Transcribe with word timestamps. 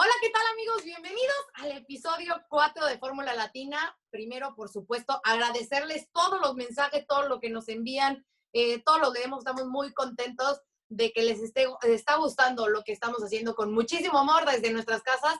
Hola, 0.00 0.12
¿qué 0.20 0.30
tal 0.30 0.46
amigos? 0.52 0.84
Bienvenidos 0.84 1.34
al 1.54 1.72
episodio 1.72 2.40
4 2.50 2.86
de 2.86 2.98
Fórmula 2.98 3.34
Latina. 3.34 3.98
Primero, 4.10 4.54
por 4.54 4.68
supuesto, 4.68 5.20
agradecerles 5.24 6.08
todos 6.12 6.40
los 6.40 6.54
mensajes, 6.54 7.04
todo 7.04 7.28
lo 7.28 7.40
que 7.40 7.50
nos 7.50 7.68
envían, 7.68 8.24
eh, 8.52 8.80
todo 8.84 9.00
lo 9.00 9.12
que 9.12 9.22
vemos. 9.22 9.40
Estamos 9.40 9.66
muy 9.66 9.92
contentos 9.92 10.60
de 10.88 11.10
que 11.10 11.22
les 11.22 11.40
esté, 11.40 11.66
está 11.82 12.14
gustando 12.14 12.68
lo 12.68 12.84
que 12.84 12.92
estamos 12.92 13.24
haciendo 13.24 13.56
con 13.56 13.74
muchísimo 13.74 14.20
amor 14.20 14.48
desde 14.48 14.70
nuestras 14.70 15.02
casas, 15.02 15.36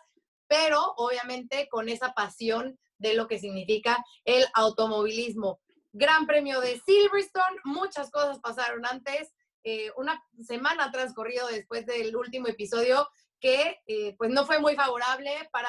pero 0.48 0.93
obviamente 0.97 1.69
con 1.69 1.89
esa 1.89 2.12
pasión 2.12 2.81
de 2.98 3.15
lo 3.15 3.29
que 3.29 3.39
significa 3.39 4.05
el 4.25 4.45
automovilismo. 4.55 5.61
Gran 5.93 6.27
premio 6.27 6.61
de 6.61 6.83
Silverstone, 6.84 7.61
muchas 7.62 8.11
cosas 8.11 8.41
pasaron 8.41 8.84
antes. 8.87 9.33
Eh, 9.62 9.93
una 9.97 10.20
semana 10.45 10.91
transcurrido 10.91 11.47
después 11.47 11.87
del 11.87 12.17
último 12.17 12.48
episodio 12.48 13.09
que 13.41 13.80
eh, 13.87 14.15
pues 14.16 14.30
no 14.30 14.47
fue 14.47 14.59
muy 14.59 14.74
favorable 14.74 15.30
para 15.52 15.69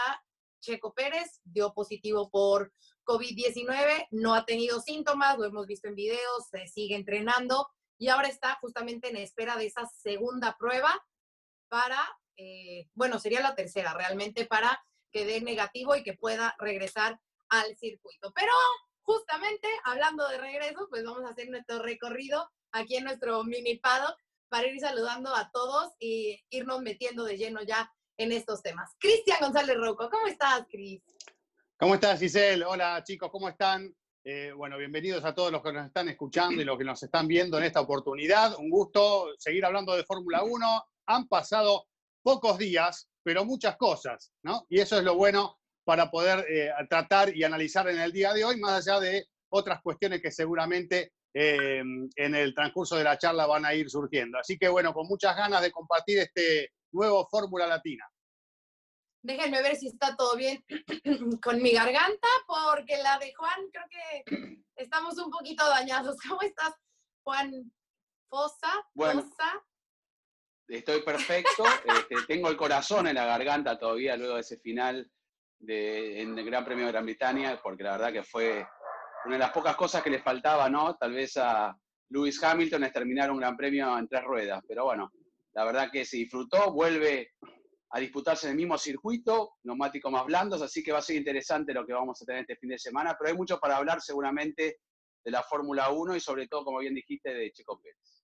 Checo 0.62 0.94
Pérez, 0.94 1.40
dio 1.44 1.74
positivo 1.74 2.30
por 2.30 2.74
COVID-19, 3.06 4.08
no 4.12 4.36
ha 4.36 4.46
tenido 4.46 4.80
síntomas, 4.82 5.38
lo 5.38 5.46
hemos 5.46 5.66
visto 5.66 5.88
en 5.88 5.96
videos, 5.96 6.48
se 6.52 6.68
sigue 6.68 6.96
entrenando 6.96 7.68
y 7.98 8.10
ahora 8.10 8.28
está 8.28 8.58
justamente 8.62 9.10
en 9.10 9.18
espera 9.18 9.58
de 9.58 9.66
esa 9.66 9.86
segunda 9.88 10.56
prueba 10.58 11.04
para, 11.70 12.00
eh, 12.38 12.88
bueno, 12.94 13.20
sería 13.20 13.42
la 13.42 13.56
tercera 13.56 13.94
realmente 13.94 14.46
para 14.46 14.82
que 15.12 15.26
dé 15.26 15.42
negativo 15.42 15.96
y 15.96 16.04
que 16.04 16.14
pueda 16.14 16.56
regresar 16.60 17.20
al 17.50 17.76
circuito. 17.78 18.32
Pero 18.34 18.52
justamente 19.02 19.68
hablando 19.84 20.28
de 20.28 20.38
regreso, 20.38 20.88
pues 20.90 21.04
vamos 21.04 21.24
a 21.26 21.32
hacer 21.32 21.50
nuestro 21.50 21.80
recorrido 21.80 22.50
aquí 22.72 22.96
en 22.96 23.06
nuestro 23.06 23.44
mini 23.44 23.78
paddock 23.78 24.18
para 24.50 24.68
ir 24.68 24.80
saludando 24.80 25.34
a 25.36 25.50
todos 25.52 25.94
y 26.00 26.44
irnos 26.50 26.82
metiendo 26.82 27.24
de 27.24 27.38
lleno 27.38 27.62
ya 27.64 27.92
en 28.18 28.32
estos 28.32 28.62
temas. 28.62 28.92
Cristian 29.00 29.38
González 29.40 29.78
Rocco, 29.78 30.10
¿cómo 30.10 30.28
estás, 30.28 30.66
Cris? 30.70 31.02
¿Cómo 31.78 31.94
estás, 31.96 32.20
Giselle? 32.20 32.66
Hola, 32.66 33.02
chicos, 33.04 33.30
¿cómo 33.32 33.48
están? 33.48 33.96
Eh, 34.26 34.52
bueno, 34.52 34.78
bienvenidos 34.78 35.24
a 35.24 35.34
todos 35.34 35.52
los 35.52 35.64
que 35.64 35.72
nos 35.72 35.86
están 35.86 36.10
escuchando 36.10 36.62
y 36.62 36.66
los 36.66 36.78
que 36.78 36.84
nos 36.84 37.02
están 37.02 37.26
viendo 37.26 37.58
en 37.58 37.64
esta 37.64 37.80
oportunidad. 37.80 38.58
Un 38.58 38.70
gusto 38.70 39.30
seguir 39.38 39.64
hablando 39.64 39.96
de 39.96 40.04
Fórmula 40.04 40.44
1. 40.44 40.84
Han 41.08 41.28
pasado 41.28 41.88
pocos 42.22 42.58
días, 42.58 43.10
pero 43.24 43.46
muchas 43.46 43.78
cosas, 43.78 44.34
¿no? 44.44 44.66
Y 44.68 44.82
eso 44.82 44.98
es 44.98 45.04
lo 45.04 45.16
bueno 45.16 45.58
para 45.86 46.12
poder 46.12 46.46
eh, 46.50 46.70
tratar 46.90 47.36
y 47.36 47.44
analizar 47.44 47.88
en 47.88 48.00
el 48.00 48.12
día 48.12 48.34
de 48.34 48.44
hoy, 48.44 48.60
más 48.60 48.86
allá 48.86 49.00
de 49.00 49.28
otras 49.50 49.82
cuestiones 49.82 50.22
que 50.22 50.32
seguramente 50.32 51.14
eh, 51.34 51.82
en 52.16 52.36
el 52.36 52.54
transcurso 52.54 52.96
de 52.96 53.04
la 53.04 53.18
charla 53.18 53.46
van 53.46 53.66
a 53.66 53.74
ir 53.74 53.90
surgiendo. 53.90 54.38
Así 54.40 54.58
que 54.58 54.68
bueno, 54.68 54.94
con 54.94 55.08
muchas 55.08 55.36
ganas 55.36 55.62
de 55.62 55.72
compartir 55.72 56.20
este 56.20 56.74
nuevo 56.92 57.28
Fórmula 57.30 57.68
Latina. 57.68 58.06
Déjenme 59.22 59.62
ver 59.62 59.76
si 59.76 59.88
está 59.88 60.16
todo 60.16 60.36
bien 60.38 60.64
con 61.44 61.62
mi 61.62 61.72
garganta, 61.72 62.28
porque 62.48 62.98
la 63.04 63.20
de 63.20 63.34
Juan 63.34 63.70
creo 63.72 63.86
que 63.90 64.64
estamos 64.76 65.18
un 65.18 65.30
poquito 65.30 65.68
dañados. 65.68 66.16
¿Cómo 66.28 66.42
estás, 66.42 66.74
Juan 67.24 67.72
Fosa? 68.30 68.72
Bueno, 68.94 69.30
Estoy 70.70 71.02
perfecto. 71.02 71.64
Este, 71.86 72.16
tengo 72.28 72.50
el 72.50 72.58
corazón 72.58 73.08
en 73.08 73.16
la 73.16 73.26
garganta 73.26 73.78
todavía 73.78 74.16
luego 74.16 74.36
de 74.36 74.42
ese 74.42 74.58
final 74.58 75.12
de, 75.60 76.22
en 76.22 76.38
el 76.38 76.46
Gran 76.46 76.64
Premio 76.64 76.86
de 76.86 76.92
Gran 76.92 77.06
Bretaña, 77.06 77.60
porque 77.62 77.84
la 77.84 77.94
verdad 77.94 78.14
que 78.14 78.24
fue 78.24 78.66
una 79.26 79.36
de 79.36 79.40
las 79.40 79.52
pocas 79.52 79.76
cosas 79.76 80.02
que 80.02 80.10
le 80.10 80.22
faltaba, 80.22 80.70
¿no? 80.70 80.96
Tal 80.96 81.14
vez 81.14 81.38
a 81.38 81.78
Lewis 82.10 82.42
Hamilton 82.42 82.84
es 82.84 82.94
terminar 82.94 83.32
un 83.32 83.40
gran 83.40 83.56
premio 83.56 83.98
en 83.98 84.08
tres 84.08 84.24
ruedas, 84.24 84.64
pero 84.68 84.86
bueno, 84.86 85.12
la 85.54 85.64
verdad 85.66 85.92
que 85.92 86.06
se 86.06 86.18
disfrutó, 86.18 86.72
vuelve 86.72 87.34
a 87.92 88.00
disputarse 88.00 88.48
en 88.48 88.52
el 88.52 88.58
mismo 88.58 88.78
circuito, 88.78 89.56
neumáticos 89.64 90.12
más 90.12 90.26
blandos, 90.26 90.62
así 90.62 90.84
que 90.84 90.92
va 90.92 91.00
a 91.00 91.04
ser 91.04 91.16
interesante 91.16 91.74
lo 91.74 91.86
que 91.86 91.94
vamos 91.94 92.22
a 92.22 92.26
tener 92.26 92.42
este 92.42 92.56
fin 92.56 92.70
de 92.70 92.80
semana, 92.80 93.16
pero 93.18 93.32
hay 93.32 93.38
mucho 93.38 93.60
para 93.60 93.78
hablar 93.78 94.02
seguramente 94.02 94.80
de 95.24 95.32
la 95.32 95.44
Fórmula 95.44 95.90
1 95.90 96.16
y 96.16 96.20
sobre 96.20 96.48
todo, 96.48 96.66
como 96.66 96.80
bien 96.80 96.94
dijiste, 96.94 97.34
de 97.34 97.52
Checo 97.52 97.80
Pérez. 97.82 98.24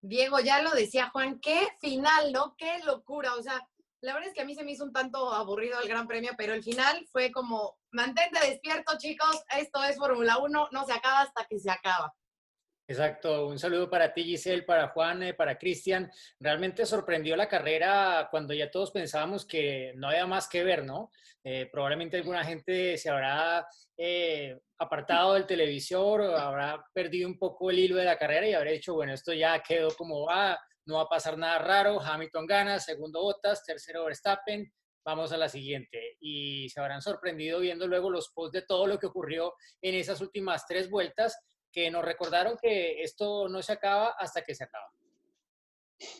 Diego, 0.00 0.38
ya 0.40 0.62
lo 0.62 0.70
decía 0.70 1.10
Juan, 1.10 1.40
qué 1.40 1.68
final, 1.80 2.32
¿no? 2.32 2.54
Qué 2.56 2.78
locura, 2.84 3.34
o 3.34 3.42
sea, 3.42 3.66
la 4.02 4.14
verdad 4.14 4.28
es 4.28 4.34
que 4.34 4.42
a 4.42 4.44
mí 4.44 4.54
se 4.54 4.64
me 4.64 4.72
hizo 4.72 4.84
un 4.84 4.92
tanto 4.92 5.32
aburrido 5.32 5.80
el 5.80 5.88
Gran 5.88 6.06
Premio, 6.06 6.32
pero 6.36 6.54
el 6.54 6.62
final 6.62 7.06
fue 7.10 7.30
como, 7.32 7.76
mantente 7.90 8.38
despierto 8.40 8.96
chicos, 8.98 9.42
esto 9.58 9.82
es 9.84 9.96
Fórmula 9.96 10.38
1, 10.38 10.68
no 10.70 10.84
se 10.84 10.92
acaba 10.92 11.22
hasta 11.22 11.44
que 11.46 11.58
se 11.58 11.70
acaba. 11.70 12.14
Exacto, 12.88 13.48
un 13.48 13.58
saludo 13.58 13.90
para 13.90 14.14
ti 14.14 14.22
Giselle, 14.22 14.62
para 14.62 14.88
Juan, 14.90 15.20
eh, 15.24 15.34
para 15.34 15.58
Cristian. 15.58 16.08
Realmente 16.38 16.86
sorprendió 16.86 17.34
la 17.34 17.48
carrera 17.48 18.28
cuando 18.30 18.54
ya 18.54 18.70
todos 18.70 18.92
pensábamos 18.92 19.44
que 19.44 19.92
no 19.96 20.08
había 20.08 20.24
más 20.26 20.48
que 20.48 20.62
ver, 20.62 20.84
¿no? 20.84 21.10
Eh, 21.42 21.68
probablemente 21.72 22.16
alguna 22.16 22.44
gente 22.44 22.96
se 22.96 23.10
habrá 23.10 23.66
eh, 23.96 24.56
apartado 24.78 25.34
del 25.34 25.46
televisor, 25.46 26.22
habrá 26.22 26.84
perdido 26.92 27.28
un 27.28 27.36
poco 27.36 27.72
el 27.72 27.80
hilo 27.80 27.96
de 27.96 28.04
la 28.04 28.18
carrera 28.18 28.46
y 28.46 28.54
habrá 28.54 28.70
dicho, 28.70 28.94
bueno, 28.94 29.12
esto 29.12 29.32
ya 29.32 29.60
quedó 29.64 29.88
como 29.96 30.24
va, 30.24 30.56
no 30.86 30.96
va 30.96 31.02
a 31.02 31.08
pasar 31.08 31.36
nada 31.36 31.58
raro, 31.58 32.00
Hamilton 32.00 32.46
gana, 32.46 32.80
segundo 32.80 33.20
Bottas, 33.20 33.64
tercero 33.64 34.04
Verstappen, 34.04 34.72
vamos 35.04 35.32
a 35.32 35.36
la 35.36 35.48
siguiente. 35.48 36.16
Y 36.20 36.68
se 36.68 36.80
habrán 36.80 37.02
sorprendido 37.02 37.60
viendo 37.60 37.86
luego 37.86 38.08
los 38.08 38.30
posts 38.30 38.52
de 38.52 38.62
todo 38.62 38.86
lo 38.86 38.98
que 38.98 39.06
ocurrió 39.06 39.54
en 39.82 39.96
esas 39.96 40.20
últimas 40.20 40.64
tres 40.66 40.88
vueltas, 40.88 41.38
que 41.72 41.90
nos 41.90 42.04
recordaron 42.04 42.56
que 42.60 43.02
esto 43.02 43.48
no 43.48 43.62
se 43.62 43.72
acaba 43.72 44.14
hasta 44.18 44.42
que 44.42 44.54
se 44.54 44.64
acaba. 44.64 44.88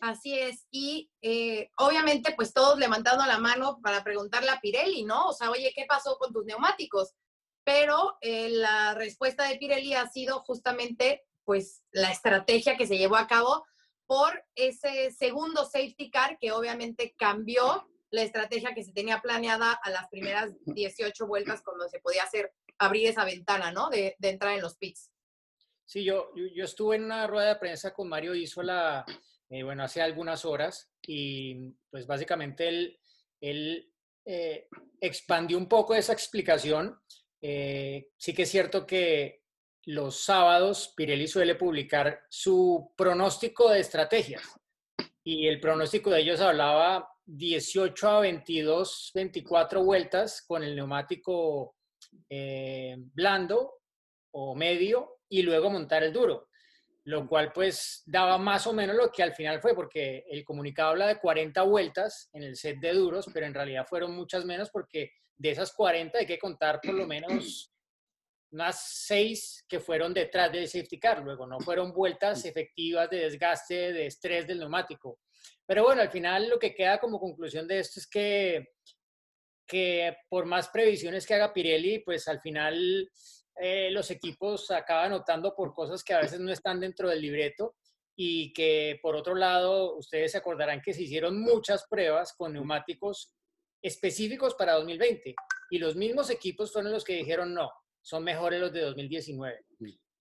Así 0.01 0.39
es, 0.39 0.67
y 0.71 1.11
eh, 1.23 1.71
obviamente 1.79 2.33
pues 2.35 2.53
todos 2.53 2.79
levantando 2.79 3.25
la 3.27 3.39
mano 3.39 3.79
para 3.83 4.03
preguntarle 4.03 4.51
a 4.51 4.61
Pirelli, 4.61 5.05
¿no? 5.05 5.29
O 5.29 5.33
sea, 5.33 5.51
oye, 5.51 5.73
¿qué 5.75 5.85
pasó 5.87 6.17
con 6.19 6.33
tus 6.33 6.45
neumáticos? 6.45 7.15
Pero 7.63 8.17
eh, 8.21 8.49
la 8.49 8.95
respuesta 8.95 9.45
de 9.45 9.57
Pirelli 9.59 9.95
ha 9.95 10.09
sido 10.09 10.41
justamente 10.41 11.25
pues 11.45 11.83
la 11.93 12.11
estrategia 12.11 12.77
que 12.77 12.87
se 12.87 12.99
llevó 12.99 13.17
a 13.17 13.27
cabo 13.27 13.65
por 14.07 14.45
ese 14.55 15.11
segundo 15.11 15.65
safety 15.65 16.11
car 16.11 16.39
que 16.39 16.53
obviamente 16.53 17.15
cambió 17.19 17.89
la 18.11 18.23
estrategia 18.23 18.75
que 18.75 18.85
se 18.85 18.93
tenía 18.93 19.21
planeada 19.21 19.73
a 19.73 19.91
las 19.91 20.09
primeras 20.09 20.53
18 20.65 21.27
vueltas 21.27 21.63
cuando 21.63 21.89
se 21.89 22.01
podía 22.01 22.23
hacer, 22.23 22.53
abrir 22.79 23.09
esa 23.09 23.25
ventana, 23.25 23.73
¿no? 23.73 23.89
De, 23.91 24.17
entrar 24.21 24.55
en 24.55 24.63
los 24.63 24.77
pits. 24.77 25.11
Sí, 25.85 26.05
yo, 26.05 26.33
yo, 26.35 26.65
estuve 26.65 26.97
en 26.97 27.05
una 27.05 27.27
rueda 27.27 27.49
de 27.49 27.61
prensa 27.61 27.93
con 27.93 28.09
Mario 28.09 28.35
Isola, 28.35 29.05
eh, 29.49 29.63
bueno, 29.63 29.85
hace 29.85 30.03
algunas 30.03 30.45
horas 30.45 30.91
y 31.03 31.71
pues 31.91 32.07
básicamente 32.07 32.69
él, 32.69 32.99
él 33.41 33.93
eh, 34.25 34.69
expandió 35.01 35.57
un 35.59 35.69
poco 35.69 35.95
esa 35.95 36.13
explicación. 36.13 36.99
Eh, 37.41 38.09
sí 38.17 38.35
que 38.35 38.43
es 38.43 38.51
cierto 38.51 38.87
que 38.87 39.43
los 39.87 40.21
sábados 40.21 40.93
Pirelli 40.97 41.29
suele 41.29 41.55
publicar 41.55 42.23
su 42.29 42.93
pronóstico 42.97 43.71
de 43.71 43.81
estrategias 43.81 44.43
y 45.23 45.47
el 45.47 45.61
pronóstico 45.61 46.11
de 46.11 46.21
ellos 46.21 46.41
hablaba 46.41 47.09
18 47.25 48.09
a 48.09 48.21
22, 48.21 49.13
24 49.15 49.85
vueltas 49.85 50.45
con 50.47 50.63
el 50.63 50.75
neumático 50.75 51.77
eh, 52.29 52.97
blando 53.15 53.75
o 54.33 54.55
medio 54.55 55.19
y 55.29 55.43
luego 55.43 55.71
montar 55.71 56.03
el 56.03 56.13
duro, 56.13 56.49
lo 57.05 57.29
cual 57.29 57.53
pues 57.53 58.03
daba 58.07 58.39
más 58.39 58.67
o 58.67 58.73
menos 58.73 58.97
lo 58.97 59.11
que 59.11 59.23
al 59.23 59.35
final 59.35 59.61
fue, 59.61 59.75
porque 59.75 60.25
el 60.29 60.45
comunicado 60.45 60.91
habla 60.91 61.09
de 61.09 61.19
40 61.19 61.63
vueltas 61.63 62.29
en 62.33 62.43
el 62.43 62.57
set 62.57 62.79
de 62.81 62.93
duros, 62.93 63.27
pero 63.33 63.47
en 63.47 63.55
realidad 63.55 63.87
fueron 63.89 64.15
muchas 64.15 64.45
menos 64.45 64.71
porque 64.71 65.13
de 65.37 65.51
esas 65.51 65.73
40 65.73 66.19
hay 66.19 66.27
que 66.27 66.39
contar 66.39 66.81
por 66.81 66.95
lo 66.95 67.07
menos 67.07 67.73
unas 68.53 69.05
seis 69.05 69.65
que 69.69 69.81
fueron 69.81 70.15
detrás 70.15 70.53
del 70.53 70.69
safety 70.69 70.99
car, 70.99 71.23
luego 71.23 71.47
no 71.47 71.59
fueron 71.61 71.93
vueltas 71.93 72.45
efectivas 72.45 73.11
de 73.11 73.21
desgaste, 73.21 73.93
de 73.93 74.07
estrés 74.07 74.47
del 74.47 74.61
neumático. 74.61 75.21
Pero 75.67 75.85
bueno, 75.85 76.03
al 76.03 76.11
final 76.11 76.49
lo 76.49 76.59
que 76.59 76.75
queda 76.75 76.99
como 76.99 77.19
conclusión 77.19 77.67
de 77.67 77.81
esto 77.81 78.01
es 78.01 78.07
que, 78.07 78.69
que 79.67 80.17
por 80.29 80.47
más 80.47 80.69
previsiones 80.69 81.27
que 81.27 81.35
haga 81.35 81.53
Pirelli, 81.53 82.01
pues 82.01 82.29
al 82.29 82.41
final 82.41 83.11
eh, 83.57 83.91
los 83.91 84.11
equipos 84.11 84.71
acaban 84.71 85.13
optando 85.13 85.55
por 85.55 85.75
cosas 85.75 86.05
que 86.05 86.15
a 86.15 86.21
veces 86.21 86.41
no 86.41 86.53
están 86.53 86.79
dentro 86.79 87.09
del 87.09 87.21
libreto 87.21 87.75
y 88.17 88.53
que 88.53 88.99
por 89.03 89.15
otro 89.15 89.35
lado, 89.35 89.97
ustedes 89.97 90.33
se 90.33 90.39
acordarán 90.39 90.81
que 90.81 90.95
se 90.95 91.03
hicieron 91.03 91.41
muchas 91.41 91.87
pruebas 91.89 92.33
con 92.33 92.55
neumáticos 92.55 93.35
específicos 93.83 94.55
para 94.55 94.75
2020. 94.75 95.35
Y 95.71 95.79
los 95.79 95.97
mismos 95.97 96.31
equipos 96.31 96.73
fueron 96.73 96.93
los 96.93 97.05
que 97.05 97.15
dijeron 97.15 97.53
no, 97.53 97.71
son 98.07 98.23
mejores 98.23 98.61
los 98.61 98.73
de 98.73 98.83
2019. 98.83 99.67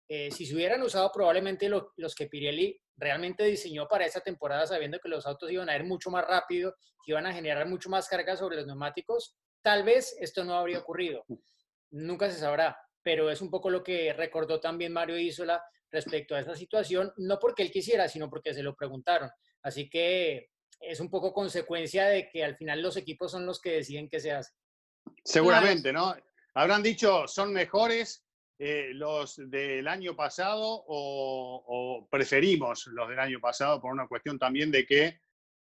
Eh, 0.08 0.30
si 0.30 0.46
se 0.46 0.54
hubieran 0.54 0.80
usado 0.82 1.10
probablemente 1.10 1.68
los 1.68 2.14
que 2.14 2.28
Pirelli 2.28 2.80
realmente 2.96 3.42
diseñó 3.42 3.88
para 3.88 4.06
esa 4.06 4.20
temporada, 4.20 4.68
sabiendo 4.68 5.00
que 5.00 5.08
los 5.08 5.26
autos 5.26 5.50
iban 5.50 5.68
a 5.68 5.74
ir 5.74 5.82
mucho 5.82 6.08
más 6.08 6.24
rápido, 6.24 6.76
que 7.04 7.10
iban 7.10 7.26
a 7.26 7.32
generar 7.32 7.66
mucho 7.66 7.90
más 7.90 8.08
carga 8.08 8.36
sobre 8.36 8.56
los 8.56 8.68
neumáticos, 8.68 9.34
tal 9.62 9.82
vez 9.82 10.16
esto 10.20 10.44
no 10.44 10.54
habría 10.54 10.78
ocurrido. 10.78 11.24
Nunca 11.90 12.30
se 12.30 12.38
sabrá, 12.38 12.78
pero 13.02 13.32
es 13.32 13.40
un 13.40 13.50
poco 13.50 13.68
lo 13.68 13.82
que 13.82 14.12
recordó 14.12 14.60
también 14.60 14.92
Mario 14.92 15.18
Isola 15.18 15.60
respecto 15.90 16.36
a 16.36 16.40
esa 16.40 16.54
situación, 16.54 17.12
no 17.16 17.40
porque 17.40 17.64
él 17.64 17.72
quisiera, 17.72 18.06
sino 18.06 18.30
porque 18.30 18.54
se 18.54 18.62
lo 18.62 18.76
preguntaron. 18.76 19.28
Así 19.60 19.90
que 19.90 20.50
es 20.78 21.00
un 21.00 21.10
poco 21.10 21.32
consecuencia 21.32 22.06
de 22.06 22.28
que 22.28 22.44
al 22.44 22.56
final 22.56 22.80
los 22.80 22.96
equipos 22.96 23.32
son 23.32 23.44
los 23.44 23.60
que 23.60 23.72
deciden 23.72 24.08
qué 24.08 24.20
se 24.20 24.30
hace. 24.30 24.52
Seguramente, 25.24 25.92
¿no? 25.92 26.14
Habrán 26.54 26.82
dicho, 26.82 27.26
son 27.26 27.52
mejores 27.52 28.24
eh, 28.58 28.90
los 28.92 29.40
del 29.50 29.88
año 29.88 30.14
pasado 30.14 30.84
o, 30.86 32.06
preferimos 32.10 32.86
los 32.88 33.08
del 33.08 33.18
año 33.18 33.40
pasado 33.40 33.80
por 33.80 33.92
una 33.92 34.06
cuestión 34.06 34.38
también 34.38 34.70
de 34.70 34.86
que 34.86 35.20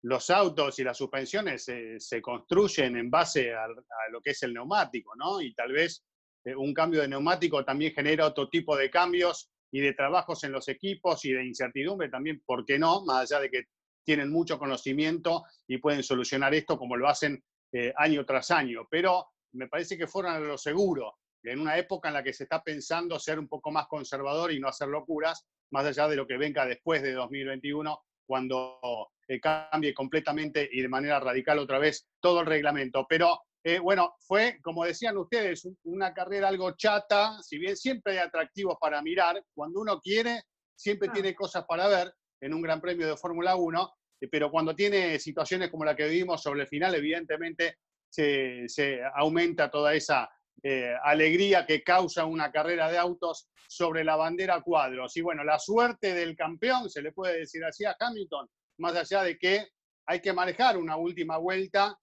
los 0.02 0.28
autos 0.28 0.78
y 0.78 0.84
las 0.84 0.98
suspensiones 0.98 1.64
se, 1.64 2.22
construyen 2.22 2.96
en 2.96 3.10
base 3.10 3.54
a, 3.54 3.66
lo 4.10 4.20
que 4.20 4.31
es 4.31 4.42
el 4.42 4.52
neumático, 4.52 5.16
¿no? 5.16 5.40
Y 5.40 5.54
tal 5.54 5.72
vez 5.72 6.04
eh, 6.44 6.54
un 6.54 6.75
cambio 6.75 7.00
de 7.00 7.08
neumático 7.08 7.64
también 7.64 7.94
genera 7.94 8.26
otro 8.26 8.50
tipo 8.50 8.76
de 8.76 8.90
cambios 8.90 9.50
y 9.72 9.80
de 9.80 9.94
trabajos 9.94 10.44
en 10.44 10.52
los 10.52 10.69
equipos 10.69 11.25
y 11.25 11.32
de 11.32 11.44
incertidumbre 11.44 12.10
también, 12.10 12.42
¿por 12.44 12.66
qué 12.66 12.78
no? 12.78 13.04
Más 13.04 13.32
allá 13.32 13.40
de 13.40 13.50
que 13.50 13.64
tienen 14.04 14.30
mucho 14.30 14.58
conocimiento 14.58 15.44
y 15.66 15.78
pueden 15.78 16.02
solucionar 16.02 16.54
esto 16.54 16.78
como 16.78 16.96
lo 16.96 17.08
hacen 17.08 17.42
eh, 17.72 17.92
año 17.96 18.25
tras 18.26 18.50
año. 18.50 18.87
Pero 18.90 19.33
me 19.54 19.68
parece 19.68 19.96
que 19.96 20.06
fueron 20.06 20.32
a 20.32 20.38
lo 20.38 20.58
seguro 20.58 21.18
en 21.42 21.60
una 21.60 21.76
época 21.76 22.08
en 22.08 22.14
la 22.14 22.22
que 22.22 22.32
se 22.32 22.44
está 22.44 22.62
pensando 22.62 23.18
ser 23.18 23.38
un 23.38 23.48
poco 23.48 23.70
más 23.70 23.86
conservador 23.86 24.52
y 24.52 24.60
no 24.60 24.68
hacer 24.68 24.88
locuras, 24.88 25.46
más 25.70 25.84
allá 25.84 26.08
de 26.08 26.16
lo 26.16 26.26
que 26.26 26.38
venga 26.38 26.64
después 26.66 27.02
de 27.02 27.12
2021, 27.12 28.02
cuando 28.26 28.80
eh, 29.28 29.40
cambie 29.40 29.92
completamente 29.92 30.68
y 30.72 30.80
de 30.80 30.88
manera 30.88 31.20
radical 31.20 31.58
otra 31.58 31.78
vez 31.78 32.06
todo 32.20 32.40
el 32.40 32.46
reglamento. 32.46 33.06
Pero 33.08 33.40
eh, 33.62 33.78
bueno, 33.78 34.14
fue, 34.20 34.58
como 34.62 34.84
decían 34.84 35.16
ustedes, 35.18 35.68
una 35.84 36.14
carrera 36.14 36.48
algo 36.48 36.72
chata, 36.76 37.38
si 37.42 37.58
bien 37.58 37.76
siempre 37.76 38.14
hay 38.14 38.18
atractivos 38.18 38.76
para 38.80 39.02
mirar, 39.02 39.42
cuando 39.54 39.80
uno 39.80 40.00
quiere, 40.00 40.42
siempre 40.74 41.08
tiene 41.10 41.34
cosas 41.34 41.64
para 41.66 41.88
ver 41.88 42.12
en 42.40 42.54
un 42.54 42.62
Gran 42.62 42.80
Premio 42.80 43.06
de 43.06 43.16
Fórmula 43.16 43.56
1, 43.56 43.92
eh, 44.20 44.28
pero 44.30 44.50
cuando 44.50 44.74
tiene 44.74 45.18
situaciones 45.18 45.70
como 45.70 45.84
la 45.84 45.94
que 45.94 46.08
vivimos 46.08 46.42
sobre 46.42 46.62
el 46.62 46.68
final, 46.68 46.94
evidentemente 46.94 47.78
se, 48.14 49.00
aumenta 49.14 49.70
toda 49.70 49.94
esa 49.94 50.31
eh, 50.62 50.94
alegría 51.02 51.66
que 51.66 51.82
causa 51.82 52.25
una 52.25 52.50
carrera 52.50 52.90
de 52.90 52.99
autos 52.99 53.49
sobre 53.69 54.05
la 54.05 54.16
bandera 54.16 54.61
cuadros. 54.61 55.16
Y 55.16 55.20
bueno, 55.20 55.44
la 55.44 55.58
suerte 55.58 56.14
del 56.14 56.37
campeón, 56.37 56.88
se 56.88 57.02
le 57.02 57.12
puede 57.12 57.40
decir 57.40 57.64
así 57.64 57.84
a 57.84 57.96
Hamilton, 57.99 58.49
más 58.78 58.94
allá 58.96 59.22
de 59.22 59.38
que 59.38 59.69
hay 60.06 60.20
que 60.20 60.32
manejar 60.32 60.76
una 60.76 60.96
última 60.96 61.38
vuelta 61.38 61.99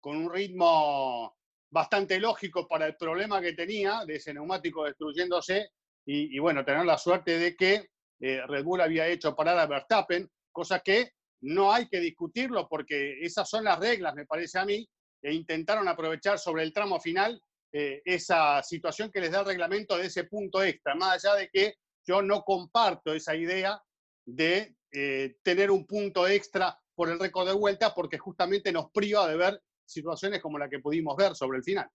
con 0.00 0.16
un 0.16 0.32
ritmo 0.32 1.36
bastante 1.70 2.20
lógico 2.20 2.68
para 2.68 2.86
el 2.86 2.96
problema 2.96 3.40
que 3.40 3.54
tenía 3.54 4.04
de 4.06 4.16
ese 4.16 4.32
neumático 4.32 4.84
destruyéndose 4.84 5.70
y, 6.08 6.38
bueno, 6.38 6.64
tener 6.64 6.86
la 6.86 6.98
suerte 6.98 7.36
de 7.36 7.56
que 7.56 7.88
eh, 8.20 8.40
Red 8.46 8.62
Bull 8.62 8.80
había 8.80 9.08
hecho 9.08 9.34
parar 9.34 9.58
a 9.58 9.66
Verstappen, 9.66 10.30
cosa 10.52 10.78
que 10.78 11.10
no 11.40 11.72
hay 11.72 11.88
que 11.88 11.98
discutirlo 11.98 12.68
porque 12.68 13.18
esas 13.20 13.48
son 13.50 13.64
las 13.64 13.80
reglas, 13.80 14.14
me 14.14 14.24
parece 14.24 14.60
a 14.60 14.64
mí, 14.64 14.88
e 15.26 15.34
intentaron 15.34 15.88
aprovechar 15.88 16.38
sobre 16.38 16.62
el 16.62 16.72
tramo 16.72 17.00
final 17.00 17.42
eh, 17.72 18.00
esa 18.04 18.62
situación 18.62 19.10
que 19.10 19.20
les 19.20 19.32
da 19.32 19.40
el 19.40 19.46
reglamento 19.46 19.96
de 19.96 20.06
ese 20.06 20.22
punto 20.22 20.62
extra, 20.62 20.94
más 20.94 21.24
allá 21.24 21.34
de 21.34 21.48
que 21.48 21.74
yo 22.06 22.22
no 22.22 22.42
comparto 22.42 23.12
esa 23.12 23.34
idea 23.34 23.82
de 24.24 24.76
eh, 24.92 25.36
tener 25.42 25.72
un 25.72 25.84
punto 25.84 26.28
extra 26.28 26.78
por 26.94 27.10
el 27.10 27.18
récord 27.18 27.48
de 27.48 27.54
vuelta, 27.54 27.92
porque 27.92 28.18
justamente 28.18 28.70
nos 28.70 28.92
priva 28.92 29.26
de 29.26 29.36
ver 29.36 29.60
situaciones 29.84 30.40
como 30.40 30.58
la 30.58 30.68
que 30.68 30.78
pudimos 30.78 31.16
ver 31.16 31.34
sobre 31.34 31.58
el 31.58 31.64
final. 31.64 31.90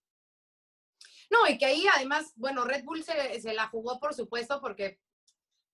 No, 1.30 1.48
y 1.48 1.58
que 1.58 1.68
ahí 1.68 1.86
además, 1.96 2.34
bueno, 2.36 2.66
Red 2.66 2.84
Bull 2.84 3.02
se, 3.02 3.54
la 3.54 3.70
jugó, 3.70 3.98
por 3.98 4.14
supuesto, 4.14 4.60
porque 4.60 5.00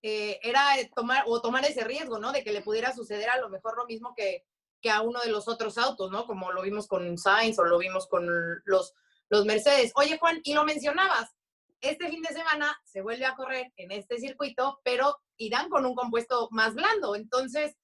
eh, 0.04 0.40
era 0.44 0.76
tomar 0.96 1.24
o 1.26 1.42
tomar 1.42 1.66
ese 1.66 1.84
riesgo, 1.84 2.20
¿no? 2.20 2.32
De 2.32 2.44
que 2.44 2.52
le 2.52 2.62
pudiera 2.62 2.94
suceder 2.94 3.32
a 3.32 3.40
lo 3.40 3.50
mejor 3.50 3.76
lo 3.76 3.88
mismo 3.88 4.14
que, 4.16 4.46
a 4.90 5.02
uno 5.02 5.20
de 5.22 5.32
los 5.32 5.48
otros 5.48 5.78
autos, 5.78 6.12
¿no? 6.12 6.26
Como 6.26 6.52
lo 6.52 6.62
vimos 6.62 6.88
con 6.88 7.18
Sainz 7.18 7.60
o 7.60 7.66
lo 7.66 7.78
vimos 7.78 8.08
con 8.08 8.28
los, 8.66 8.94
los 9.30 9.46
Mercedes. 9.46 9.92
Oye, 9.96 10.18
Juan, 10.18 10.40
y 10.44 10.54
lo 10.54 10.64
mencionabas, 10.64 11.36
este 11.82 12.10
fin 12.10 12.22
de 12.22 12.34
semana 12.34 12.80
se 12.84 13.02
vuelve 13.02 13.26
a 13.26 13.36
correr 13.36 13.72
en 13.78 13.92
este 13.92 14.18
circuito, 14.20 14.80
pero 14.84 15.18
irán 15.38 15.70
con 15.70 15.86
un 15.86 15.96
compuesto 15.96 16.48
más 16.52 16.74
blando. 16.74 17.16
Entonces, 17.16 17.76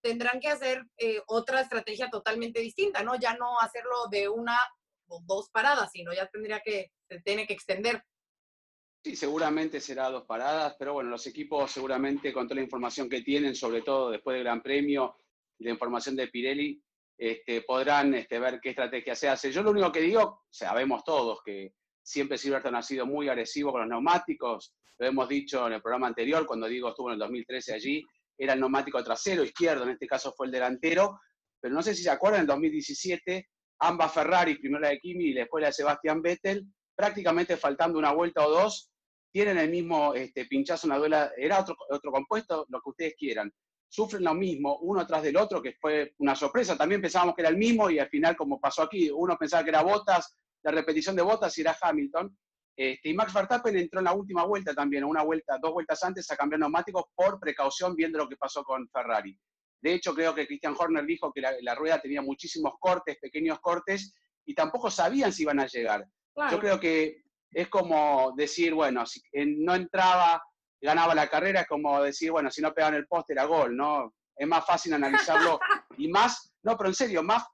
tendrán 0.00 0.40
que 0.40 0.48
hacer 0.48 0.84
eh, 0.98 1.20
otra 1.26 1.60
estrategia 1.60 2.10
totalmente 2.10 2.60
distinta, 2.60 3.02
¿no? 3.02 3.18
Ya 3.18 3.34
no 3.36 3.58
hacerlo 3.60 4.08
de 4.10 4.28
una 4.28 4.58
o 5.08 5.20
dos 5.24 5.50
paradas, 5.50 5.90
sino 5.92 6.12
ya 6.12 6.26
tendría 6.26 6.60
que, 6.60 6.92
se 7.08 7.20
tiene 7.20 7.46
que 7.46 7.54
extender. 7.54 8.02
Sí, 9.04 9.14
seguramente 9.14 9.80
será 9.80 10.10
dos 10.10 10.24
paradas, 10.24 10.74
pero 10.78 10.94
bueno, 10.94 11.10
los 11.10 11.26
equipos 11.28 11.70
seguramente 11.70 12.32
con 12.32 12.46
toda 12.46 12.56
la 12.56 12.64
información 12.64 13.08
que 13.08 13.22
tienen, 13.22 13.54
sobre 13.54 13.82
todo 13.82 14.10
después 14.10 14.34
del 14.34 14.44
Gran 14.44 14.62
Premio 14.62 15.16
y 15.58 15.64
la 15.64 15.70
información 15.70 16.16
de 16.16 16.28
Pirelli, 16.28 16.82
este, 17.18 17.62
podrán 17.62 18.14
este, 18.14 18.38
ver 18.38 18.60
qué 18.62 18.70
estrategia 18.70 19.14
se 19.14 19.28
hace. 19.28 19.50
Yo 19.50 19.62
lo 19.62 19.70
único 19.70 19.90
que 19.90 20.00
digo, 20.00 20.42
sabemos 20.50 21.02
todos 21.04 21.40
que 21.44 21.72
siempre 22.02 22.38
Silverstone 22.38 22.78
ha 22.78 22.82
sido 22.82 23.06
muy 23.06 23.28
agresivo 23.28 23.72
con 23.72 23.80
los 23.82 23.90
neumáticos, 23.90 24.74
lo 24.98 25.06
hemos 25.06 25.28
dicho 25.28 25.66
en 25.66 25.74
el 25.74 25.82
programa 25.82 26.06
anterior, 26.06 26.46
cuando 26.46 26.66
digo 26.66 26.88
estuvo 26.88 27.08
en 27.08 27.14
el 27.14 27.18
2013 27.18 27.74
allí, 27.74 28.04
era 28.38 28.52
el 28.52 28.60
neumático 28.60 29.02
trasero, 29.02 29.42
izquierdo, 29.42 29.84
en 29.84 29.90
este 29.90 30.06
caso 30.06 30.32
fue 30.36 30.46
el 30.46 30.52
delantero, 30.52 31.18
pero 31.60 31.74
no 31.74 31.82
sé 31.82 31.94
si 31.94 32.02
se 32.02 32.10
acuerdan, 32.10 32.42
en 32.42 32.46
2017, 32.46 33.48
ambas 33.80 34.12
Ferrari, 34.12 34.58
primero 34.58 34.80
la 34.80 34.90
de 34.90 34.98
Kimi 34.98 35.30
y 35.30 35.34
después 35.34 35.62
la 35.62 35.68
de 35.68 35.72
Sebastián 35.72 36.22
Vettel, 36.22 36.66
prácticamente 36.94 37.56
faltando 37.56 37.98
una 37.98 38.12
vuelta 38.12 38.46
o 38.46 38.50
dos, 38.50 38.90
tienen 39.32 39.58
el 39.58 39.70
mismo 39.70 40.14
este, 40.14 40.46
pinchazo, 40.46 40.86
una 40.86 40.98
duela, 40.98 41.32
era 41.36 41.60
otro, 41.60 41.76
otro 41.90 42.10
compuesto, 42.10 42.66
lo 42.68 42.80
que 42.80 42.90
ustedes 42.90 43.14
quieran, 43.18 43.52
sufren 43.88 44.24
lo 44.24 44.34
mismo 44.34 44.78
uno 44.82 45.06
tras 45.06 45.22
del 45.22 45.36
otro, 45.36 45.62
que 45.62 45.76
fue 45.80 46.14
una 46.18 46.34
sorpresa. 46.34 46.76
También 46.76 47.00
pensábamos 47.00 47.34
que 47.34 47.42
era 47.42 47.50
el 47.50 47.56
mismo 47.56 47.90
y 47.90 47.98
al 47.98 48.08
final, 48.08 48.36
como 48.36 48.60
pasó 48.60 48.82
aquí, 48.82 49.10
uno 49.10 49.36
pensaba 49.36 49.62
que 49.62 49.70
era 49.70 49.82
Bottas, 49.82 50.36
la 50.62 50.72
repetición 50.72 51.16
de 51.16 51.22
Bottas 51.22 51.56
y 51.58 51.60
era 51.60 51.76
Hamilton. 51.80 52.36
Este, 52.76 53.08
y 53.08 53.14
Max 53.14 53.32
Verstappen 53.32 53.76
entró 53.78 54.00
en 54.00 54.04
la 54.04 54.12
última 54.12 54.44
vuelta 54.44 54.74
también, 54.74 55.04
una 55.04 55.22
vuelta, 55.22 55.58
dos 55.60 55.72
vueltas 55.72 56.02
antes 56.04 56.30
a 56.30 56.36
cambiar 56.36 56.60
neumáticos 56.60 57.04
por 57.14 57.40
precaución, 57.40 57.96
viendo 57.96 58.18
lo 58.18 58.28
que 58.28 58.36
pasó 58.36 58.62
con 58.64 58.86
Ferrari. 58.90 59.38
De 59.80 59.94
hecho, 59.94 60.14
creo 60.14 60.34
que 60.34 60.46
Christian 60.46 60.74
Horner 60.76 61.06
dijo 61.06 61.32
que 61.32 61.40
la, 61.40 61.74
rueda 61.74 62.00
tenía 62.00 62.20
muchísimos 62.20 62.74
cortes, 62.78 63.18
pequeños 63.20 63.60
cortes, 63.60 64.14
y 64.44 64.54
tampoco 64.54 64.90
sabían 64.90 65.32
si 65.32 65.42
iban 65.42 65.60
a 65.60 65.66
llegar. 65.66 66.06
Yo 66.50 66.58
creo 66.60 66.78
que 66.78 67.22
es 67.50 67.68
como 67.68 68.34
decir, 68.36 68.74
bueno, 68.74 69.06
si 69.06 69.22
no 69.32 69.74
entraba 69.74 70.42
ganaba 70.80 71.14
la 71.14 71.28
carrera, 71.28 71.62
es 71.62 71.66
como 71.66 72.02
decir, 72.02 72.30
bueno, 72.30 72.50
si 72.50 72.60
no 72.60 72.72
pegaban 72.72 72.94
el 72.94 73.06
poste 73.06 73.32
era 73.32 73.44
gol, 73.44 73.76
¿no? 73.76 74.14
Es 74.36 74.46
más 74.46 74.64
fácil 74.66 74.92
analizarlo 74.92 75.58
y 75.98 76.08
más, 76.08 76.52
no, 76.62 76.76
pero 76.76 76.90
en 76.90 76.94
serio, 76.94 77.22
más 77.22 77.44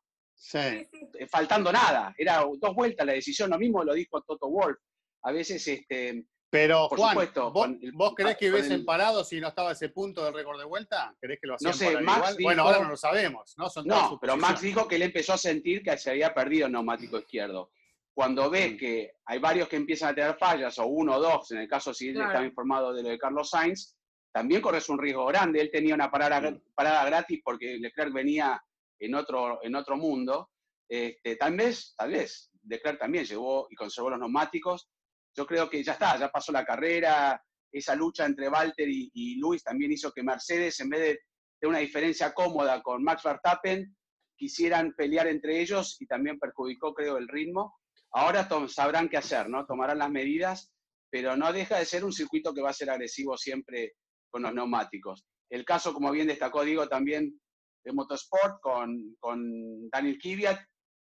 eh, 0.54 0.88
faltando 1.30 1.72
nada. 1.72 2.14
Era 2.16 2.44
dos 2.58 2.74
vueltas 2.74 3.06
la 3.06 3.12
decisión, 3.12 3.50
lo 3.50 3.58
mismo 3.58 3.84
lo 3.84 3.94
dijo 3.94 4.22
Toto 4.22 4.48
Wolf. 4.48 4.78
A 5.24 5.30
veces, 5.30 5.66
este, 5.68 6.24
pero 6.50 6.88
por 6.88 6.98
Juan, 6.98 7.12
supuesto, 7.12 7.50
¿vos, 7.50 8.14
crees 8.14 8.36
que 8.36 8.50
hubiesen 8.50 8.84
parado 8.84 9.24
si 9.24 9.40
no 9.40 9.48
estaba 9.48 9.72
ese 9.72 9.88
punto 9.88 10.24
del 10.24 10.34
récord 10.34 10.58
de 10.58 10.66
vuelta? 10.66 11.14
¿Crees 11.20 11.40
que 11.40 11.46
lo 11.46 11.54
hacían 11.54 11.70
no 11.70 11.76
sé, 11.76 12.00
Max 12.00 12.36
bueno, 12.42 12.64
ahora 12.64 12.80
no 12.80 12.90
lo 12.90 12.96
sabemos, 12.96 13.54
¿no? 13.56 13.68
no, 13.84 14.18
pero 14.20 14.36
Max 14.36 14.60
dijo 14.60 14.86
que 14.86 14.96
él 14.96 15.02
empezó 15.02 15.32
a 15.32 15.38
sentir 15.38 15.82
que 15.82 15.96
se 15.96 16.10
había 16.10 16.34
perdido 16.34 16.66
el 16.66 16.72
neumático 16.72 17.18
izquierdo 17.18 17.70
cuando 18.14 18.50
ves 18.50 18.74
mm. 18.74 18.76
que 18.76 19.12
hay 19.24 19.38
varios 19.38 19.68
que 19.68 19.76
empiezan 19.76 20.10
a 20.10 20.14
tener 20.14 20.36
fallas, 20.36 20.78
o 20.78 20.86
uno 20.86 21.16
o 21.16 21.20
dos, 21.20 21.50
en 21.52 21.58
el 21.58 21.68
caso 21.68 21.94
si 21.94 22.08
él 22.08 22.20
estaba 22.20 22.44
informado 22.44 22.92
de 22.92 23.02
lo 23.02 23.08
de 23.08 23.18
Carlos 23.18 23.50
Sainz, 23.50 23.96
también 24.32 24.62
corres 24.62 24.88
un 24.88 24.98
riesgo 24.98 25.26
grande. 25.26 25.60
Él 25.60 25.70
tenía 25.70 25.94
una 25.94 26.10
parada, 26.10 26.40
mm. 26.50 26.62
parada 26.74 27.04
gratis 27.04 27.40
porque 27.44 27.78
Leclerc 27.78 28.12
venía 28.12 28.62
en 28.98 29.14
otro, 29.14 29.60
en 29.62 29.74
otro 29.74 29.96
mundo. 29.96 30.50
Este, 30.88 31.36
tal 31.36 31.56
vez, 31.56 31.94
tal 31.96 32.12
vez, 32.12 32.50
Leclerc 32.64 32.98
también 32.98 33.24
llegó 33.24 33.66
y 33.70 33.74
conservó 33.74 34.10
los 34.10 34.18
neumáticos. 34.18 34.88
Yo 35.34 35.46
creo 35.46 35.68
que 35.68 35.82
ya 35.82 35.92
está, 35.92 36.18
ya 36.18 36.30
pasó 36.30 36.52
la 36.52 36.64
carrera. 36.64 37.42
Esa 37.70 37.94
lucha 37.94 38.26
entre 38.26 38.48
Walter 38.48 38.88
y, 38.88 39.10
y 39.14 39.36
Luis 39.36 39.62
también 39.62 39.92
hizo 39.92 40.12
que 40.12 40.22
Mercedes, 40.22 40.78
en 40.80 40.90
vez 40.90 41.00
de, 41.00 41.20
de 41.60 41.68
una 41.68 41.78
diferencia 41.78 42.34
cómoda 42.34 42.82
con 42.82 43.02
Max 43.02 43.22
Verstappen, 43.22 43.96
quisieran 44.36 44.92
pelear 44.94 45.28
entre 45.28 45.60
ellos 45.60 45.96
y 46.00 46.06
también 46.06 46.38
perjudicó, 46.38 46.92
creo, 46.92 47.16
el 47.16 47.28
ritmo. 47.28 47.78
Ahora 48.14 48.48
sabrán 48.68 49.08
qué 49.08 49.16
hacer, 49.16 49.48
¿no? 49.48 49.64
Tomarán 49.66 49.98
las 49.98 50.10
medidas, 50.10 50.72
pero 51.10 51.36
no 51.36 51.52
deja 51.52 51.78
de 51.78 51.84
ser 51.84 52.04
un 52.04 52.12
circuito 52.12 52.52
que 52.52 52.62
va 52.62 52.70
a 52.70 52.74
ser 52.74 52.90
agresivo 52.90 53.36
siempre 53.36 53.94
con 54.30 54.42
los 54.42 54.54
neumáticos. 54.54 55.24
El 55.50 55.64
caso, 55.64 55.92
como 55.92 56.10
bien 56.10 56.26
destacó 56.26 56.64
Diego, 56.64 56.88
también 56.88 57.38
de 57.84 57.92
Motorsport 57.92 58.60
con, 58.60 59.16
con 59.18 59.90
Daniel 59.90 60.18
Kvyat, 60.18 60.60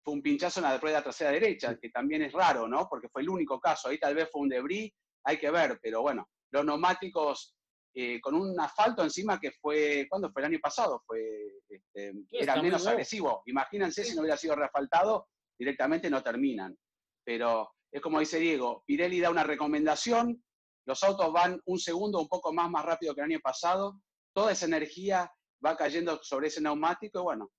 fue 0.03 0.13
un 0.13 0.21
pinchazo 0.21 0.59
en 0.59 0.65
la 0.65 0.77
rueda 0.77 1.01
trasera 1.01 1.31
derecha, 1.31 1.77
que 1.79 1.89
también 1.89 2.23
es 2.23 2.33
raro, 2.33 2.67
¿no? 2.67 2.87
Porque 2.89 3.07
fue 3.09 3.21
el 3.21 3.29
único 3.29 3.59
caso. 3.59 3.87
Ahí 3.87 3.97
tal 3.97 4.15
vez 4.15 4.29
fue 4.29 4.41
un 4.41 4.49
debris, 4.49 4.91
hay 5.23 5.37
que 5.37 5.49
ver, 5.49 5.79
pero 5.81 6.01
bueno, 6.01 6.27
los 6.51 6.65
neumáticos 6.65 7.55
eh, 7.95 8.19
con 8.19 8.35
un 8.35 8.59
asfalto 8.59 9.03
encima 9.03 9.39
que 9.39 9.51
fue, 9.51 10.07
¿cuándo 10.09 10.31
fue? 10.31 10.41
El 10.41 10.47
año 10.47 10.59
pasado, 10.59 11.03
fue, 11.05 11.21
este, 11.69 12.11
era 12.31 12.61
menos 12.61 12.85
agresivo. 12.87 13.43
Imagínense 13.45 14.03
si 14.03 14.15
no 14.15 14.21
hubiera 14.21 14.35
sido 14.35 14.55
reasfaltado, 14.55 15.27
directamente 15.57 16.09
no 16.09 16.23
terminan. 16.23 16.75
Pero 17.23 17.71
es 17.91 18.01
como 18.01 18.19
dice 18.19 18.39
Diego, 18.39 18.83
Pirelli 18.85 19.19
da 19.19 19.29
una 19.29 19.43
recomendación, 19.43 20.43
los 20.85 21.03
autos 21.03 21.31
van 21.31 21.61
un 21.65 21.79
segundo 21.79 22.19
un 22.19 22.27
poco 22.27 22.51
más, 22.51 22.69
más 22.69 22.83
rápido 22.83 23.13
que 23.13 23.21
el 23.21 23.31
año 23.31 23.39
pasado, 23.39 24.01
toda 24.33 24.51
esa 24.51 24.65
energía 24.65 25.31
va 25.65 25.77
cayendo 25.77 26.19
sobre 26.23 26.47
ese 26.47 26.59
neumático 26.59 27.19
y 27.19 27.23
bueno, 27.23 27.51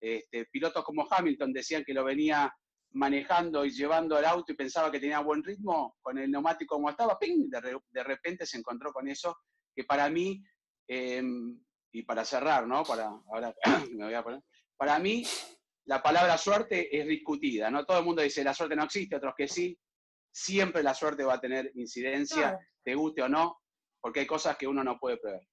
este, 0.00 0.46
pilotos 0.46 0.84
como 0.84 1.06
Hamilton 1.08 1.52
decían 1.52 1.84
que 1.84 1.94
lo 1.94 2.04
venía 2.04 2.52
manejando 2.92 3.64
y 3.64 3.70
llevando 3.70 4.18
el 4.18 4.24
auto 4.24 4.52
y 4.52 4.56
pensaba 4.56 4.90
que 4.90 5.00
tenía 5.00 5.20
buen 5.20 5.42
ritmo, 5.42 5.96
con 6.00 6.18
el 6.18 6.30
neumático 6.30 6.76
como 6.76 6.90
estaba, 6.90 7.18
¡ping! 7.18 7.48
De, 7.48 8.02
repente 8.04 8.46
se 8.46 8.58
encontró 8.58 8.92
con 8.92 9.08
eso, 9.08 9.36
que 9.74 9.84
para 9.84 10.08
mí, 10.08 10.42
em, 10.86 11.58
y 11.92 12.02
para 12.02 12.24
cerrar, 12.24 12.66
¿no? 12.66 12.82
Para, 12.84 13.06
ahora 13.06 13.54
me 13.92 14.04
voy 14.04 14.14
a 14.14 14.22
poner, 14.22 14.42
para 14.76 14.98
mí 14.98 15.24
la 15.88 16.02
palabra 16.02 16.36
suerte 16.36 16.94
es 16.96 17.06
discutida, 17.06 17.70
¿no? 17.70 17.86
Todo 17.86 18.00
el 18.00 18.04
mundo 18.04 18.20
dice 18.20 18.44
la 18.44 18.52
suerte 18.52 18.76
no 18.76 18.84
existe, 18.84 19.16
otros 19.16 19.32
que 19.34 19.48
sí, 19.48 19.78
siempre 20.30 20.82
la 20.82 20.92
suerte 20.92 21.24
va 21.24 21.34
a 21.34 21.40
tener 21.40 21.72
incidencia, 21.76 22.58
te 22.84 22.94
guste 22.94 23.22
o 23.22 23.28
no, 23.28 23.62
porque 23.98 24.20
hay 24.20 24.26
cosas 24.26 24.58
que 24.58 24.66
uno 24.66 24.84
no 24.84 24.98
puede 24.98 25.16
prever. 25.16 25.48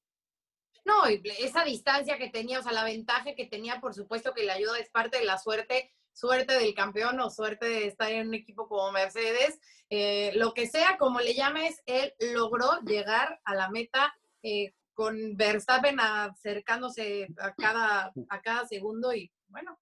No, 0.83 1.05
esa 1.05 1.63
distancia 1.63 2.17
que 2.17 2.29
tenía, 2.29 2.59
o 2.59 2.63
sea, 2.63 2.73
la 2.73 2.83
ventaja 2.83 3.33
que 3.33 3.47
tenía, 3.47 3.79
por 3.79 3.93
supuesto 3.93 4.33
que 4.33 4.43
le 4.43 4.51
ayuda, 4.51 4.77
es 4.77 4.89
parte 4.89 5.19
de 5.19 5.25
la 5.25 5.37
suerte, 5.37 5.93
suerte 6.11 6.59
del 6.59 6.75
campeón 6.75 7.17
o 7.21 7.29
suerte 7.29 7.67
de 7.67 7.87
estar 7.87 8.11
en 8.11 8.27
un 8.27 8.33
equipo 8.33 8.67
como 8.67 8.91
Mercedes. 8.91 9.57
Eh, 9.89 10.33
lo 10.35 10.53
que 10.53 10.67
sea, 10.67 10.97
como 10.97 11.21
le 11.21 11.33
llames, 11.33 11.81
él 11.85 12.13
logró 12.19 12.81
llegar 12.81 13.39
a 13.45 13.55
la 13.55 13.69
meta 13.69 14.13
eh, 14.43 14.73
con 14.93 15.37
Verstappen 15.37 15.97
acercándose 15.99 17.29
a 17.39 17.55
cada, 17.55 18.11
a 18.29 18.41
cada 18.41 18.67
segundo 18.67 19.13
y 19.13 19.31
bueno, 19.47 19.79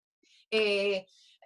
eh, 0.54 1.06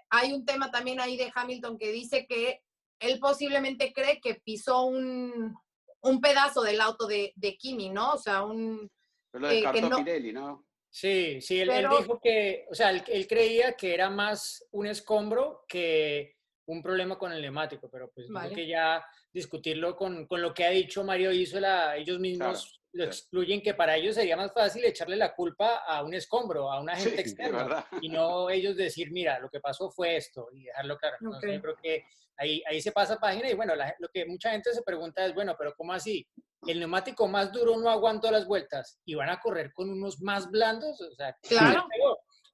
hay 0.09 0.33
un 0.33 0.45
tema 0.45 0.69
también 0.69 0.99
ahí 0.99 1.17
de 1.17 1.31
Hamilton 1.33 1.77
que 1.77 1.91
dice 1.91 2.25
que 2.27 2.61
él 2.99 3.19
posiblemente 3.19 3.93
cree 3.93 4.19
que 4.19 4.35
pisó 4.35 4.83
un, 4.83 5.55
un 6.01 6.21
pedazo 6.21 6.61
del 6.61 6.81
auto 6.81 7.07
de, 7.07 7.31
de 7.35 7.55
Kimi, 7.55 7.89
¿no? 7.89 8.13
O 8.13 8.17
sea, 8.17 8.43
un, 8.43 8.89
lo 9.33 9.47
descartó 9.47 9.97
Pirelli, 9.97 10.33
¿no? 10.33 10.65
Sí, 10.89 11.41
sí, 11.41 11.59
él, 11.59 11.69
dijo 11.69 12.19
que, 12.19 12.65
o 12.71 12.75
sea, 12.75 12.89
él, 12.89 13.27
creía 13.27 13.73
que 13.73 13.93
era 13.93 14.09
más 14.09 14.65
un 14.71 14.87
escombro 14.87 15.63
que 15.67 16.37
un 16.65 16.81
problema 16.81 17.17
con 17.17 17.31
el 17.31 17.41
neumático, 17.41 17.89
pero 17.89 18.09
pues 18.11 18.27
vale. 18.29 18.55
que 18.55 18.67
ya 18.67 19.05
discutirlo 19.31 19.95
con, 19.95 20.25
con, 20.25 20.41
lo 20.41 20.53
que 20.53 20.65
ha 20.65 20.71
dicho 20.71 21.03
Mario 21.03 21.31
Isola, 21.31 21.95
ellos 21.95 22.19
mismos 22.19 22.76
lo 22.97 23.05
excluyen, 23.05 23.61
que 23.61 23.73
para 23.73 23.95
ellos 23.95 24.15
sería 24.15 24.35
más 24.35 24.51
fácil 24.53 24.83
echarle 24.83 25.15
la 25.15 25.33
culpa 25.33 25.83
a 25.85 26.03
un 26.03 26.13
escombro, 26.13 26.71
a 26.71 26.81
un 26.81 26.89
agente 26.89 27.21
externo, 27.21 27.67
y 28.01 28.09
no 28.09 28.49
ellos 28.49 28.75
decir, 28.75 29.11
mira, 29.11 29.39
lo 29.39 29.49
que 29.49 29.59
pasó 29.59 29.89
fue 29.89 30.17
esto, 30.17 30.49
y 30.53 30.63
dejarlo 30.63 30.97
claro. 30.97 31.17
Entonces, 31.21 31.53
yo 31.53 31.61
creo 31.61 31.75
que 31.81 32.03
ahí, 32.37 32.61
ahí 32.67 32.81
se 32.81 32.91
pasa 32.91 33.19
página, 33.19 33.49
y 33.49 33.53
bueno, 33.53 33.73
lo 33.99 34.09
que 34.09 34.25
mucha 34.25 34.51
gente 34.51 34.73
se 34.73 34.81
pregunta 34.81 35.25
es, 35.25 35.33
bueno, 35.33 35.55
pero 35.57 35.73
¿cómo 35.75 35.93
así? 35.93 36.27
el 36.65 36.79
neumático 36.79 37.27
más 37.27 37.51
duro 37.51 37.77
no 37.77 37.89
aguantó 37.89 38.31
las 38.31 38.45
vueltas 38.45 38.99
y 39.05 39.15
van 39.15 39.29
a 39.29 39.39
correr 39.39 39.71
con 39.73 39.89
unos 39.89 40.21
más 40.21 40.49
blandos, 40.49 40.99
o 41.01 41.15
sea, 41.15 41.37
claro. 41.41 41.87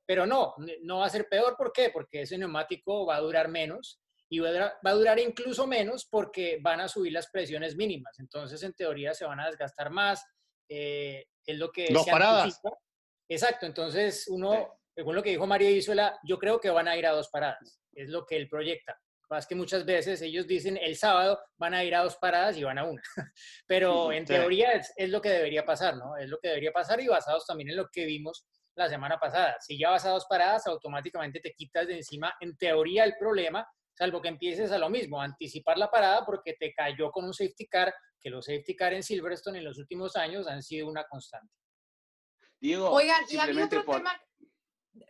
Pero 0.05 0.25
no, 0.25 0.53
no 0.81 1.00
va 1.00 1.05
a 1.05 1.09
ser 1.09 1.29
peor, 1.29 1.55
¿por 1.55 1.71
qué? 1.71 1.89
Porque 1.89 2.23
ese 2.23 2.38
neumático 2.38 3.05
va 3.05 3.15
a 3.15 3.21
durar 3.21 3.47
menos 3.47 4.01
y 4.29 4.39
va 4.39 4.50
a, 4.83 4.93
durar, 4.93 5.17
incluso 5.19 5.65
menos 5.65 6.05
porque 6.05 6.59
van 6.62 6.81
a 6.81 6.89
subir 6.89 7.13
las 7.13 7.29
presiones 7.29 7.75
mínimas. 7.77 8.19
Entonces, 8.19 8.62
en 8.63 8.73
teoría, 8.73 9.13
se 9.13 9.25
van 9.25 9.39
a 9.39 9.45
desgastar 9.45 9.91
más. 9.91 10.25
Eh, 10.70 11.25
es 11.46 11.58
lo 11.58 11.72
que... 11.72 11.88
Dos 11.91 12.05
paradas. 12.05 12.60
Exacto, 13.29 13.65
entonces 13.65 14.27
uno, 14.27 14.79
según 14.96 15.15
lo 15.15 15.24
que 15.24 15.32
dijo 15.32 15.48
Mario 15.48 15.70
Isola, 15.70 16.20
yo 16.24 16.38
creo 16.38 16.60
que 16.60 16.70
van 16.70 16.88
a 16.88 16.98
ir 16.98 17.05
a 17.08 17.12
dos 17.12 17.29
paradas. 17.29 17.79
Es 17.93 18.10
lo 18.10 18.25
que 18.25 18.36
él 18.36 18.48
proyecta. 18.48 19.00
Más 19.29 19.48
que 19.48 19.55
muchas 19.55 19.86
veces 19.86 20.22
ellos 20.22 20.46
dicen 20.46 20.77
el 20.77 20.96
sábado 20.96 21.39
van 21.58 21.74
a 21.74 21.84
ir 21.84 21.96
a 21.96 22.03
dos 22.03 22.17
paradas 22.17 22.55
y 22.58 22.63
van 22.63 22.77
a 22.77 22.84
una. 22.84 23.01
Pero 23.67 24.12
en 24.12 24.25
teoría 24.25 24.74
es, 24.74 24.93
es, 24.96 25.10
lo 25.10 25.22
que 25.22 25.29
debería 25.29 25.65
pasar, 25.65 25.98
¿no? 25.98 26.17
Es 26.17 26.29
lo 26.29 26.38
que 26.39 26.50
debería 26.50 26.72
pasar 26.72 27.00
y 27.01 27.08
basados 27.08 27.46
también 27.46 27.70
en 27.70 27.77
lo 27.77 27.88
que 27.89 28.05
vimos 28.05 28.46
la 28.75 28.89
semana 28.89 29.20
pasada. 29.20 29.55
Si 29.60 29.77
ya 29.77 29.91
vas 29.91 30.05
a 30.05 30.10
dos 30.10 30.25
paradas, 30.29 30.67
automáticamente 30.67 31.39
te 31.39 31.53
quitas 31.53 31.88
de 31.88 31.96
encima, 31.96 32.34
en 32.39 32.55
teoría, 32.58 33.03
el 33.05 33.15
problema, 33.17 33.67
salvo 33.93 34.21
que 34.21 34.29
empieces 34.29 34.71
a 34.71 34.77
lo 34.77 34.89
mismo, 34.89 35.21
anticipar 35.21 35.77
la 35.77 35.89
parada 35.89 36.25
porque 36.25 36.53
te 36.53 36.73
cayó 36.73 37.12
con 37.12 37.25
un 37.25 37.33
safety 37.33 37.67
car, 37.67 37.93
que 38.19 38.29
los 38.29 38.45
safety 38.45 38.75
car 38.75 38.93
en 38.93 39.03
Silverstone 39.03 39.59
en 39.59 39.65
los 39.65 39.77
últimos 39.77 40.15
años 40.15 40.47
han 40.47 40.63
sido 40.63 40.88
una 40.88 41.03
constante. 41.05 41.53
Diego, 42.59 42.89
Oigan, 42.89 43.23
y 43.29 43.38
había 43.38 43.65
otro 43.65 43.83
tema... 43.83 44.19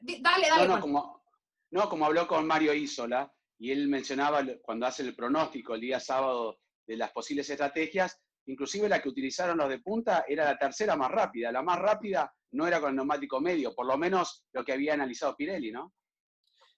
Dale, 0.01 0.47
dale. 0.47 0.67
No, 0.67 0.75
no, 0.75 0.81
como, 0.81 1.23
no, 1.71 1.89
como 1.89 2.05
habló 2.05 2.27
con 2.27 2.47
Mario 2.47 2.73
Isola, 2.73 3.31
y 3.59 3.71
él 3.71 3.87
mencionaba 3.87 4.43
cuando 4.61 4.85
hace 4.85 5.03
el 5.03 5.15
pronóstico 5.15 5.75
el 5.75 5.81
día 5.81 5.99
sábado 5.99 6.59
de 6.85 6.97
las 6.97 7.11
posibles 7.11 7.49
estrategias, 7.49 8.19
inclusive 8.45 8.89
la 8.89 9.01
que 9.01 9.09
utilizaron 9.09 9.57
los 9.57 9.69
de 9.69 9.79
punta 9.79 10.25
era 10.27 10.45
la 10.45 10.57
tercera 10.57 10.95
más 10.95 11.11
rápida. 11.11 11.51
La 11.51 11.61
más 11.61 11.79
rápida 11.79 12.33
no 12.51 12.67
era 12.67 12.81
con 12.81 12.89
el 12.89 12.95
neumático 12.97 13.39
medio, 13.39 13.73
por 13.73 13.85
lo 13.85 13.97
menos 13.97 14.45
lo 14.51 14.63
que 14.63 14.73
había 14.73 14.93
analizado 14.93 15.35
Pirelli, 15.35 15.71
¿no? 15.71 15.93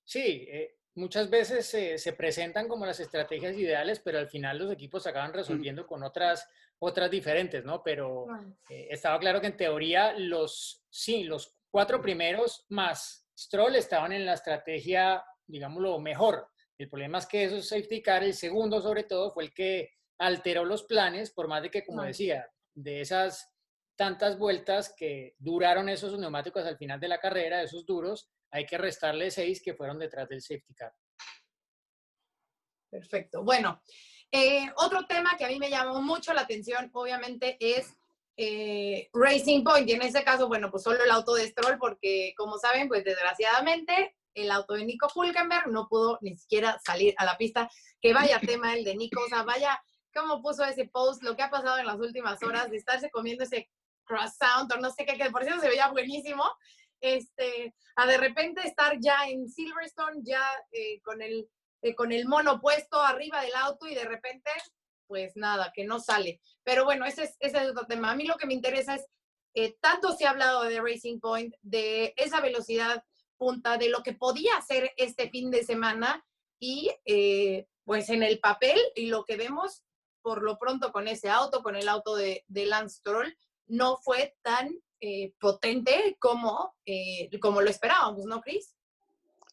Sí, 0.04 0.46
eh, 0.48 0.76
muchas 0.96 1.30
veces 1.30 1.68
se 2.02 2.14
presentan 2.14 2.68
como 2.68 2.86
las 2.86 3.00
estrategias 3.00 3.56
ideales, 3.58 4.00
pero 4.00 4.18
al 4.18 4.28
final 4.28 4.58
los 4.58 4.72
equipos 4.72 5.06
acaban 5.06 5.34
resolviendo 5.34 5.86
con 5.86 6.04
otras, 6.04 6.48
otras 6.80 7.12
diferentes, 7.12 7.64
¿no? 7.64 7.84
Pero 7.84 8.28
eh, 8.70 8.88
estaba 8.90 9.20
claro 9.20 9.42
que 9.42 9.48
en 9.48 9.58
teoría 9.58 10.14
los, 10.18 10.86
sí, 10.90 11.24
los 11.24 11.58
cuatro 11.70 12.02
primeros 12.02 12.66
más 12.70 13.26
Stroll 13.38 13.76
estaban 13.76 14.14
en 14.14 14.26
la 14.26 14.34
estrategia, 14.34 15.24
digámoslo, 15.46 16.00
mejor. 16.00 16.48
El 16.78 16.90
problema 16.90 17.18
es 17.18 17.26
que 17.26 17.44
esos 17.44 17.68
safety 17.68 18.02
car, 18.02 18.24
el 18.24 18.34
segundo 18.34 18.82
sobre 18.82 19.04
todo, 19.04 19.32
fue 19.32 19.44
el 19.44 19.54
que 19.54 19.92
alteró 20.18 20.64
los 20.64 20.84
planes, 20.84 21.32
por 21.32 21.48
más 21.48 21.62
de 21.62 21.70
que, 21.70 21.86
como 21.86 22.04
decía, 22.04 22.50
de 22.74 23.02
esas 23.02 23.54
tantas 23.98 24.38
vueltas 24.38 24.94
que 24.96 25.36
duraron 25.38 25.90
esos 25.90 26.18
neumáticos 26.18 26.66
al 26.66 26.78
final 26.78 27.00
de 27.00 27.08
la 27.08 27.20
carrera, 27.20 27.62
esos 27.62 27.86
duros, 27.86 28.30
hay 28.56 28.66
que 28.66 28.78
restarle 28.78 29.30
seis 29.32 29.62
que 29.62 29.74
fueron 29.74 30.00
detrás 30.00 30.30
del 30.30 30.42
safety 30.42 30.74
car. 30.74 30.94
Perfecto. 32.90 33.44
Bueno, 33.44 33.82
eh, 34.32 34.72
otro 34.78 35.06
tema 35.06 35.36
que 35.38 35.44
a 35.44 35.50
mí 35.50 35.60
me 35.60 35.70
llamó 35.70 36.02
mucho 36.02 36.34
la 36.34 36.42
atención, 36.42 36.90
obviamente, 36.94 37.58
es 37.60 37.94
eh, 38.38 39.10
Racing 39.12 39.62
Point. 39.62 39.90
Y 39.90 39.94
en 39.94 40.04
ese 40.04 40.24
caso, 40.24 40.48
bueno, 40.48 40.72
pues 40.72 40.84
solo 40.84 41.04
el 41.04 41.12
auto 41.12 41.34
de 41.34 41.48
Stroll, 41.48 41.78
porque 41.78 42.34
como 42.38 42.58
saben, 42.58 42.88
pues 42.88 43.04
desgraciadamente 43.04 44.16
el 44.34 44.50
auto 44.52 44.76
de 44.76 44.86
Nico 44.86 45.10
Hulkenberg 45.14 45.68
no 45.68 45.90
pudo 45.90 46.18
ni 46.22 46.38
siquiera 46.38 46.80
salir 46.86 47.14
a 47.18 47.26
la 47.26 47.38
pista. 47.38 47.70
Que 48.00 48.14
vaya 48.14 48.40
tema 48.58 48.74
el 48.74 48.86
de 48.86 48.96
Nico, 48.96 49.22
o 49.22 49.28
sea, 49.28 49.44
vaya 49.44 49.78
cómo 50.14 50.42
puso 50.42 50.64
ese 50.64 50.86
post, 50.86 51.24
lo 51.24 51.36
que 51.36 51.44
ha 51.44 51.50
pasado 51.50 51.78
en 51.78 51.88
las 51.88 52.00
últimas 52.00 52.42
horas 52.42 52.70
de 52.70 52.78
estarse 52.78 53.10
comiendo 53.10 53.44
ese 53.44 53.70
croissant 54.06 54.72
o 54.72 54.78
no 54.78 54.92
sé 54.92 55.06
qué, 55.06 55.18
que 55.18 55.30
por 55.30 55.44
cierto 55.44 55.60
se 55.60 55.68
veía 55.68 55.90
buenísimo, 55.90 56.46
este, 57.06 57.76
a 57.96 58.08
de 58.08 58.18
repente 58.18 58.62
estar 58.68 58.98
ya 59.00 59.28
en 59.28 59.48
Silverstone, 59.48 60.22
ya 60.24 60.44
eh, 60.72 61.02
con, 61.02 61.22
el, 61.22 61.50
eh, 61.82 61.96
con 61.96 62.12
el 62.12 62.28
mono 62.28 62.60
puesto 62.60 63.02
arriba 63.02 63.42
del 63.42 63.56
auto 63.56 63.88
y 63.88 63.96
de 63.96 64.06
repente, 64.06 64.50
pues 65.08 65.34
nada, 65.36 65.72
que 65.74 65.86
no 65.86 66.00
sale. 66.00 66.42
Pero 66.64 66.84
bueno, 66.84 67.06
ese 67.06 67.24
es, 67.24 67.38
ese 67.40 67.58
es 67.58 67.70
otro 67.70 67.86
tema. 67.86 68.12
A 68.12 68.16
mí 68.16 68.26
lo 68.26 68.38
que 68.38 68.48
me 68.48 68.54
interesa 68.54 68.96
es, 68.96 69.06
eh, 69.54 69.78
tanto 69.80 70.12
se 70.14 70.26
ha 70.26 70.32
hablado 70.32 70.64
de 70.64 70.82
Racing 70.82 71.20
Point, 71.20 71.54
de 71.62 72.14
esa 72.18 72.42
velocidad 72.42 73.04
punta 73.38 73.78
de 73.78 73.90
lo 73.90 74.04
que 74.04 74.14
podía 74.14 74.58
hacer 74.58 74.92
este 74.98 75.30
fin 75.30 75.52
de 75.52 75.64
semana 75.64 76.26
y 76.60 76.92
eh, 77.06 77.68
pues 77.84 78.10
en 78.10 78.24
el 78.24 78.40
papel 78.40 78.80
y 78.96 79.08
lo 79.08 79.24
que 79.24 79.38
vemos 79.38 79.84
por 80.22 80.42
lo 80.42 80.58
pronto 80.58 80.92
con 80.92 81.08
ese 81.08 81.30
auto, 81.30 81.62
con 81.62 81.76
el 81.76 81.88
auto 81.88 82.16
de, 82.16 82.44
de 82.48 82.66
Lance 82.66 82.98
Stroll, 82.98 83.38
no 83.68 83.98
fue 83.98 84.36
tan 84.42 84.70
eh, 85.02 85.34
potente 85.40 86.18
como, 86.20 86.76
eh, 86.86 87.30
como 87.40 87.62
lo 87.62 87.70
esperábamos, 87.70 88.26
¿no, 88.26 88.42
Chris? 88.42 88.76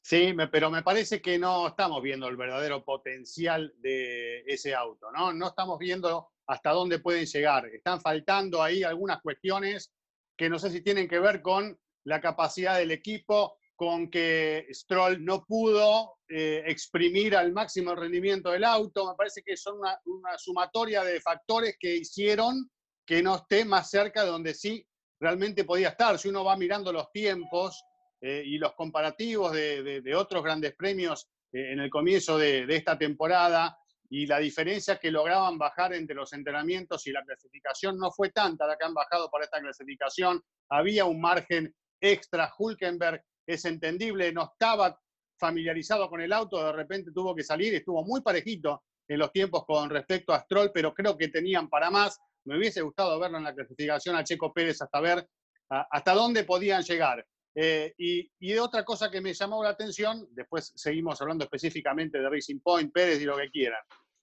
Sí, 0.03 0.35
pero 0.51 0.71
me 0.71 0.83
parece 0.83 1.23
que 1.23 1.39
no 1.39 1.69
estamos 1.69 2.03
viendo 2.03 2.29
el 2.29 2.37
verdadero 2.37 2.85
potencial 2.85 3.73
de 3.79 4.41
ese 4.47 4.75
auto, 4.75 5.13
¿no? 5.13 5.33
No 5.33 5.49
estamos 5.49 5.79
viendo 5.79 6.31
hasta 6.47 6.71
dónde 6.71 6.99
pueden 6.99 7.27
llegar. 7.27 7.67
Están 7.67 8.01
faltando 8.01 8.63
ahí 8.63 8.83
algunas 8.83 9.23
cuestiones 9.23 9.93
que 10.37 10.49
no 10.49 10.59
sé 10.59 10.71
si 10.71 10.83
tienen 10.83 11.09
que 11.09 11.21
ver 11.21 11.41
con 11.41 11.79
la 12.05 12.21
capacidad 12.21 12.79
del 12.79 12.91
equipo, 12.91 13.59
con 13.77 14.11
que 14.11 14.67
Stroll 14.73 15.25
no 15.25 15.45
pudo 15.45 16.19
eh, 16.29 16.63
exprimir 16.67 17.37
al 17.37 17.53
máximo 17.53 17.93
el 17.93 17.99
rendimiento 17.99 18.51
del 18.51 18.65
auto. 18.65 19.09
Me 19.09 19.17
parece 19.17 19.43
que 19.43 19.57
son 19.57 19.79
una, 19.79 20.39
sumatoria 20.39 21.05
de 21.05 21.21
factores 21.21 21.77
que 21.79 21.97
hicieron 21.97 22.71
que 23.07 23.23
no 23.23 23.37
esté 23.37 23.65
más 23.65 23.91
cerca 23.91 24.25
de 24.25 24.31
donde 24.31 24.55
sí 24.55 24.87
realmente 25.21 25.65
podía 25.65 25.91
estar. 25.91 26.19
Si 26.19 26.29
uno 26.29 26.45
va 26.45 26.57
mirando 26.57 26.93
los 26.93 27.11
tiempos 27.13 27.85
eh, 28.21 28.43
y 28.45 28.59
los 28.59 28.75
comparativos 28.75 29.53
de, 29.53 30.15
otros 30.17 30.43
grandes 30.43 30.75
premios 30.75 31.29
eh, 31.53 31.73
en 31.73 31.81
el 31.81 31.91
comienzo 31.91 32.39
de, 32.39 32.65
esta 32.69 32.99
temporada 32.99 33.77
y 34.11 34.27
la 34.27 34.39
diferencia 34.39 34.99
que 34.99 35.11
lograban 35.11 35.59
bajar 35.59 35.95
entre 35.95 36.15
los 36.15 36.33
entrenamientos 36.33 37.07
y 37.07 37.13
la 37.13 37.25
clasificación 37.25 37.99
no 37.99 38.11
fue 38.11 38.31
tanta 38.31 38.67
la 38.67 38.77
que 38.77 38.85
han 38.85 38.95
bajado 38.95 39.31
para 39.31 39.45
esta 39.45 39.61
clasificación. 39.61 40.43
Había 40.69 41.05
un 41.05 41.21
margen 41.21 41.75
extra. 42.01 42.53
Hulkenberg 42.59 43.23
es 43.47 43.65
entendible, 43.65 44.33
no 44.33 44.51
estaba 44.53 44.99
familiarizado 45.39 46.09
con 46.09 46.21
el 46.21 46.33
auto, 46.33 46.65
de 46.65 46.73
repente 46.73 47.11
tuvo 47.13 47.35
que 47.35 47.43
salir, 47.43 47.75
estuvo 47.75 48.05
muy 48.05 48.21
parejito 48.21 48.85
en 49.09 49.19
los 49.19 49.33
tiempos 49.33 49.65
con 49.67 49.91
respecto 49.91 50.33
a 50.33 50.41
Stroll, 50.41 50.71
pero 50.73 50.95
creo 50.95 51.17
que 51.17 51.29
tenían 51.29 51.69
para 51.69 51.91
más. 51.91 52.19
Me 52.45 52.59
hubiese 52.59 52.83
gustado 52.83 53.19
verlo 53.19 53.39
en 53.39 53.45
la 53.45 53.55
clasificación 53.55 54.17
a 54.17 54.25
Checo 54.25 54.53
Pérez 54.53 54.81
hasta 54.83 55.01
ver 55.01 55.27
hasta 55.69 56.13
dónde 56.15 56.45
podían 56.45 56.83
llegar. 56.83 57.27
Eh, 57.55 57.95
y, 57.99 58.31
y, 58.39 58.57
otra 58.57 58.85
cosa 58.85 59.11
que 59.11 59.21
me 59.21 59.35
llamó 59.35 59.63
la 59.63 59.71
atención, 59.71 60.27
después 60.31 60.73
seguimos 60.75 61.21
hablando 61.21 61.45
específicamente 61.45 62.19
de 62.19 62.29
Racing 62.29 62.61
Point, 62.61 62.93
Pérez 62.93 63.21
y 63.21 63.25
lo 63.25 63.37
que 63.37 63.51
quieran, 63.51 63.81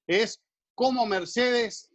es 0.08 0.42
cómo 0.74 1.06
Mercedes 1.06 1.92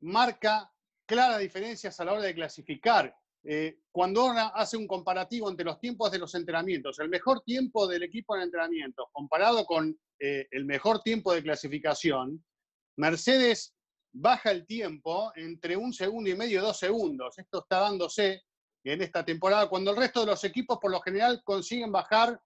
marca 0.00 0.70
claras 1.06 1.40
diferencias 1.40 1.98
a 2.00 2.04
la 2.04 2.12
hora 2.12 2.22
de 2.22 2.34
clasificar. 2.34 3.14
Eh, 3.46 3.78
cuando 3.92 4.30
hace 4.30 4.76
un 4.76 4.86
comparativo 4.86 5.50
entre 5.50 5.66
los 5.66 5.78
tiempos 5.78 6.10
de 6.10 6.18
los 6.18 6.34
entrenamientos, 6.34 6.98
el 6.98 7.10
mejor 7.10 7.42
tiempo 7.42 7.86
del 7.86 8.02
equipo 8.02 8.34
en 8.36 8.42
entrenamiento 8.42 9.08
comparado 9.12 9.64
con 9.66 9.98
eh, 10.18 10.46
el 10.50 10.64
mejor 10.64 11.02
tiempo 11.02 11.34
de 11.34 11.42
clasificación, 11.42 12.42
Mercedes 12.96 13.74
baja 14.14 14.52
el 14.52 14.64
tiempo 14.64 15.32
entre 15.34 15.76
un 15.76 15.92
segundo 15.92 16.30
y 16.30 16.36
medio 16.36 16.60
y 16.60 16.62
dos 16.62 16.78
segundos. 16.78 17.36
Esto 17.38 17.58
está 17.58 17.80
dándose 17.80 18.42
en 18.84 19.02
esta 19.02 19.24
temporada, 19.24 19.68
cuando 19.68 19.90
el 19.90 19.96
resto 19.96 20.20
de 20.20 20.26
los 20.26 20.44
equipos 20.44 20.78
por 20.78 20.90
lo 20.90 21.00
general 21.00 21.42
consiguen 21.42 21.90
bajar 21.90 22.40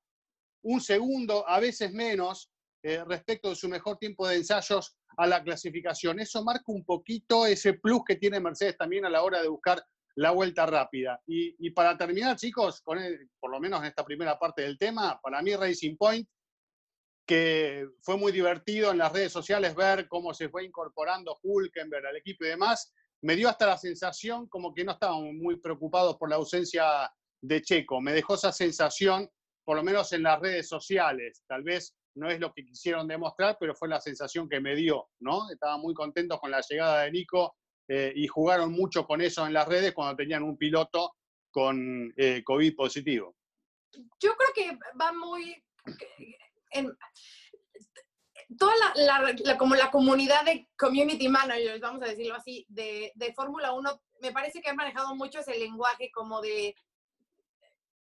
un 0.62 0.80
segundo, 0.80 1.48
a 1.48 1.60
veces 1.60 1.92
menos, 1.92 2.50
eh, 2.82 3.02
respecto 3.04 3.50
de 3.50 3.56
su 3.56 3.68
mejor 3.68 3.98
tiempo 3.98 4.26
de 4.26 4.36
ensayos 4.36 4.96
a 5.16 5.26
la 5.26 5.42
clasificación. 5.42 6.20
Eso 6.20 6.44
marca 6.44 6.64
un 6.68 6.84
poquito 6.84 7.44
ese 7.44 7.74
plus 7.74 8.02
que 8.06 8.16
tiene 8.16 8.40
Mercedes 8.40 8.76
también 8.76 9.04
a 9.04 9.10
la 9.10 9.22
hora 9.22 9.42
de 9.42 9.48
buscar 9.48 9.84
la 10.14 10.30
vuelta 10.30 10.64
rápida. 10.64 11.20
Y, 11.26 11.70
para 11.70 11.96
terminar, 11.96 12.36
chicos, 12.36 12.82
por 12.82 13.50
lo 13.50 13.60
menos 13.60 13.80
en 13.80 13.86
esta 13.86 14.04
primera 14.04 14.38
parte 14.38 14.62
del 14.62 14.78
tema, 14.78 15.18
para 15.20 15.42
mí 15.42 15.54
Racing 15.54 15.96
Point, 15.96 16.28
que 17.28 17.86
fue 18.00 18.16
muy 18.16 18.32
divertido 18.32 18.90
en 18.90 18.96
las 18.96 19.12
redes 19.12 19.30
sociales 19.30 19.74
ver 19.74 20.08
cómo 20.08 20.32
se 20.32 20.48
fue 20.48 20.64
incorporando 20.64 21.38
Hulkenberg 21.42 22.06
al 22.06 22.16
equipo 22.16 22.46
y 22.46 22.48
demás, 22.48 22.94
me 23.20 23.36
dio 23.36 23.50
hasta 23.50 23.66
la 23.66 23.76
sensación 23.76 24.48
como 24.48 24.72
que 24.72 24.82
no 24.82 24.92
estaban 24.92 25.36
muy 25.36 25.56
preocupados 25.60 26.16
por 26.16 26.30
la 26.30 26.36
ausencia 26.36 27.12
de 27.42 27.60
Checo. 27.60 28.00
Me 28.00 28.14
dejó 28.14 28.34
esa 28.34 28.50
sensación, 28.50 29.28
por 29.62 29.76
lo 29.76 29.82
menos 29.82 30.10
en 30.14 30.22
las 30.22 30.40
redes 30.40 30.68
sociales. 30.68 31.44
Tal 31.46 31.62
vez 31.64 31.94
no 32.14 32.30
es 32.30 32.40
lo 32.40 32.50
que 32.54 32.64
quisieron 32.64 33.06
demostrar, 33.06 33.58
pero 33.60 33.74
fue 33.74 33.90
la 33.90 34.00
sensación 34.00 34.48
que 34.48 34.60
me 34.60 34.74
dio, 34.74 35.10
¿no? 35.20 35.50
Estaban 35.50 35.82
muy 35.82 35.92
contentos 35.92 36.40
con 36.40 36.50
la 36.50 36.62
llegada 36.66 37.02
de 37.02 37.12
Nico 37.12 37.56
eh, 37.88 38.10
y 38.16 38.26
jugaron 38.26 38.72
mucho 38.72 39.06
con 39.06 39.20
eso 39.20 39.46
en 39.46 39.52
las 39.52 39.68
redes 39.68 39.92
cuando 39.92 40.16
tenían 40.16 40.44
un 40.44 40.56
piloto 40.56 41.12
con 41.50 42.10
eh, 42.16 42.42
COVID 42.42 42.74
positivo. 42.74 43.36
Yo 44.18 44.34
creo 44.34 44.52
que 44.54 44.78
va 44.98 45.12
muy... 45.12 45.62
En, 46.70 46.96
toda 48.56 48.72
la, 48.94 49.58
como 49.58 49.74
la 49.74 49.90
comunidad 49.90 50.44
de 50.44 50.68
community 50.78 51.28
managers, 51.28 51.80
vamos 51.80 52.02
a 52.02 52.06
decirlo 52.06 52.34
así, 52.34 52.64
de, 52.68 53.12
de 53.14 53.34
Fórmula 53.34 53.72
1, 53.72 54.02
me 54.20 54.32
parece 54.32 54.60
que 54.60 54.70
han 54.70 54.76
manejado 54.76 55.14
mucho 55.14 55.40
ese 55.40 55.58
lenguaje 55.58 56.10
como 56.10 56.40
de, 56.40 56.74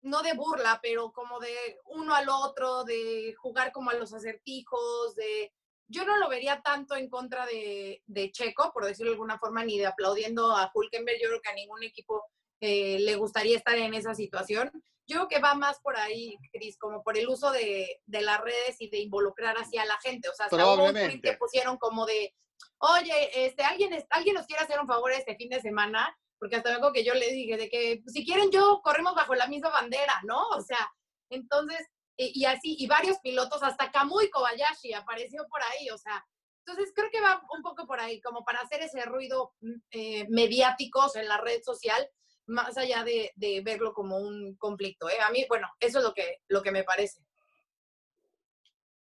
no 0.01 0.21
de 0.21 0.33
burla, 0.33 0.79
pero 0.81 1.11
como 1.11 1.39
de 1.39 1.79
uno 1.85 2.13
al 2.13 2.29
otro, 2.29 2.83
de 2.83 3.33
jugar 3.37 3.71
como 3.71 3.89
a 3.89 3.95
los 3.95 4.13
acertijos, 4.13 5.15
de... 5.15 5.51
Yo 5.87 6.03
no 6.03 6.17
lo 6.17 6.27
vería 6.29 6.61
tanto 6.61 6.95
en 6.95 7.09
contra 7.09 7.45
de, 7.45 8.01
de 8.07 8.31
Checo, 8.31 8.71
por 8.73 8.85
decirlo 8.85 9.11
de 9.11 9.15
alguna 9.15 9.37
forma, 9.37 9.63
ni 9.63 9.77
de 9.77 9.85
aplaudiendo 9.85 10.51
a 10.55 10.71
Hulkenberg. 10.73 11.19
Yo 11.21 11.27
creo 11.27 11.41
que 11.41 11.49
a 11.49 11.55
ningún 11.55 11.83
equipo 11.83 12.23
eh, 12.59 12.97
le 13.01 13.15
gustaría 13.15 13.55
estar 13.55 13.77
en 13.77 13.93
esa 13.93 14.15
situación. 14.15 14.71
Yo 15.07 15.17
creo 15.17 15.27
que 15.27 15.39
va 15.39 15.53
más 15.53 15.79
por 15.81 15.97
ahí, 15.97 16.37
Cris, 16.51 16.77
como 16.77 17.03
por 17.03 17.17
el 17.17 17.27
uso 17.29 17.51
de, 17.51 18.01
de, 18.05 18.21
las 18.21 18.41
redes 18.41 18.77
y 18.79 18.89
de 18.89 18.99
involucrar 18.99 19.57
así 19.57 19.77
a 19.77 19.85
la 19.85 19.97
gente. 19.99 20.29
O 20.29 20.33
sea, 20.33 20.47
hasta 20.47 20.73
un 20.73 20.93
tweet 20.93 21.21
que 21.21 21.37
pusieron 21.37 21.77
como 21.77 22.05
de, 22.05 22.33
oye, 22.79 23.45
este, 23.45 23.63
alguien, 23.63 24.03
alguien 24.09 24.35
nos 24.35 24.47
quiere 24.47 24.63
hacer 24.63 24.79
un 24.79 24.87
favor 24.87 25.11
este 25.11 25.35
fin 25.35 25.49
de 25.49 25.61
semana, 25.61 26.15
porque 26.39 26.55
hasta 26.55 26.71
luego 26.71 26.91
que 26.91 27.03
yo 27.03 27.13
le 27.13 27.31
dije 27.31 27.57
de 27.57 27.69
que 27.69 28.01
pues, 28.03 28.13
si 28.13 28.25
quieren 28.25 28.51
yo 28.51 28.81
corremos 28.83 29.15
bajo 29.15 29.35
la 29.35 29.47
misma 29.47 29.69
bandera, 29.69 30.21
¿no? 30.23 30.47
O 30.49 30.61
sea, 30.61 30.91
entonces, 31.29 31.87
y, 32.17 32.45
así, 32.45 32.75
y 32.79 32.87
varios 32.87 33.19
pilotos, 33.19 33.61
hasta 33.61 33.91
Kamui 33.91 34.29
Kobayashi 34.29 34.93
apareció 34.93 35.45
por 35.49 35.61
ahí, 35.61 35.89
o 35.89 35.97
sea, 35.97 36.25
entonces 36.65 36.93
creo 36.95 37.11
que 37.11 37.21
va 37.21 37.41
un 37.55 37.61
poco 37.61 37.85
por 37.85 37.99
ahí, 37.99 38.21
como 38.21 38.43
para 38.43 38.59
hacer 38.59 38.81
ese 38.81 39.03
ruido 39.05 39.53
mm, 39.61 39.73
eh, 39.91 40.27
mediático 40.29 41.05
en 41.15 41.27
la 41.27 41.37
red 41.37 41.61
social 41.61 42.09
más 42.47 42.77
allá 42.77 43.03
de, 43.03 43.61
verlo 43.63 43.93
como 43.93 44.17
un 44.17 44.55
conflicto. 44.55 45.09
¿eh? 45.09 45.19
A 45.25 45.31
mí, 45.31 45.45
bueno, 45.47 45.67
eso 45.79 45.99
es 45.99 46.03
lo 46.03 46.13
que, 46.13 46.41
lo 46.47 46.61
que 46.61 46.71
me 46.71 46.83
parece. 46.83 47.21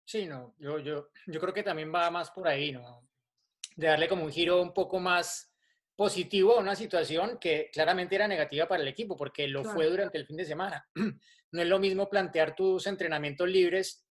Sí, 0.05 0.27
no, 0.27 0.55
yo, 0.59 0.79
yo, 0.79 1.09
yo 1.27 1.41
creo 1.41 1.55
que 1.55 1.63
también 1.63 1.93
va 1.95 2.11
más 2.11 2.31
por 2.31 2.47
ahí, 2.47 2.73
¿no? 2.73 3.09
De 3.77 3.87
darle 3.87 4.09
como 4.09 4.25
un 4.25 4.33
giro 4.33 4.61
un 4.61 4.75
poco 4.75 5.01
más 5.01 5.53
positivo 5.97 6.57
a 6.57 6.61
una 6.61 6.75
situación 6.75 7.39
que 7.39 7.71
claramente 7.73 8.15
era 8.15 8.29
negativa 8.29 8.67
para 8.67 8.83
el 8.83 8.89
equipo, 8.89 9.17
porque 9.17 9.47
lo 9.47 9.65
fue 9.65 9.87
durante 9.87 10.19
el 10.19 10.27
fin 10.27 10.37
de 10.37 10.45
semana. 10.45 10.89
No 11.55 11.61
es 11.61 11.69
lo 11.69 11.79
mismo 11.79 12.09
plantear 12.09 12.55
tus 12.55 12.87
entrenamientos 12.87 13.47
libres 13.47 14.07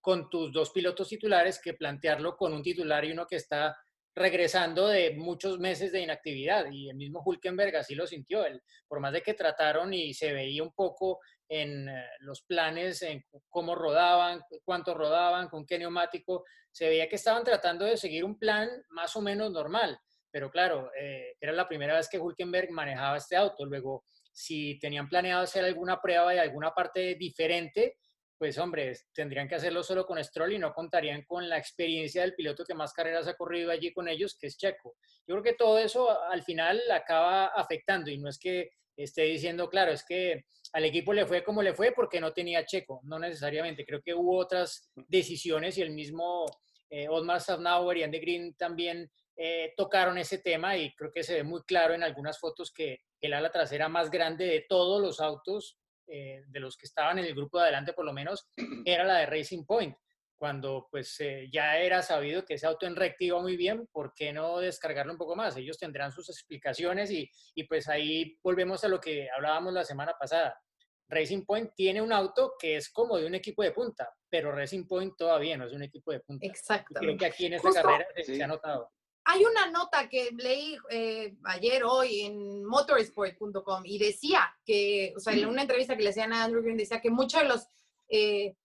con 0.00 0.30
tus 0.30 0.50
dos 0.50 0.70
pilotos 0.70 1.08
titulares 1.08 1.60
que 1.60 1.74
plantearlo 1.74 2.38
con 2.38 2.54
un 2.54 2.62
titular 2.62 3.04
y 3.04 3.12
uno 3.12 3.26
que 3.26 3.36
está 3.36 3.76
regresando 4.14 4.88
de 4.88 5.14
muchos 5.16 5.58
meses 5.58 5.92
de 5.92 6.00
inactividad 6.00 6.66
y 6.70 6.90
el 6.90 6.96
mismo 6.96 7.22
Hulkenberg 7.24 7.76
así 7.76 7.94
lo 7.94 8.06
sintió. 8.06 8.44
Él, 8.44 8.60
por 8.88 9.00
más 9.00 9.12
de 9.12 9.22
que 9.22 9.34
trataron 9.34 9.94
y 9.94 10.14
se 10.14 10.32
veía 10.32 10.62
un 10.62 10.72
poco 10.72 11.20
en 11.48 11.88
eh, 11.88 12.04
los 12.20 12.42
planes, 12.42 13.02
en 13.02 13.24
cómo 13.48 13.74
rodaban, 13.74 14.40
cuánto 14.64 14.94
rodaban, 14.94 15.48
con 15.48 15.66
qué 15.66 15.78
neumático, 15.78 16.44
se 16.70 16.88
veía 16.88 17.08
que 17.08 17.16
estaban 17.16 17.44
tratando 17.44 17.84
de 17.84 17.96
seguir 17.96 18.24
un 18.24 18.38
plan 18.38 18.68
más 18.90 19.16
o 19.16 19.20
menos 19.20 19.50
normal. 19.50 19.98
Pero 20.30 20.50
claro, 20.50 20.90
eh, 20.98 21.36
era 21.40 21.52
la 21.52 21.68
primera 21.68 21.96
vez 21.96 22.08
que 22.08 22.18
Hulkenberg 22.18 22.70
manejaba 22.70 23.16
este 23.16 23.36
auto. 23.36 23.64
Luego, 23.64 24.04
si 24.32 24.78
tenían 24.78 25.08
planeado 25.08 25.42
hacer 25.42 25.64
alguna 25.64 26.00
prueba 26.00 26.32
de 26.32 26.40
alguna 26.40 26.70
parte 26.70 27.16
diferente, 27.16 27.96
pues 28.40 28.56
hombre, 28.56 28.96
tendrían 29.12 29.46
que 29.46 29.56
hacerlo 29.56 29.82
solo 29.82 30.06
con 30.06 30.24
Stroll 30.24 30.54
y 30.54 30.58
no 30.58 30.72
contarían 30.72 31.24
con 31.24 31.46
la 31.46 31.58
experiencia 31.58 32.22
del 32.22 32.34
piloto 32.34 32.64
que 32.64 32.72
más 32.72 32.94
carreras 32.94 33.28
ha 33.28 33.34
corrido 33.34 33.70
allí 33.70 33.92
con 33.92 34.08
ellos, 34.08 34.34
que 34.34 34.46
es 34.46 34.56
Checo. 34.56 34.96
Yo 35.26 35.34
creo 35.34 35.42
que 35.42 35.52
todo 35.52 35.78
eso 35.78 36.08
al 36.22 36.42
final 36.42 36.80
acaba 36.90 37.48
afectando 37.48 38.10
y 38.10 38.16
no 38.16 38.30
es 38.30 38.38
que 38.38 38.70
esté 38.96 39.24
diciendo, 39.24 39.68
claro, 39.68 39.92
es 39.92 40.02
que 40.06 40.46
al 40.72 40.86
equipo 40.86 41.12
le 41.12 41.26
fue 41.26 41.44
como 41.44 41.60
le 41.60 41.74
fue 41.74 41.92
porque 41.92 42.18
no 42.18 42.32
tenía 42.32 42.64
Checo, 42.64 43.02
no 43.04 43.18
necesariamente. 43.18 43.84
Creo 43.84 44.00
que 44.00 44.14
hubo 44.14 44.38
otras 44.38 44.90
decisiones 45.06 45.76
y 45.76 45.82
el 45.82 45.90
mismo 45.90 46.46
eh, 46.88 47.08
Otmar 47.10 47.42
Safnauer 47.42 47.98
y 47.98 48.04
Andy 48.04 48.20
Green 48.20 48.54
también 48.54 49.12
eh, 49.36 49.74
tocaron 49.76 50.16
ese 50.16 50.38
tema 50.38 50.78
y 50.78 50.94
creo 50.94 51.12
que 51.12 51.24
se 51.24 51.34
ve 51.34 51.42
muy 51.42 51.62
claro 51.64 51.92
en 51.92 52.02
algunas 52.02 52.38
fotos 52.38 52.72
que 52.72 53.00
el 53.20 53.34
ala 53.34 53.52
trasera 53.52 53.90
más 53.90 54.10
grande 54.10 54.46
de 54.46 54.64
todos 54.66 55.02
los 55.02 55.20
autos 55.20 55.76
eh, 56.10 56.44
de 56.46 56.60
los 56.60 56.76
que 56.76 56.86
estaban 56.86 57.18
en 57.18 57.24
el 57.24 57.34
grupo 57.34 57.58
de 57.58 57.64
adelante 57.64 57.92
por 57.92 58.04
lo 58.04 58.12
menos, 58.12 58.48
era 58.84 59.04
la 59.04 59.18
de 59.18 59.26
Racing 59.26 59.64
Point. 59.64 59.96
Cuando 60.36 60.88
pues 60.90 61.20
eh, 61.20 61.48
ya 61.52 61.76
era 61.76 62.00
sabido 62.00 62.46
que 62.46 62.54
ese 62.54 62.66
auto 62.66 62.86
en 62.86 62.96
recta 62.96 63.24
iba 63.24 63.40
muy 63.40 63.58
bien, 63.58 63.86
¿por 63.92 64.14
qué 64.14 64.32
no 64.32 64.58
descargarlo 64.58 65.12
un 65.12 65.18
poco 65.18 65.36
más? 65.36 65.54
Ellos 65.56 65.78
tendrán 65.78 66.12
sus 66.12 66.30
explicaciones 66.30 67.10
y, 67.10 67.30
y 67.54 67.64
pues 67.64 67.88
ahí 67.88 68.38
volvemos 68.42 68.82
a 68.82 68.88
lo 68.88 68.98
que 68.98 69.28
hablábamos 69.30 69.74
la 69.74 69.84
semana 69.84 70.14
pasada. 70.18 70.58
Racing 71.10 71.44
Point 71.44 71.72
tiene 71.74 72.00
un 72.00 72.12
auto 72.12 72.54
que 72.58 72.76
es 72.76 72.88
como 72.90 73.18
de 73.18 73.26
un 73.26 73.34
equipo 73.34 73.62
de 73.62 73.72
punta, 73.72 74.08
pero 74.28 74.52
Racing 74.52 74.86
Point 74.86 75.16
todavía 75.16 75.56
no 75.56 75.66
es 75.66 75.72
un 75.72 75.82
equipo 75.82 76.12
de 76.12 76.20
punta. 76.20 76.46
Exacto. 76.46 76.94
Creo 77.00 77.16
que 77.16 77.26
aquí 77.26 77.46
en 77.46 77.54
esta 77.54 77.72
carrera 77.72 78.06
se, 78.22 78.42
ha 78.42 78.46
notado 78.46 78.90
hay 79.24 79.44
una 79.44 79.70
nota 79.70 80.08
que 80.08 80.30
leí 80.36 80.76
eh, 80.90 81.36
ayer, 81.44 81.84
hoy, 81.84 82.22
en 82.22 82.64
motorsport.com 82.64 83.82
y 83.84 83.98
decía 83.98 84.50
que, 84.64 85.12
o 85.16 85.20
sea, 85.20 85.34
en 85.34 85.46
una 85.46 85.62
entrevista 85.62 85.96
que 85.96 86.02
le 86.02 86.10
hacían 86.10 86.32
a 86.32 86.44
Andrew 86.44 86.62
Green, 86.62 86.76
decía 86.76 87.00
que 87.00 87.10
muchos 87.10 87.42
de 87.42 87.48
los, 87.48 87.66
eh, 88.08 88.56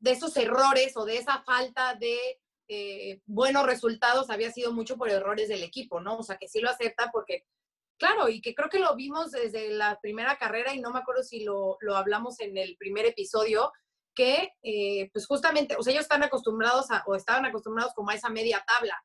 de 0.00 0.10
esos 0.10 0.36
errores 0.36 0.96
o 0.96 1.04
de 1.04 1.18
esa 1.18 1.42
falta 1.42 1.94
de 1.94 2.18
eh, 2.68 3.22
buenos 3.26 3.64
resultados 3.66 4.30
había 4.30 4.50
sido 4.50 4.72
mucho 4.72 4.96
por 4.96 5.08
errores 5.08 5.48
del 5.48 5.62
equipo, 5.62 6.00
¿no? 6.00 6.18
O 6.18 6.22
sea, 6.22 6.36
que 6.36 6.48
sí 6.48 6.60
lo 6.60 6.68
acepta 6.68 7.10
porque, 7.12 7.46
claro, 7.96 8.28
y 8.28 8.40
que 8.40 8.54
creo 8.54 8.68
que 8.68 8.80
lo 8.80 8.94
vimos 8.96 9.30
desde 9.30 9.70
la 9.70 9.98
primera 10.00 10.36
carrera 10.36 10.74
y 10.74 10.80
no 10.80 10.90
me 10.90 10.98
acuerdo 10.98 11.22
si 11.22 11.44
lo, 11.44 11.78
lo 11.80 11.96
hablamos 11.96 12.40
en 12.40 12.58
el 12.58 12.76
primer 12.76 13.06
episodio, 13.06 13.72
que 14.14 14.50
pues 15.12 15.26
justamente, 15.28 15.76
o 15.76 15.82
sea, 15.82 15.92
ellos 15.92 16.02
están 16.02 16.24
acostumbrados 16.24 16.90
a, 16.90 17.04
o 17.06 17.14
estaban 17.14 17.46
acostumbrados 17.46 17.94
como 17.94 18.10
a 18.10 18.14
esa 18.14 18.28
media 18.28 18.64
tabla, 18.66 19.00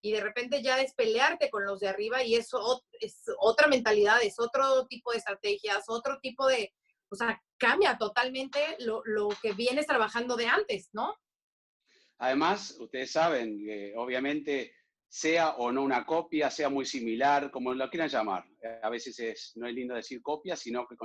y 0.00 0.12
de 0.12 0.20
repente 0.20 0.62
ya 0.62 0.80
es 0.80 0.94
pelearte 0.94 1.50
con 1.50 1.64
los 1.64 1.80
de 1.80 1.88
arriba 1.88 2.22
y 2.22 2.34
eso 2.34 2.82
es 3.00 3.22
otra 3.38 3.66
mentalidad, 3.68 4.22
es 4.22 4.38
otro 4.38 4.86
tipo 4.86 5.12
de 5.12 5.18
estrategias, 5.18 5.84
otro 5.88 6.18
tipo 6.20 6.46
de, 6.46 6.72
o 7.10 7.16
sea, 7.16 7.40
cambia 7.56 7.98
totalmente 7.98 8.58
lo, 8.80 9.02
lo 9.04 9.28
que 9.42 9.52
vienes 9.52 9.86
trabajando 9.86 10.36
de 10.36 10.46
antes, 10.46 10.90
¿no? 10.92 11.16
Además, 12.18 12.76
ustedes 12.80 13.12
saben 13.12 13.58
que 13.64 13.94
obviamente 13.96 14.74
sea 15.08 15.50
o 15.56 15.72
no 15.72 15.82
una 15.82 16.04
copia, 16.04 16.50
sea 16.50 16.68
muy 16.68 16.84
similar, 16.84 17.50
como 17.50 17.72
lo 17.72 17.88
quieran 17.88 18.08
llamar. 18.08 18.44
Eh, 18.62 18.80
a 18.82 18.90
veces 18.90 19.18
es, 19.20 19.52
no 19.56 19.66
es 19.66 19.74
lindo 19.74 19.94
decir 19.94 20.20
copia, 20.20 20.54
sino 20.54 20.86
que 20.86 20.96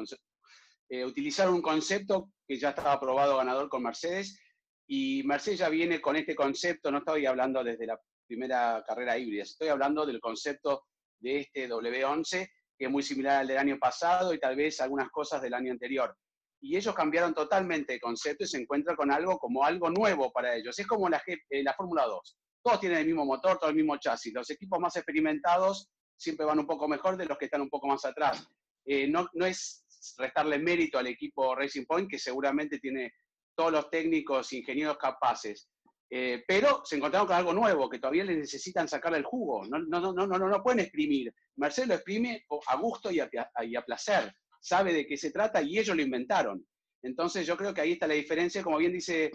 eh, 0.89 1.06
utilizar 1.06 1.49
un 1.49 1.62
concepto 1.62 2.32
que 2.47 2.58
ya 2.58 2.69
estaba 2.69 2.93
aprobado 2.93 3.38
ganador 3.38 3.69
con 3.69 3.84
Mercedes 3.84 4.39
y 4.88 5.23
Mercedes 5.23 5.60
ya 5.60 5.69
viene 5.69 6.01
con 6.01 6.15
este 6.15 6.36
concepto, 6.36 6.91
no 6.91 6.97
estoy 6.97 7.25
hablando 7.25 7.63
desde 7.63 7.88
la 7.88 7.99
primera 8.25 8.83
carrera 8.86 9.17
híbrida, 9.17 9.43
estoy 9.43 9.69
hablando 9.69 10.05
del 10.05 10.19
concepto 10.19 10.86
de 11.19 11.39
este 11.39 11.69
W11, 11.69 12.49
que 12.77 12.86
es 12.86 12.91
muy 12.91 13.03
similar 13.03 13.41
al 13.41 13.47
del 13.47 13.57
año 13.57 13.77
pasado 13.79 14.33
y 14.33 14.39
tal 14.39 14.55
vez 14.55 14.81
algunas 14.81 15.09
cosas 15.09 15.41
del 15.41 15.53
año 15.53 15.71
anterior. 15.71 16.15
Y 16.62 16.77
ellos 16.77 16.95
cambiaron 16.95 17.33
totalmente 17.33 17.95
el 17.95 17.99
concepto 17.99 18.45
y 18.45 18.47
se 18.47 18.57
encuentran 18.57 18.95
con 18.95 19.12
algo 19.12 19.38
como 19.38 19.63
algo 19.63 19.89
nuevo 19.89 20.31
para 20.31 20.55
ellos. 20.55 20.77
Es 20.79 20.88
como 20.88 21.09
la, 21.09 21.21
eh, 21.27 21.63
la 21.63 21.73
Fórmula 21.73 22.05
2 22.05 22.38
todos 22.63 22.79
tienen 22.79 22.99
el 22.99 23.05
mismo 23.05 23.25
motor, 23.25 23.59
todo 23.59 23.69
el 23.69 23.75
mismo 23.75 23.97
chasis. 23.97 24.33
Los 24.33 24.49
equipos 24.49 24.79
más 24.79 24.95
experimentados 24.95 25.91
siempre 26.15 26.45
van 26.45 26.59
un 26.59 26.65
poco 26.65 26.88
mejor 26.88 27.17
de 27.17 27.25
los 27.25 27.38
que 27.38 27.45
están 27.45 27.62
un 27.62 27.69
poco 27.69 27.88
más 27.88 28.05
atrás. 28.05 28.47
Eh, 28.86 29.07
no, 29.07 29.27
no 29.33 29.45
es 29.45 29.86
restarle 30.17 30.57
mérito 30.57 30.97
al 30.97 31.07
equipo 31.07 31.55
Racing 31.55 31.86
Point, 31.86 32.09
que 32.09 32.17
seguramente 32.17 32.79
tiene 32.79 33.13
todos 33.55 33.71
los 33.71 33.89
técnicos, 33.89 34.53
ingenieros 34.53 34.97
capaces. 34.97 35.69
Eh, 36.09 36.43
pero 36.47 36.83
se 36.85 36.97
encontraron 36.97 37.27
con 37.27 37.35
algo 37.35 37.53
nuevo, 37.53 37.89
que 37.89 37.97
todavía 37.97 38.23
les 38.23 38.37
necesitan 38.37 38.87
sacarle 38.87 39.17
el 39.17 39.23
jugo. 39.23 39.65
No, 39.65 39.79
no, 39.79 39.99
no, 39.99 40.13
no, 40.13 40.27
no, 40.27 40.47
no 40.47 40.63
pueden 40.63 40.81
exprimir. 40.81 41.33
Mercedes 41.55 41.89
lo 41.89 41.95
exprime 41.95 42.45
a 42.67 42.75
gusto 42.77 43.11
y 43.11 43.19
a, 43.19 43.29
y 43.63 43.75
a 43.75 43.81
placer. 43.81 44.33
Sabe 44.61 44.93
de 44.93 45.07
qué 45.07 45.17
se 45.17 45.31
trata 45.31 45.61
y 45.61 45.79
ellos 45.79 45.95
lo 45.95 46.03
inventaron. 46.03 46.65
Entonces 47.01 47.45
yo 47.45 47.57
creo 47.57 47.73
que 47.73 47.81
ahí 47.81 47.93
está 47.93 48.07
la 48.07 48.13
diferencia, 48.13 48.63
como 48.63 48.77
bien 48.77 48.93
dice 48.93 49.31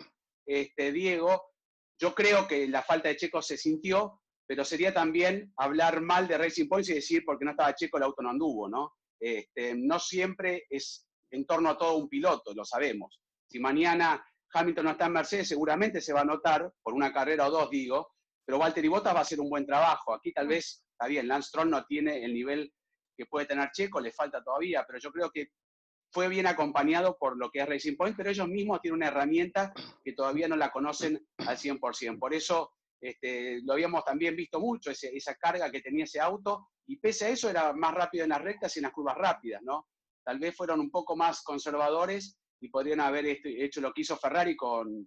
este, 0.46 0.92
Diego, 0.92 1.52
yo 2.00 2.14
creo 2.14 2.48
que 2.48 2.66
la 2.68 2.82
falta 2.82 3.08
de 3.08 3.16
Checo 3.16 3.42
se 3.42 3.56
sintió, 3.56 4.20
pero 4.46 4.64
sería 4.64 4.94
también 4.94 5.52
hablar 5.56 6.00
mal 6.00 6.26
de 6.26 6.38
Racing 6.38 6.68
Points 6.68 6.88
y 6.88 6.94
decir 6.94 7.22
porque 7.26 7.44
no 7.44 7.50
estaba 7.50 7.74
Checo 7.74 7.98
el 7.98 8.04
auto 8.04 8.22
no 8.22 8.30
anduvo, 8.30 8.68
¿no? 8.68 8.92
Este, 9.20 9.74
no 9.76 9.98
siempre 9.98 10.66
es 10.70 11.06
en 11.30 11.44
torno 11.44 11.70
a 11.70 11.76
todo 11.76 11.96
un 11.96 12.08
piloto, 12.08 12.54
lo 12.54 12.64
sabemos. 12.64 13.20
Si 13.50 13.58
mañana 13.58 14.24
Hamilton 14.52 14.84
no 14.84 14.90
está 14.92 15.06
en 15.06 15.12
Mercedes, 15.12 15.48
seguramente 15.48 16.00
se 16.00 16.12
va 16.12 16.22
a 16.22 16.24
notar, 16.24 16.72
por 16.82 16.94
una 16.94 17.12
carrera 17.12 17.46
o 17.46 17.50
dos 17.50 17.70
digo, 17.70 18.14
pero 18.44 18.58
Walter 18.58 18.84
y 18.84 18.88
Bottas 18.88 19.14
va 19.14 19.18
a 19.18 19.22
hacer 19.22 19.40
un 19.40 19.50
buen 19.50 19.66
trabajo. 19.66 20.14
Aquí 20.14 20.32
tal 20.32 20.48
vez, 20.48 20.82
está 20.92 21.06
bien, 21.06 21.28
Lance 21.28 21.48
Stroll 21.48 21.70
no 21.70 21.84
tiene 21.84 22.24
el 22.24 22.32
nivel 22.32 22.72
que 23.16 23.26
puede 23.26 23.46
tener 23.46 23.70
Checo, 23.72 24.00
le 24.00 24.12
falta 24.12 24.42
todavía, 24.42 24.84
pero 24.86 24.98
yo 24.98 25.10
creo 25.12 25.30
que 25.30 25.50
fue 26.10 26.28
bien 26.28 26.46
acompañado 26.46 27.18
por 27.18 27.36
lo 27.36 27.50
que 27.50 27.60
es 27.60 27.68
Racing 27.68 27.96
Point, 27.96 28.16
pero 28.16 28.30
ellos 28.30 28.48
mismos 28.48 28.80
tienen 28.80 28.96
una 28.96 29.08
herramienta 29.08 29.72
que 30.02 30.12
todavía 30.14 30.48
no 30.48 30.56
la 30.56 30.70
conocen 30.70 31.26
al 31.38 31.56
100%. 31.56 32.18
Por 32.18 32.32
eso 32.32 32.72
este, 33.00 33.60
lo 33.62 33.74
habíamos 33.74 34.04
también 34.04 34.34
visto 34.34 34.60
mucho, 34.60 34.90
esa 34.90 35.34
carga 35.34 35.70
que 35.70 35.82
tenía 35.82 36.04
ese 36.04 36.20
auto, 36.20 36.70
y 36.86 36.96
pese 36.96 37.26
a 37.26 37.28
eso 37.28 37.50
era 37.50 37.72
más 37.72 37.92
rápido 37.92 38.24
en 38.24 38.30
las 38.30 38.40
rectas 38.40 38.74
y 38.74 38.78
en 38.78 38.84
las 38.84 38.92
curvas 38.92 39.16
rápidas, 39.16 39.62
¿no? 39.62 39.88
Tal 40.24 40.38
vez 40.38 40.56
fueron 40.56 40.80
un 40.80 40.90
poco 40.90 41.16
más 41.16 41.42
conservadores 41.42 42.38
y 42.60 42.68
podrían 42.68 43.00
haber 43.00 43.26
este, 43.26 43.64
hecho 43.64 43.80
lo 43.80 43.92
que 43.92 44.02
hizo 44.02 44.16
Ferrari 44.16 44.56
con, 44.56 45.06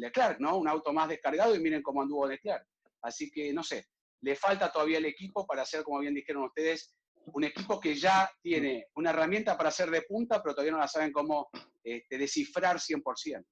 Leclerc, 0.00 0.40
¿no? 0.40 0.56
Un 0.56 0.68
auto 0.68 0.92
más 0.92 1.08
descargado 1.08 1.54
y 1.54 1.60
miren 1.60 1.82
cómo 1.82 2.02
anduvo 2.02 2.26
Leclerc. 2.26 2.66
Así 3.02 3.30
que, 3.30 3.52
no 3.52 3.62
sé, 3.62 3.86
le 4.22 4.34
falta 4.34 4.72
todavía 4.72 4.98
el 4.98 5.04
equipo 5.04 5.46
para 5.46 5.62
hacer, 5.62 5.84
como 5.84 6.00
bien 6.00 6.14
dijeron 6.14 6.44
ustedes, 6.44 6.94
un 7.26 7.44
equipo 7.44 7.78
que 7.78 7.94
ya 7.94 8.30
tiene 8.42 8.88
una 8.96 9.10
herramienta 9.10 9.56
para 9.56 9.68
hacer 9.68 9.90
de 9.90 10.02
punta, 10.02 10.42
pero 10.42 10.54
todavía 10.54 10.72
no 10.72 10.78
la 10.78 10.88
saben 10.88 11.12
cómo 11.12 11.48
este, 11.82 12.18
descifrar 12.18 12.78
100%. 12.78 13.44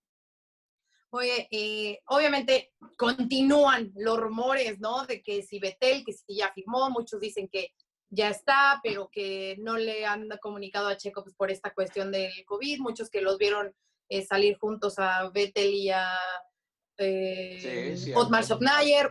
Oye, 1.15 2.01
obviamente 2.07 2.73
continúan 2.97 3.93
los 3.97 4.19
rumores, 4.19 4.81
¿no? 4.81 5.05
De 5.05 5.23
que 5.23 5.43
si 5.43 5.59
Betel, 5.59 6.05
que 6.07 6.15
si 6.15 6.37
ya 6.37 6.51
firmó, 6.55 6.89
muchos 6.89 7.21
dicen 7.21 7.49
que 7.53 7.69
ya 8.13 8.29
está, 8.29 8.79
pero 8.83 9.09
que 9.11 9.57
no 9.59 9.79
le 9.79 10.05
han 10.05 10.29
comunicado 10.43 10.89
a 10.89 10.99
Checo 10.99 11.23
pues, 11.23 11.35
por 11.35 11.51
esta 11.51 11.73
cuestión 11.73 12.13
del 12.13 12.45
COVID, 12.45 12.81
muchos 12.81 13.09
que 13.09 13.23
los 13.23 13.39
vieron 13.39 13.75
eh, 14.11 14.23
salir 14.23 14.59
juntos 14.59 14.99
a 14.99 15.31
Betel 15.31 15.73
y 15.73 15.89
a 15.89 16.07
eh, 16.99 18.13
Otmar 18.15 18.45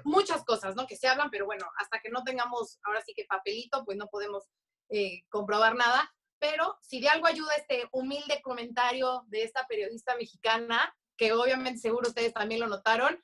muchas 0.03 0.45
cosas, 0.45 0.75
¿no? 0.75 0.85
Que 0.85 0.95
se 0.95 1.07
hablan, 1.07 1.31
pero 1.31 1.47
bueno, 1.47 1.65
hasta 1.77 1.99
que 1.99 2.11
no 2.11 2.23
tengamos 2.23 2.79
ahora 2.83 3.01
sí 3.01 3.13
que 3.15 3.25
papelito, 3.25 3.83
pues 3.85 3.97
no 3.97 4.07
podemos 4.07 4.43
eh, 4.89 5.23
comprobar 5.29 5.75
nada. 5.75 6.13
Pero 6.37 6.77
si 6.81 7.01
de 7.01 7.09
algo 7.09 7.25
ayuda 7.25 7.55
este 7.55 7.89
humilde 7.91 8.39
comentario 8.43 9.23
de 9.29 9.43
esta 9.43 9.65
periodista 9.65 10.15
mexicana, 10.15 10.95
que 11.17 11.33
obviamente 11.33 11.79
seguro 11.79 12.09
ustedes 12.09 12.33
también 12.33 12.61
lo 12.61 12.67
notaron, 12.67 13.19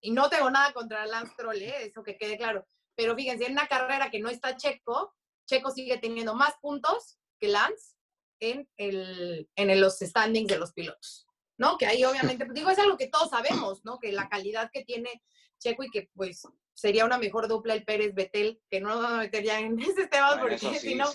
y 0.00 0.12
no 0.12 0.30
tengo 0.30 0.50
nada 0.50 0.72
contra 0.72 1.04
Lance 1.04 1.34
Troll, 1.36 1.60
¿eh? 1.60 1.84
eso 1.84 2.02
que 2.02 2.16
quede 2.16 2.38
claro. 2.38 2.66
Pero 3.00 3.16
fíjense, 3.16 3.46
en 3.46 3.52
una 3.52 3.66
carrera 3.66 4.10
que 4.10 4.20
no 4.20 4.28
está 4.28 4.58
Checo, 4.58 5.14
Checo 5.46 5.70
sigue 5.70 5.96
teniendo 5.96 6.34
más 6.34 6.52
puntos 6.60 7.18
que 7.38 7.48
Lance 7.48 7.94
en, 8.40 8.68
el, 8.76 9.48
en 9.56 9.80
los 9.80 9.98
standings 10.00 10.48
de 10.48 10.58
los 10.58 10.74
pilotos. 10.74 11.26
¿no? 11.56 11.78
Que 11.78 11.86
ahí 11.86 12.04
obviamente, 12.04 12.44
pues, 12.44 12.54
digo, 12.54 12.68
es 12.68 12.78
algo 12.78 12.98
que 12.98 13.08
todos 13.08 13.30
sabemos, 13.30 13.82
¿no? 13.84 13.98
Que 13.98 14.12
la 14.12 14.28
calidad 14.28 14.70
que 14.70 14.84
tiene 14.84 15.22
Checo 15.58 15.82
y 15.82 15.90
que 15.90 16.10
pues 16.14 16.42
sería 16.74 17.06
una 17.06 17.16
mejor 17.16 17.48
dupla 17.48 17.72
el 17.72 17.86
Pérez 17.86 18.14
Betel, 18.14 18.60
que 18.70 18.82
no 18.82 18.90
nos 18.90 19.02
vamos 19.02 19.18
a 19.18 19.22
meter 19.22 19.44
ya 19.44 19.60
en 19.60 19.78
ese 19.80 20.06
tema 20.06 20.38
porque 20.38 20.58
si 20.58 20.94
no, 20.94 21.10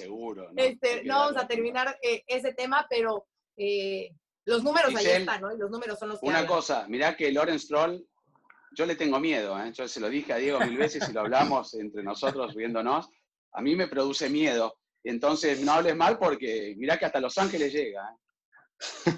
este, 0.55 1.03
no 1.03 1.19
vamos 1.19 1.37
a 1.37 1.47
terminar 1.47 1.99
eh, 2.01 2.23
ese 2.25 2.51
tema, 2.55 2.87
pero 2.89 3.27
eh, 3.57 4.09
los 4.45 4.63
números 4.63 4.95
ahí 4.95 5.05
están, 5.05 5.41
¿no? 5.41 5.53
Y 5.53 5.57
los 5.59 5.69
números 5.69 5.99
son 5.99 6.09
los 6.09 6.19
que 6.19 6.25
Una 6.25 6.47
cosa, 6.47 6.87
mirá 6.87 7.15
que 7.15 7.31
Lawrence 7.31 7.65
Stroll, 7.65 8.07
yo 8.75 8.85
le 8.85 8.95
tengo 8.95 9.19
miedo, 9.19 9.59
¿eh? 9.59 9.71
yo 9.73 9.87
se 9.87 9.99
lo 9.99 10.09
dije 10.09 10.33
a 10.33 10.37
Diego 10.37 10.59
mil 10.59 10.77
veces 10.77 11.07
y 11.09 11.13
lo 11.13 11.21
hablamos 11.21 11.73
entre 11.75 12.03
nosotros 12.03 12.55
viéndonos, 12.55 13.09
a 13.53 13.61
mí 13.61 13.75
me 13.75 13.87
produce 13.87 14.29
miedo. 14.29 14.77
Entonces, 15.03 15.61
no 15.61 15.73
hables 15.73 15.95
mal 15.95 16.17
porque 16.17 16.73
mirá 16.77 16.97
que 16.97 17.05
hasta 17.05 17.19
Los 17.19 17.37
Ángeles 17.37 17.71
llega. 17.71 18.09
¿eh? 18.09 19.11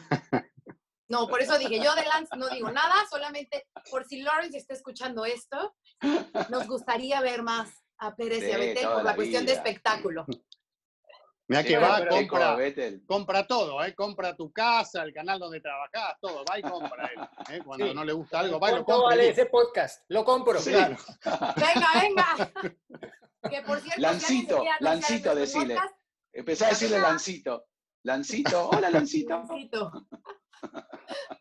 No, 1.09 1.27
por 1.27 1.41
eso 1.41 1.57
dije, 1.57 1.79
yo 1.81 1.95
de 1.95 2.03
Lance 2.03 2.35
no 2.35 2.49
digo 2.49 2.69
nada, 2.69 2.95
solamente 3.09 3.65
por 3.89 4.05
si 4.05 4.21
Lawrence 4.21 4.57
está 4.57 4.73
escuchando 4.73 5.23
esto, 5.23 5.73
nos 6.49 6.67
gustaría 6.67 7.21
ver 7.21 7.43
más 7.43 7.69
a 7.99 8.15
Pérez 8.15 8.43
y 8.43 8.51
a 8.51 8.57
Betel 8.57 8.87
por 8.89 9.03
la, 9.03 9.15
cuestión 9.15 9.45
de 9.45 9.53
espectáculo. 9.53 10.25
Mira 11.49 11.63
que 11.63 11.77
va, 11.77 12.05
compra, 12.07 12.57
compra 13.05 13.47
todo, 13.47 13.81
¿eh? 13.83 13.95
compra 13.95 14.35
tu 14.35 14.51
casa, 14.51 15.03
el 15.03 15.13
canal 15.13 15.39
donde 15.39 15.61
trabajás, 15.61 16.17
todo, 16.19 16.43
va 16.43 16.59
y 16.59 16.61
compra 16.61 17.09
él. 17.15 17.21
¿eh? 17.55 17.61
Cuando 17.65 17.93
no 17.93 18.03
le 18.03 18.11
gusta 18.11 18.39
algo, 18.39 18.59
va 18.59 18.71
y 18.71 18.75
lo 18.75 18.83
compra. 18.83 19.09
vale 19.09 19.29
ese 19.29 19.45
podcast? 19.45 20.03
Lo 20.09 20.25
compro. 20.25 20.59
Claro. 20.59 20.97
Venga, 21.55 21.87
venga. 22.01 22.51
Que 23.49 23.61
por 23.61 23.79
cierto, 23.79 24.01
Lancito, 24.01 24.63
Lancito, 24.81 25.35
decile. 25.35 25.77
Empezá 26.33 26.65
a 26.67 26.69
decirle 26.69 26.99
Lancito. 26.99 27.65
Lancito, 28.03 28.69
hola 28.69 28.89
Lancito. 28.89 29.29
Lancito. 29.29 29.91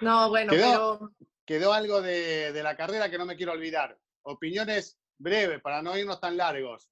No, 0.00 0.30
bueno, 0.30 0.50
quedó, 0.50 0.98
pero... 0.98 1.12
Quedó 1.44 1.72
algo 1.72 2.02
de, 2.02 2.60
la 2.62 2.76
carrera 2.76 3.08
que 3.08 3.18
no 3.18 3.24
me 3.24 3.36
quiero 3.36 3.52
olvidar. 3.52 3.96
Opiniones 4.22 4.98
breves, 5.18 5.60
para 5.60 5.80
no 5.80 5.96
irnos 5.96 6.20
tan 6.20 6.36
largos. 6.36 6.90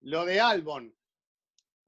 Lo 0.00 0.24
de 0.24 0.40
Albon, 0.40 0.94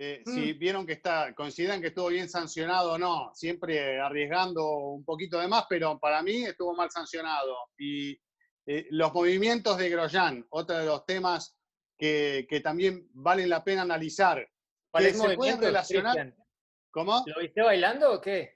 eh, 0.02 0.22
si 0.24 0.54
mm. 0.54 0.58
vieron 0.58 0.86
que 0.86 0.94
está, 0.94 1.34
consideran 1.34 1.82
que 1.82 1.88
estuvo 1.88 2.08
bien 2.08 2.26
sancionado 2.26 2.92
o 2.92 2.98
no, 2.98 3.30
siempre 3.34 4.00
arriesgando 4.00 4.66
un 4.66 5.04
poquito 5.04 5.38
de 5.38 5.46
más, 5.46 5.66
pero 5.68 5.98
para 5.98 6.22
mí 6.22 6.42
estuvo 6.44 6.74
mal 6.74 6.90
sancionado. 6.90 7.54
Y 7.76 8.18
eh, 8.64 8.86
los 8.92 9.12
movimientos 9.12 9.76
de 9.76 9.90
Grosjean, 9.90 10.46
otro 10.48 10.78
de 10.78 10.86
los 10.86 11.04
temas 11.04 11.54
que, 11.98 12.46
también 12.64 13.10
valen 13.12 13.50
la 13.50 13.62
pena 13.62 13.82
analizar. 13.82 14.48
Que 14.96 15.12
se 15.12 15.36
pueden 15.36 15.60
relacionar. 15.60 16.34
¿Cómo? 16.90 17.22
¿Lo 17.26 17.42
viste 17.42 17.60
bailando 17.60 18.14
o 18.14 18.20
qué? 18.22 18.54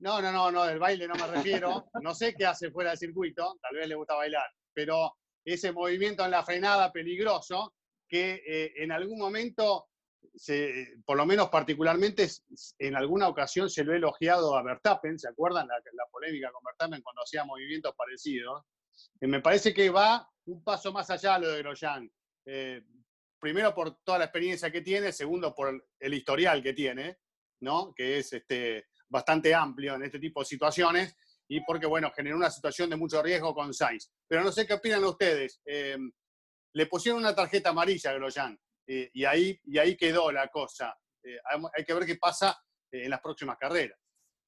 No, 0.00 0.20
no, 0.20 0.32
no, 0.32 0.50
no, 0.50 0.64
del 0.64 0.80
baile 0.80 1.06
no 1.06 1.14
me 1.14 1.28
refiero. 1.28 1.88
No 2.02 2.12
sé 2.12 2.34
qué 2.34 2.44
hace 2.44 2.72
fuera 2.72 2.90
del 2.90 2.98
circuito, 2.98 3.56
tal 3.62 3.76
vez 3.76 3.86
le 3.86 3.94
gusta 3.94 4.16
bailar, 4.16 4.50
pero 4.74 5.14
ese 5.44 5.70
movimiento 5.70 6.24
en 6.24 6.32
la 6.32 6.42
frenada 6.42 6.90
peligroso 6.90 7.72
que 8.08 8.42
eh, 8.44 8.72
en 8.82 8.90
algún 8.90 9.16
momento, 9.16 9.86
se, 10.34 10.94
por 11.04 11.16
lo 11.16 11.26
menos 11.26 11.48
particularmente, 11.48 12.28
en 12.78 12.96
alguna 12.96 13.28
ocasión 13.28 13.70
se 13.70 13.84
lo 13.84 13.92
he 13.92 13.96
elogiado 13.96 14.56
a 14.56 14.62
Verstappen, 14.62 15.18
¿se 15.18 15.28
acuerdan 15.28 15.68
la, 15.68 15.74
la 15.74 16.04
polémica 16.10 16.50
con 16.52 16.62
Verstappen 16.64 17.02
cuando 17.02 17.22
hacía 17.22 17.44
movimientos 17.44 17.94
parecidos? 17.96 18.62
Eh, 19.20 19.26
me 19.26 19.40
parece 19.40 19.72
que 19.72 19.90
va 19.90 20.28
un 20.46 20.62
paso 20.62 20.92
más 20.92 21.10
allá 21.10 21.38
lo 21.38 21.48
de 21.48 21.58
Grosjean. 21.58 22.10
Eh, 22.44 22.82
primero 23.38 23.74
por 23.74 23.98
toda 24.02 24.18
la 24.18 24.24
experiencia 24.24 24.70
que 24.70 24.80
tiene, 24.80 25.12
segundo 25.12 25.54
por 25.54 25.86
el 25.98 26.14
historial 26.14 26.62
que 26.62 26.72
tiene, 26.72 27.18
¿no? 27.60 27.92
Que 27.94 28.18
es 28.18 28.32
este, 28.32 28.86
bastante 29.08 29.54
amplio 29.54 29.94
en 29.94 30.04
este 30.04 30.18
tipo 30.18 30.40
de 30.40 30.46
situaciones 30.46 31.16
y 31.48 31.60
porque, 31.60 31.86
bueno, 31.86 32.10
generó 32.10 32.36
una 32.36 32.50
situación 32.50 32.90
de 32.90 32.96
mucho 32.96 33.22
riesgo 33.22 33.54
con 33.54 33.72
Sainz. 33.72 34.10
Pero 34.26 34.42
no 34.42 34.50
sé 34.50 34.66
qué 34.66 34.74
opinan 34.74 35.04
ustedes. 35.04 35.60
Eh, 35.64 35.96
le 36.72 36.86
pusieron 36.86 37.20
una 37.20 37.34
tarjeta 37.34 37.70
amarilla 37.70 38.10
a 38.10 38.14
Grosjean 38.14 38.58
eh, 38.86 39.10
y, 39.12 39.24
ahí, 39.24 39.60
y 39.64 39.78
ahí 39.78 39.96
quedó 39.96 40.30
la 40.30 40.48
cosa. 40.48 40.96
Eh, 41.22 41.38
hay, 41.74 41.84
que 41.84 41.94
ver 41.94 42.06
qué 42.06 42.16
pasa 42.16 42.56
eh, 42.90 43.04
en 43.04 43.10
las 43.10 43.20
próximas 43.20 43.56
carreras. 43.58 43.98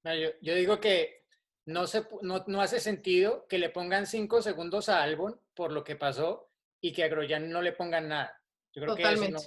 Yo, 0.04 0.30
yo 0.40 0.54
digo 0.54 0.80
que 0.80 1.24
no, 1.66 1.86
se, 1.86 2.06
no, 2.22 2.44
no, 2.46 2.60
hace 2.62 2.80
sentido 2.80 3.46
que 3.48 3.58
le 3.58 3.68
pongan 3.68 4.06
cinco 4.06 4.40
segundos 4.40 4.88
a 4.88 5.02
Albon 5.02 5.40
por 5.54 5.72
lo 5.72 5.84
que 5.84 5.96
pasó 5.96 6.50
y 6.80 6.92
que 6.92 7.04
a 7.04 7.08
Grosjean 7.08 7.50
no 7.50 7.60
le 7.60 7.72
pongan 7.72 8.08
nada. 8.08 8.40
Yo 8.72 8.82
creo 8.82 8.94
que 8.94 9.02
eso 9.02 9.28
no, 9.28 9.40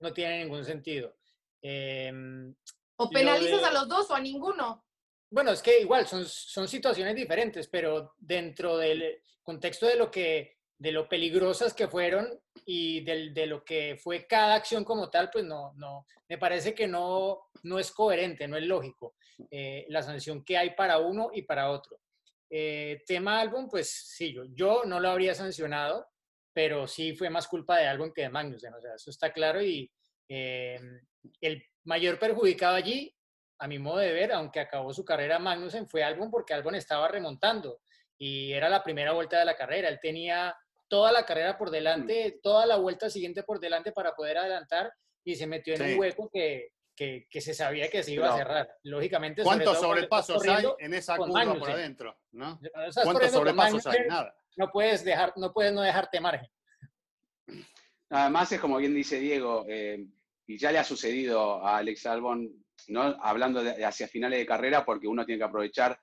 no, 0.00 0.12
tiene 0.12 0.44
ningún 0.44 0.64
sentido. 0.64 1.16
Eh, 1.62 2.12
o 2.96 3.10
penalizas 3.10 3.60
de, 3.60 3.66
a 3.66 3.72
los 3.72 3.88
dos 3.88 4.10
o 4.10 4.14
a 4.14 4.20
ninguno. 4.20 4.86
Bueno, 5.30 5.50
es 5.50 5.62
que 5.62 5.80
igual 5.80 6.06
son, 6.06 6.24
son 6.26 6.68
situaciones 6.68 7.16
diferentes, 7.16 7.66
pero 7.68 8.14
dentro 8.18 8.76
del 8.76 9.22
contexto 9.42 9.86
de 9.86 9.96
lo 9.96 10.10
que 10.10 10.53
de 10.78 10.92
lo 10.92 11.08
peligrosas 11.08 11.72
que 11.72 11.88
fueron 11.88 12.28
y 12.66 13.04
de, 13.04 13.30
de, 13.30 13.46
lo 13.46 13.64
que 13.64 13.96
fue 14.02 14.26
cada 14.26 14.54
acción 14.54 14.84
como 14.84 15.08
tal, 15.10 15.30
pues 15.30 15.44
no, 15.44 15.72
no, 15.74 16.06
me 16.28 16.38
parece 16.38 16.74
que 16.74 16.86
no, 16.86 17.50
no 17.62 17.78
es 17.78 17.92
coherente, 17.92 18.48
no 18.48 18.56
es 18.56 18.64
lógico 18.64 19.14
eh, 19.50 19.86
la 19.88 20.02
sanción 20.02 20.44
que 20.44 20.56
hay 20.56 20.70
para 20.70 20.98
uno 20.98 21.30
y 21.32 21.42
para 21.42 21.70
otro. 21.70 22.00
Eh, 22.50 23.02
tema 23.06 23.40
álbum, 23.40 23.68
pues 23.68 23.90
sí, 23.90 24.32
yo, 24.32 24.44
yo 24.52 24.84
no 24.84 25.00
lo 25.00 25.10
habría 25.10 25.34
sancionado, 25.34 26.06
pero 26.52 26.86
sí 26.86 27.14
fue 27.14 27.30
más 27.30 27.48
culpa 27.48 27.78
de 27.78 27.86
álbum 27.86 28.12
que 28.12 28.22
de 28.22 28.28
Magnussen, 28.28 28.74
o 28.74 28.80
sea, 28.80 28.94
eso 28.94 29.10
está 29.10 29.32
claro 29.32 29.62
y 29.62 29.90
eh, 30.28 30.78
el 31.40 31.64
mayor 31.84 32.18
perjudicado 32.18 32.76
allí, 32.76 33.14
a 33.58 33.66
mi 33.66 33.78
modo 33.78 33.98
de 33.98 34.12
ver, 34.12 34.32
aunque 34.32 34.60
acabó 34.60 34.92
su 34.92 35.04
carrera 35.04 35.38
Magnussen, 35.38 35.88
fue 35.88 36.04
álbum 36.04 36.30
porque 36.30 36.54
álbum 36.54 36.74
estaba 36.74 37.08
remontando 37.08 37.80
y 38.18 38.52
era 38.52 38.68
la 38.68 38.82
primera 38.82 39.12
vuelta 39.12 39.38
de 39.38 39.44
la 39.44 39.56
carrera, 39.56 39.88
él 39.88 39.98
tenía 40.00 40.56
toda 40.94 41.10
la 41.10 41.26
carrera 41.26 41.58
por 41.58 41.72
delante, 41.72 42.38
toda 42.40 42.66
la 42.66 42.76
vuelta 42.76 43.10
siguiente 43.10 43.42
por 43.42 43.58
delante 43.58 43.90
para 43.90 44.14
poder 44.14 44.38
adelantar 44.38 44.92
y 45.24 45.34
se 45.34 45.44
metió 45.44 45.74
en 45.74 45.80
sí. 45.80 45.92
un 45.92 45.98
hueco 45.98 46.30
que, 46.32 46.68
que, 46.94 47.26
que, 47.28 47.40
se 47.40 47.52
sabía 47.52 47.90
que 47.90 48.04
se 48.04 48.12
iba 48.12 48.32
a 48.32 48.36
cerrar. 48.36 48.76
Lógicamente, 48.84 49.42
¿cuántos 49.42 49.76
sobre 49.76 50.02
sobrepasos 50.02 50.46
hay 50.46 50.64
en 50.78 50.94
esa 50.94 51.16
curva 51.16 51.58
por 51.58 51.68
adentro? 51.68 52.16
¿no? 52.30 52.60
¿Cuántos 53.02 53.32
sobrepasos 53.32 53.84
hay? 53.88 54.06
Nada. 54.06 54.36
No 54.54 54.70
puedes, 54.70 55.04
dejar, 55.04 55.32
no 55.34 55.52
puedes 55.52 55.72
no 55.72 55.82
dejarte 55.82 56.20
margen. 56.20 56.48
Además, 58.10 58.52
es 58.52 58.60
como 58.60 58.76
bien 58.76 58.94
dice 58.94 59.18
Diego, 59.18 59.64
eh, 59.68 60.06
y 60.46 60.58
ya 60.58 60.70
le 60.70 60.78
ha 60.78 60.84
sucedido 60.84 61.66
a 61.66 61.78
Alex 61.78 62.06
Albon, 62.06 62.64
¿no? 62.86 63.02
hablando 63.20 63.64
de, 63.64 63.84
hacia 63.84 64.06
finales 64.06 64.38
de 64.38 64.46
carrera, 64.46 64.84
porque 64.84 65.08
uno 65.08 65.26
tiene 65.26 65.40
que 65.40 65.44
aprovechar 65.44 65.98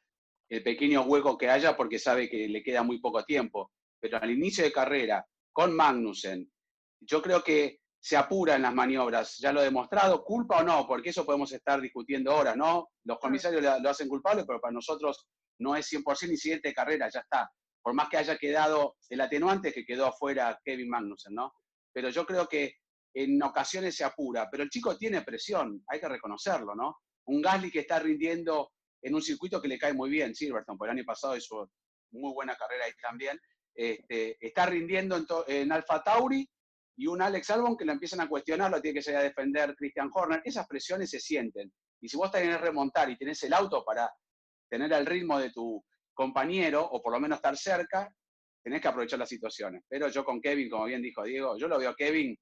el 0.49 0.61
pequeño 0.63 1.03
hueco 1.03 1.37
que 1.37 1.49
haya 1.49 1.77
porque 1.77 1.97
sabe 1.97 2.29
que 2.29 2.49
le 2.49 2.61
queda 2.61 2.83
muy 2.83 2.99
poco 2.99 3.23
tiempo 3.23 3.71
pero 4.01 4.17
al 4.17 4.31
inicio 4.31 4.63
de 4.63 4.71
carrera, 4.71 5.25
con 5.53 5.75
Magnussen, 5.75 6.51
yo 6.99 7.21
creo 7.21 7.43
que 7.43 7.79
se 7.99 8.17
apura 8.17 8.55
en 8.55 8.63
las 8.63 8.73
maniobras, 8.73 9.37
ya 9.37 9.53
lo 9.53 9.61
he 9.61 9.65
demostrado, 9.65 10.23
culpa 10.23 10.59
o 10.59 10.63
no, 10.63 10.87
porque 10.87 11.11
eso 11.11 11.23
podemos 11.23 11.51
estar 11.51 11.79
discutiendo 11.79 12.31
ahora, 12.31 12.55
¿no? 12.55 12.89
Los 13.03 13.19
comisarios 13.19 13.61
lo 13.61 13.89
hacen 13.89 14.09
culpable, 14.09 14.43
pero 14.45 14.59
para 14.59 14.73
nosotros 14.73 15.27
no 15.59 15.75
es 15.75 15.87
100% 15.91 16.29
ni 16.29 16.37
siguiente 16.37 16.69
de 16.69 16.73
carrera, 16.73 17.09
ya 17.13 17.19
está. 17.19 17.51
Por 17.79 17.93
más 17.93 18.09
que 18.09 18.17
haya 18.17 18.37
quedado 18.37 18.95
el 19.09 19.21
atenuante 19.21 19.71
que 19.71 19.85
quedó 19.85 20.07
afuera 20.07 20.59
Kevin 20.63 20.89
Magnussen, 20.89 21.35
¿no? 21.35 21.53
Pero 21.93 22.09
yo 22.09 22.25
creo 22.25 22.47
que 22.47 22.75
en 23.13 23.41
ocasiones 23.43 23.95
se 23.95 24.03
apura, 24.03 24.49
pero 24.49 24.63
el 24.63 24.69
chico 24.69 24.97
tiene 24.97 25.21
presión, 25.21 25.83
hay 25.87 25.99
que 25.99 26.09
reconocerlo, 26.09 26.73
¿no? 26.75 26.97
Un 27.25 27.41
Gasly 27.41 27.69
que 27.69 27.81
está 27.81 27.99
rindiendo 27.99 28.71
en 29.03 29.13
un 29.13 29.21
circuito 29.21 29.61
que 29.61 29.67
le 29.67 29.77
cae 29.77 29.93
muy 29.93 30.09
bien, 30.09 30.33
Silverstone, 30.33 30.77
por 30.77 30.87
el 30.87 30.97
año 30.97 31.05
pasado 31.05 31.35
hizo 31.35 31.69
muy 32.11 32.33
buena 32.33 32.55
carrera 32.55 32.85
ahí 32.85 32.93
también, 33.01 33.39
este, 33.73 34.37
está 34.45 34.65
rindiendo 34.65 35.15
en, 35.17 35.25
en, 35.47 35.71
Alfa 35.71 36.03
Tauri 36.03 36.47
y 36.97 37.07
un 37.07 37.21
Alex 37.21 37.49
Albon 37.51 37.77
que 37.77 37.85
lo 37.85 37.93
empiezan 37.93 38.21
a 38.21 38.29
cuestionar, 38.29 38.69
lo 38.69 38.81
tiene 38.81 38.95
que 38.95 39.03
salir 39.03 39.19
a 39.19 39.23
defender 39.23 39.75
Christian 39.75 40.09
Horner. 40.13 40.41
Esas 40.43 40.67
presiones 40.67 41.09
se 41.09 41.19
sienten. 41.19 41.71
Y 42.01 42.09
si 42.09 42.17
vos 42.17 42.31
tenés 42.31 42.57
que 42.57 42.63
remontar 42.63 43.09
y 43.09 43.17
tenés 43.17 43.41
el 43.43 43.53
auto 43.53 43.83
para 43.85 44.11
tener 44.69 44.91
el 44.93 45.05
ritmo 45.05 45.39
de 45.39 45.51
tu 45.51 45.83
compañero, 46.13 46.83
o 46.83 47.01
por 47.01 47.13
lo 47.13 47.19
menos 47.19 47.37
estar 47.37 47.57
cerca, 47.57 48.13
tenés 48.63 48.81
que 48.81 48.87
aprovechar 48.87 49.19
las 49.19 49.29
situaciones. 49.29 49.83
Pero 49.87 50.07
yo 50.09 50.23
con 50.23 50.41
Kevin, 50.41 50.69
como 50.69 50.85
bien 50.85 51.01
dijo 51.01 51.23
Diego, 51.23 51.57
yo 51.57 51.67
lo 51.67 51.79
veo 51.79 51.91
a 51.91 51.95
Kevin, 51.95 52.37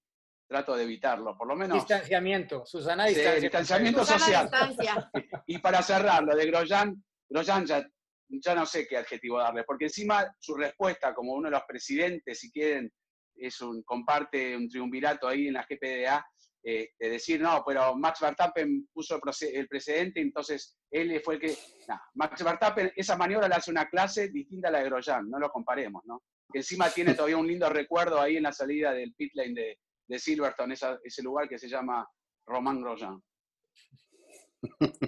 trato 0.47 0.75
de 0.75 0.83
evitarlo, 0.83 1.37
por 1.37 1.47
lo 1.47 1.55
menos. 1.55 1.77
Distanciamiento, 1.77 2.65
Susana, 2.65 3.05
distancia. 3.05 3.35
Sí, 3.35 3.41
distanciamiento 3.41 3.99
Susana 4.01 4.19
social. 4.19 4.49
Distancia. 4.49 5.11
y 5.47 5.57
para 5.59 5.81
cerrar, 5.81 6.23
lo 6.23 6.35
de 6.35 6.45
Grosjean, 6.47 7.03
Grosjean 7.29 7.65
ya 7.65 7.87
ya 8.29 8.55
no 8.55 8.65
sé 8.65 8.87
qué 8.87 8.97
adjetivo 8.97 9.39
darle, 9.39 9.63
porque 9.63 9.85
encima 9.85 10.33
su 10.39 10.55
respuesta 10.55 11.13
como 11.13 11.33
uno 11.33 11.47
de 11.47 11.55
los 11.55 11.63
presidentes, 11.67 12.39
si 12.39 12.51
quieren, 12.51 12.91
es 13.35 13.59
un, 13.61 13.83
comparte 13.83 14.55
un 14.55 14.69
triunvirato 14.69 15.27
ahí 15.27 15.47
en 15.47 15.53
la 15.53 15.65
GPDA, 15.67 16.25
de 16.61 16.91
decir, 16.99 17.41
no, 17.41 17.63
pero 17.65 17.95
Max 17.95 18.19
Verstappen 18.19 18.87
puso 18.93 19.19
el, 19.41 19.67
precedente, 19.67 20.19
entonces 20.19 20.77
él 20.91 21.19
fue 21.23 21.35
el 21.35 21.39
que... 21.39 21.57
No, 21.87 21.99
Max 22.15 22.43
Verstappen, 22.43 22.91
esa 22.95 23.17
maniobra 23.17 23.47
le 23.47 23.55
hace 23.55 23.71
una 23.71 23.89
clase 23.89 24.29
distinta 24.29 24.67
a 24.67 24.71
la 24.71 24.79
de 24.79 24.85
Grosjean, 24.85 25.29
no 25.29 25.39
lo 25.39 25.49
comparemos, 25.49 26.03
¿no? 26.05 26.21
Que 26.51 26.59
encima 26.59 26.89
tiene 26.89 27.13
todavía 27.13 27.37
un 27.37 27.47
lindo 27.47 27.69
recuerdo 27.69 28.19
ahí 28.19 28.37
en 28.37 28.43
la 28.43 28.51
salida 28.51 28.91
del 28.91 29.13
pit 29.13 29.31
lane 29.35 29.53
de, 29.53 29.79
de 30.07 30.19
Silverstone, 30.19 30.75
ese 31.03 31.23
lugar 31.23 31.47
que 31.47 31.59
se 31.59 31.69
llama 31.69 32.07
Román 32.45 32.81
Grosjean. 32.81 33.21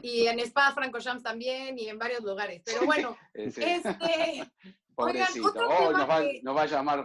Y 0.02 0.28
en 0.28 0.40
Spa 0.40 0.72
Francorchamps 0.72 1.24
también 1.24 1.78
y 1.78 1.90
en 1.90 2.00
varios 2.00 2.22
lugares. 2.24 2.62
Pero 2.66 2.86
bueno, 2.86 3.18
sí. 3.34 3.62
este. 3.64 4.52
Oigan, 4.96 5.28
otro 5.44 5.68
oh, 5.68 5.88
tema 5.88 5.98
nos, 6.00 6.10
va, 6.10 6.22
que... 6.22 6.42
nos 6.44 6.56
va 6.56 6.62
a 6.62 6.66
llamar 6.68 7.04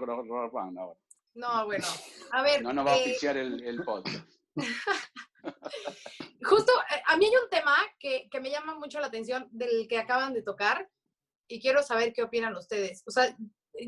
Juan 0.50 0.78
ahora. 0.78 0.98
No, 1.35 1.66
bueno. 1.66 1.87
A 2.32 2.42
ver. 2.42 2.62
No 2.62 2.72
nos 2.72 2.87
va 2.87 2.92
a 2.92 2.96
oficiar 2.96 3.37
el, 3.37 3.62
el 3.62 3.82
podcast. 3.85 4.28
Justo, 6.42 6.72
eh, 6.90 7.02
a 7.06 7.16
mí 7.16 7.26
hay 7.26 7.32
un 7.42 7.50
tema 7.50 7.76
que, 7.98 8.28
que 8.30 8.40
me 8.40 8.50
llama 8.50 8.74
mucho 8.74 9.00
la 9.00 9.06
atención 9.09 9.48
del 9.50 9.87
que 9.88 9.98
acaban 9.98 10.32
de 10.32 10.42
tocar 10.42 10.88
y 11.48 11.61
quiero 11.61 11.82
saber 11.82 12.12
qué 12.12 12.22
opinan 12.22 12.56
ustedes. 12.56 13.02
O 13.06 13.11
sea, 13.11 13.37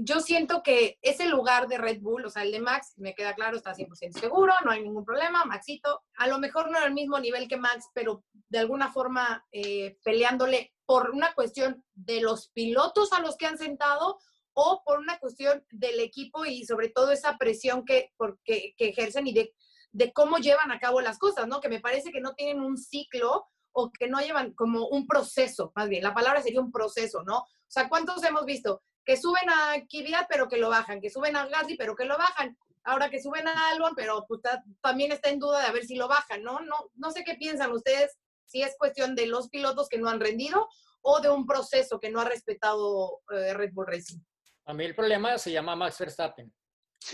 yo 0.01 0.21
siento 0.21 0.63
que 0.63 0.99
ese 1.03 1.27
lugar 1.27 1.69
de 1.69 1.79
Red 1.79 2.01
Bull, 2.01 2.27
o 2.27 2.31
sea, 2.31 2.43
el 2.43 2.53
de 2.53 2.61
Max, 2.61 2.95
me 2.97 3.15
queda 3.15 3.35
claro, 3.35 3.57
está 3.57 3.75
100% 3.75 4.19
seguro, 4.19 4.53
no 4.65 4.71
hay 4.71 4.83
ningún 4.83 5.05
problema, 5.05 5.45
Maxito, 5.45 6.03
a 6.17 6.27
lo 6.27 6.39
mejor 6.39 6.71
no 6.71 6.79
era 6.79 6.87
el 6.87 6.95
mismo 6.95 7.19
nivel 7.19 7.49
que 7.49 7.57
Max, 7.57 7.89
pero 7.95 8.25
de 8.49 8.59
alguna 8.59 8.93
forma 8.93 9.47
eh, 9.53 9.99
peleándole 10.03 10.73
por 10.87 11.11
una 11.11 11.33
cuestión 11.35 11.85
de 11.95 12.21
los 12.21 12.49
pilotos 12.51 13.13
a 13.13 13.21
los 13.21 13.37
que 13.37 13.47
han 13.47 13.59
sentado 13.59 14.19
o 14.55 14.83
por 14.85 14.99
una 14.99 15.19
cuestión 15.19 15.65
del 15.71 16.01
equipo 16.01 16.45
y 16.45 16.65
sobre 16.65 16.89
todo 16.89 17.13
esa 17.13 17.37
presión 17.37 17.85
que, 17.85 18.13
porque, 18.17 18.75
que 18.77 18.89
ejercen 18.89 19.27
y 19.27 19.33
de, 19.33 19.55
de 19.93 20.13
cómo 20.13 20.39
llevan 20.39 20.73
a 20.73 20.81
cabo 20.81 21.01
las 21.01 21.19
cosas, 21.19 21.47
¿no? 21.47 21.61
Que 21.61 21.69
me 21.69 21.81
parece 21.81 22.11
que 22.11 22.21
no 22.21 22.35
tienen 22.35 22.61
un 22.61 22.77
ciclo 22.77 23.47
o 23.73 23.93
que 23.93 24.09
no 24.09 24.21
llevan 24.21 24.55
como 24.55 24.89
un 24.89 25.07
proceso, 25.07 25.73
más 25.77 25.89
bien, 25.89 26.03
la 26.03 26.15
palabra 26.15 26.43
sería 26.43 26.61
un 26.61 26.73
proceso, 26.73 27.23
¿no? 27.23 27.39
O 27.39 27.71
sea, 27.71 27.89
¿cuántos 27.89 28.25
hemos 28.25 28.45
visto? 28.45 28.83
Que 29.09 29.17
suben 29.17 29.49
a 29.49 29.87
Kvyat 29.89 30.27
pero 30.29 30.49
que 30.49 30.59
lo 30.59 30.69
bajan, 30.69 31.01
que 31.01 31.09
suben 31.09 31.35
a 31.35 31.47
Gasly 31.47 31.79
pero 31.79 31.97
que 31.97 32.05
lo 32.05 32.19
bajan, 32.19 32.55
ahora 32.85 33.09
que 33.09 33.23
suben 33.23 33.49
a 33.49 33.71
Albon 33.71 33.95
pero 33.97 34.27
pues, 34.29 34.43
también 34.83 35.13
está 35.13 35.31
en 35.31 35.39
duda 35.39 35.63
de 35.63 35.67
a 35.67 35.73
ver 35.73 35.87
si 35.87 35.97
lo 35.97 36.09
bajan, 36.09 36.43
¿no? 36.43 36.61
No, 36.61 36.91
no 36.95 37.11
sé 37.11 37.25
qué 37.25 37.35
piensan 37.37 37.73
ustedes, 37.73 38.19
si 38.45 38.61
es 38.61 38.77
cuestión 38.79 39.15
de 39.15 39.25
los 39.25 39.49
pilotos 39.49 39.89
que 39.89 39.97
no 39.97 40.11
han 40.11 40.21
rendido 40.21 40.69
o 41.01 41.21
de 41.21 41.31
un 41.31 41.47
proceso 41.47 41.99
que 41.99 42.11
no 42.11 42.21
ha 42.21 42.27
respetado 42.27 43.23
eh, 43.33 43.55
Red 43.55 43.73
Bull 43.73 43.87
Racing. 43.87 44.19
A 44.67 44.75
mí 44.75 44.85
el 44.85 44.95
problema 44.95 45.39
se 45.39 45.53
llama 45.53 45.75
Max 45.75 45.99
Verstappen. 45.99 46.53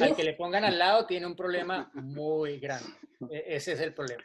Al 0.01 0.17
que 0.17 0.25
le 0.25 0.33
pongan 0.33 0.65
al 0.65 0.77
lado 0.77 1.07
tiene 1.07 1.27
un 1.27 1.37
problema 1.37 1.93
muy 1.95 2.59
grande. 2.59 2.91
E, 3.31 3.55
ese 3.55 3.75
es 3.75 3.81
el 3.81 3.95
problema. 3.95 4.25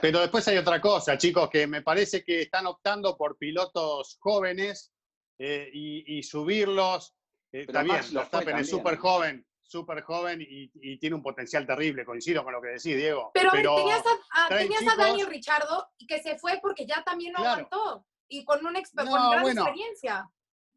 Pero 0.00 0.18
después 0.18 0.48
hay 0.48 0.56
otra 0.56 0.80
cosa, 0.80 1.16
chicos, 1.16 1.48
que 1.50 1.68
me 1.68 1.82
parece 1.82 2.24
que 2.24 2.40
están 2.40 2.66
optando 2.66 3.16
por 3.16 3.36
pilotos 3.38 4.16
jóvenes 4.18 4.93
eh, 5.38 5.70
y, 5.72 6.18
y, 6.18 6.22
subirlos. 6.22 7.14
Eh, 7.52 7.66
también, 7.66 8.00
Verstappen 8.12 8.58
es 8.58 8.68
súper 8.68 8.96
joven, 8.96 9.46
súper 9.62 10.02
joven 10.02 10.40
y, 10.40 10.70
y, 10.74 10.98
tiene 10.98 11.16
un 11.16 11.22
potencial 11.22 11.66
terrible, 11.66 12.04
coincido 12.04 12.44
con 12.44 12.52
lo 12.52 12.60
que 12.60 12.68
decís, 12.68 12.96
Diego. 12.96 13.30
Pero, 13.34 13.50
pero 13.52 13.76
tenías, 13.76 14.02
a, 14.06 14.44
a, 14.44 14.48
tenías 14.48 14.80
chicos, 14.80 14.94
a, 14.94 14.96
Daniel 14.96 15.26
Richardo 15.28 15.88
que 16.06 16.22
se 16.22 16.38
fue 16.38 16.58
porque 16.60 16.86
ya 16.86 17.02
también 17.04 17.32
no 17.32 17.38
claro. 17.38 17.66
aguantó 17.66 18.06
y 18.28 18.44
con 18.44 18.64
una 18.64 18.80
no, 18.80 19.10
con 19.10 19.30
gran 19.30 19.42
bueno, 19.42 19.62
experiencia. 19.62 20.28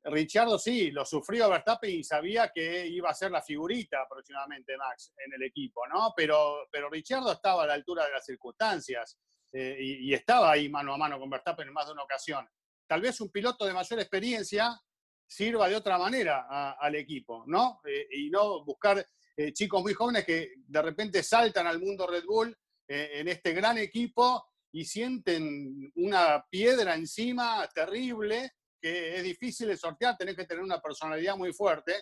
Richardo 0.03 0.57
sí, 0.57 0.91
lo 0.91 1.05
sufrió 1.05 1.49
Verstappen 1.49 1.91
y 1.91 2.03
sabía 2.03 2.51
que 2.53 2.87
iba 2.87 3.09
a 3.09 3.13
ser 3.13 3.31
la 3.31 3.41
figurita 3.41 4.01
aproximadamente 4.01 4.77
Max 4.77 5.13
en 5.25 5.33
el 5.33 5.43
equipo, 5.43 5.85
¿no? 5.87 6.13
Pero, 6.15 6.67
pero 6.71 6.89
Richardo 6.89 7.31
estaba 7.31 7.63
a 7.63 7.67
la 7.67 7.73
altura 7.73 8.05
de 8.05 8.11
las 8.13 8.25
circunstancias 8.25 9.17
eh, 9.51 9.77
y, 9.79 10.09
y, 10.09 10.13
estaba 10.13 10.51
ahí 10.51 10.69
mano 10.69 10.93
a 10.93 10.97
mano 10.97 11.19
con 11.19 11.29
Verstappen 11.29 11.67
en 11.67 11.73
más 11.73 11.87
de 11.87 11.93
una 11.93 12.03
ocasión 12.03 12.47
tal 12.87 13.01
vez 13.01 13.19
un 13.21 13.29
piloto 13.29 13.65
de 13.65 13.73
mayor 13.73 13.99
experiencia 13.99 14.79
sirva 15.27 15.67
de 15.67 15.75
otra 15.75 15.97
manera 15.97 16.75
al 16.79 16.95
equipo, 16.95 17.43
¿no? 17.47 17.81
Eh, 17.85 18.07
y 18.11 18.29
no 18.29 18.63
buscar 18.63 19.05
eh, 19.35 19.51
chicos 19.51 19.81
muy 19.81 19.93
jóvenes 19.93 20.25
que 20.25 20.53
de 20.65 20.81
repente 20.81 21.21
saltan 21.21 21.67
al 21.67 21.79
mundo 21.79 22.07
Red 22.07 22.23
Bull 22.25 22.57
eh, 22.87 23.11
en 23.15 23.27
este 23.27 23.51
gran 23.53 23.77
equipo 23.77 24.45
y 24.71 24.85
sienten 24.85 25.91
una 25.95 26.45
piedra 26.49 26.95
encima 26.95 27.67
terrible 27.73 28.51
que 28.79 29.17
es 29.17 29.23
difícil 29.23 29.67
de 29.67 29.77
sortear, 29.77 30.15
tenés 30.15 30.35
que 30.35 30.45
tener 30.45 30.63
una 30.63 30.79
personalidad 30.79 31.35
muy 31.35 31.51
fuerte. 31.51 31.93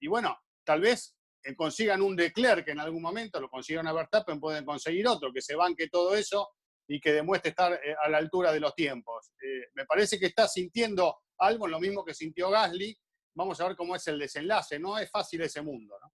Y 0.00 0.08
bueno, 0.08 0.36
tal 0.64 0.80
vez 0.80 1.14
consigan 1.56 2.00
un 2.00 2.16
Leclerc 2.16 2.64
que 2.64 2.70
en 2.70 2.80
algún 2.80 3.02
momento 3.02 3.38
lo 3.38 3.50
consigan 3.50 3.86
a 3.86 3.92
Verstappen, 3.92 4.40
pueden 4.40 4.64
conseguir 4.64 5.06
otro 5.06 5.30
que 5.30 5.42
se 5.42 5.54
banque 5.54 5.88
todo 5.88 6.14
eso 6.16 6.48
y 6.90 7.00
que 7.00 7.12
demuestre 7.12 7.50
estar 7.50 7.72
eh, 7.72 7.94
a 8.02 8.08
la 8.08 8.18
altura 8.18 8.52
de 8.52 8.58
los 8.58 8.74
tiempos. 8.74 9.30
Eh, 9.40 9.68
me 9.74 9.86
parece 9.86 10.18
que 10.18 10.26
está 10.26 10.48
sintiendo 10.48 11.20
algo, 11.38 11.68
lo 11.68 11.78
mismo 11.78 12.04
que 12.04 12.12
sintió 12.12 12.50
Gasly. 12.50 12.98
Vamos 13.36 13.60
a 13.60 13.68
ver 13.68 13.76
cómo 13.76 13.94
es 13.94 14.04
el 14.08 14.18
desenlace. 14.18 14.80
No 14.80 14.98
es 14.98 15.08
fácil 15.08 15.40
ese 15.42 15.62
mundo, 15.62 15.96
¿no? 16.02 16.12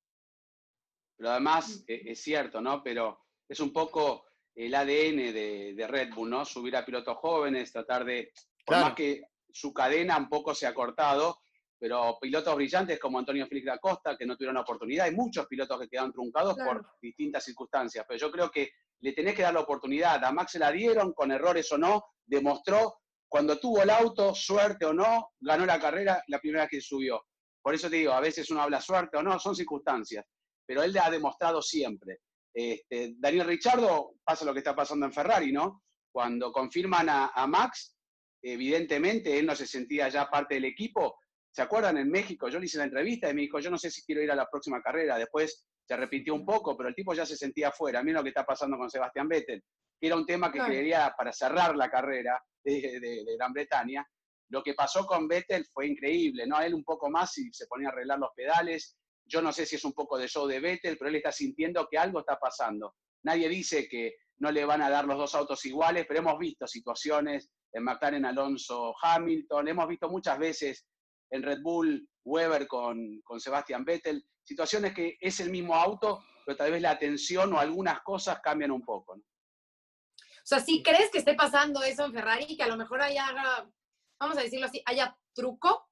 Pero 1.17 1.31
además, 1.31 1.83
eh, 1.89 2.03
es 2.05 2.21
cierto, 2.21 2.61
¿no? 2.61 2.83
Pero 2.83 3.25
es 3.49 3.59
un 3.61 3.73
poco 3.73 4.27
el 4.55 4.75
ADN 4.75 5.33
de, 5.33 5.87
Red 5.89 6.12
Bull, 6.12 6.29
¿no? 6.29 6.45
Subir 6.45 6.77
a 6.77 6.85
pilotos 6.85 7.17
jóvenes, 7.17 7.73
tratar 7.73 8.05
de, 8.05 8.31
por 8.67 8.77
más 8.77 8.95
que 8.95 9.23
su 9.51 9.73
cadena 9.73 10.19
un 10.19 10.29
poco 10.29 10.55
se 10.55 10.67
ha 10.67 10.75
cortado, 10.75 11.39
pero 11.79 12.19
pilotos 12.21 12.55
brillantes 12.55 12.99
como 12.99 13.19
Antonio 13.19 13.47
Félix 13.47 13.67
da 13.67 13.79
Costa, 13.79 14.15
que 14.15 14.27
no 14.27 14.37
tuvieron 14.37 14.59
oportunidad, 14.59 15.07
hay 15.07 15.15
muchos 15.15 15.47
pilotos 15.47 15.81
que 15.81 15.89
quedan 15.89 16.12
truncados 16.12 16.55
por 16.55 16.87
distintas 17.01 17.45
circunstancias, 17.45 18.05
pero 18.07 18.19
yo 18.19 18.31
creo 18.31 18.51
que 18.51 18.73
le 19.01 19.13
tenés 19.13 19.35
que 19.35 19.43
dar 19.43 19.55
la 19.55 19.61
oportunidad. 19.61 20.25
A 20.25 20.33
Max 20.33 20.53
se 20.53 20.59
la 20.59 20.73
dieron, 20.73 21.13
con 21.13 21.31
errores 21.31 21.71
o 21.73 21.79
no, 21.79 22.05
demostró 22.25 22.99
cuando 23.29 23.59
tuvo 23.59 23.83
el 23.83 23.91
auto, 23.91 24.35
suerte 24.35 24.87
o 24.87 24.93
no, 24.93 25.31
ganó 25.41 25.67
la 25.67 25.81
carrera 25.81 26.23
la 26.29 26.39
primera 26.39 26.63
vez 26.63 26.71
que 26.71 26.81
subió. 26.81 27.25
Por 27.61 27.75
eso 27.75 27.91
te 27.91 27.97
digo, 27.97 28.13
a 28.13 28.21
veces 28.21 28.51
uno 28.51 28.63
habla 28.63 28.81
suerte 28.81 29.17
o 29.17 29.23
no, 29.23 29.39
son 29.39 29.57
circunstancias, 29.57 30.25
pero 30.65 30.83
él 30.83 30.97
ha 30.99 31.11
demostrado 31.11 31.61
siempre. 31.61 32.21
Este, 32.55 33.15
Daniel 33.19 33.47
Richardo 33.47 34.15
pasa 34.25 34.45
lo 34.45 34.53
que 34.53 34.61
está 34.61 34.75
pasando 34.75 35.07
en 35.07 35.13
Ferrari, 35.13 35.53
¿no? 35.53 35.83
Cuando 36.13 36.53
confirman 36.53 37.09
a 37.11 37.47
Max, 37.47 37.97
evidentemente 38.41 39.39
él 39.39 39.45
no 39.45 39.55
se 39.55 39.67
sentía 39.67 40.09
ya 40.09 40.31
parte 40.31 40.55
del 40.55 40.65
equipo, 40.65 41.19
¿Se 41.57 41.63
acuerdan 41.63 41.97
en 41.97 42.11
México? 42.11 42.51
Yo 42.51 42.59
le 42.59 42.67
hice 42.67 42.77
la 42.77 42.85
entrevista 42.85 43.31
y 43.31 43.35
me 43.35 43.41
dijo, 43.41 43.59
yo 43.61 43.71
no 43.71 43.79
sé 43.79 43.91
si 43.91 44.05
quiero 44.05 44.23
ir 44.23 44.31
a 44.31 44.35
la 44.35 44.47
próxima 44.47 44.83
carrera. 44.83 45.17
Después 45.17 45.65
se 45.87 45.96
repitió 45.96 46.35
un 46.35 46.44
poco, 46.44 46.77
pero 46.77 46.88
el 46.88 46.94
tipo 46.94 47.14
ya 47.14 47.25
se 47.25 47.37
sentía 47.37 47.70
fuera. 47.70 48.03
Mira 48.03 48.18
lo 48.18 48.25
que 48.25 48.31
está 48.31 48.44
pasando 48.44 48.77
con 48.77 48.90
Sebastián 48.90 49.29
Vettel, 49.29 49.62
que 50.01 50.07
era 50.07 50.16
un 50.16 50.27
tema 50.27 50.51
que 50.51 50.59
quería 50.59 51.14
para 51.16 51.33
cerrar 51.33 51.77
la 51.77 51.88
carrera 51.88 52.42
de, 52.64 53.25
Gran 53.38 53.53
Bretaña. 53.53 54.05
Lo 54.51 54.62
que 54.62 54.75
pasó 54.75 55.07
con 55.07 55.29
Vettel 55.29 55.64
fue 55.72 55.87
increíble, 55.87 56.46
¿no? 56.46 56.61
Él 56.61 56.75
un 56.75 56.85
poco 56.85 57.09
más 57.09 57.37
y 57.38 57.53
se 57.53 57.66
ponía 57.66 57.88
a 57.88 57.92
arreglar 57.92 58.18
los 58.18 58.31
pedales. 58.35 58.96
Yo 59.25 59.40
no 59.40 59.53
sé 59.53 59.64
si 59.64 59.77
es 59.77 59.85
un 59.85 59.92
poco 59.92 60.18
de 60.18 60.29
show 60.29 60.46
de 60.46 60.61
Vettel, 60.61 60.96
pero 60.99 61.09
él 61.09 61.16
está 61.16 61.31
sintiendo 61.31 61.87
que 61.88 61.99
algo 61.99 62.20
está 62.20 62.38
pasando. 62.38 62.94
Nadie 63.22 63.49
dice 63.49 63.88
que 63.88 64.14
no 64.38 64.51
le 64.51 64.64
van 64.64 64.83
a 64.83 64.90
dar 64.90 65.05
los 65.05 65.18
dos 65.18 65.35
autos 65.35 65.64
iguales, 65.64 66.05
pero 66.07 66.20
hemos 66.20 66.38
visto 66.38 66.66
situaciones 66.66 67.51
en 67.72 67.85
McLaren 67.85 68.25
Alonso 68.25 68.94
Hamilton, 69.01 69.68
hemos 69.68 69.88
visto 69.88 70.09
muchas 70.09 70.38
veces 70.38 70.87
en 71.31 71.42
Red 71.42 71.61
Bull, 71.62 72.09
Weber 72.25 72.66
con, 72.66 73.20
con 73.22 73.40
Sebastian 73.40 73.85
Vettel, 73.85 74.25
situaciones 74.47 74.95
que 74.95 75.19
es 75.21 75.41
el 75.41 75.51
mismo 75.51 75.75
auto, 75.75 76.25
pero 76.45 76.57
tal 76.57 76.71
vez 76.71 76.81
la 76.81 76.93
atención 76.93 77.53
o 77.53 77.59
algunas 77.59 78.01
cosas 78.03 78.41
cambian 78.41 78.71
un 78.71 78.83
poco. 78.83 79.15
O 79.15 80.49
sea, 80.49 80.61
si 80.61 80.83
crees 80.83 81.11
que 81.11 81.19
esté 81.19 81.35
pasando 81.35 81.83
eso 81.83 82.05
en 82.05 82.13
Ferrari, 82.13 82.57
que 82.57 82.63
a 82.63 82.69
lo 82.69 82.77
mejor 82.77 83.03
haya, 83.03 83.27
vamos 84.21 84.39
a 84.39 84.43
decirlo 84.43 84.67
así, 84.67 84.81
haya 84.87 85.19
truco. 85.35 85.91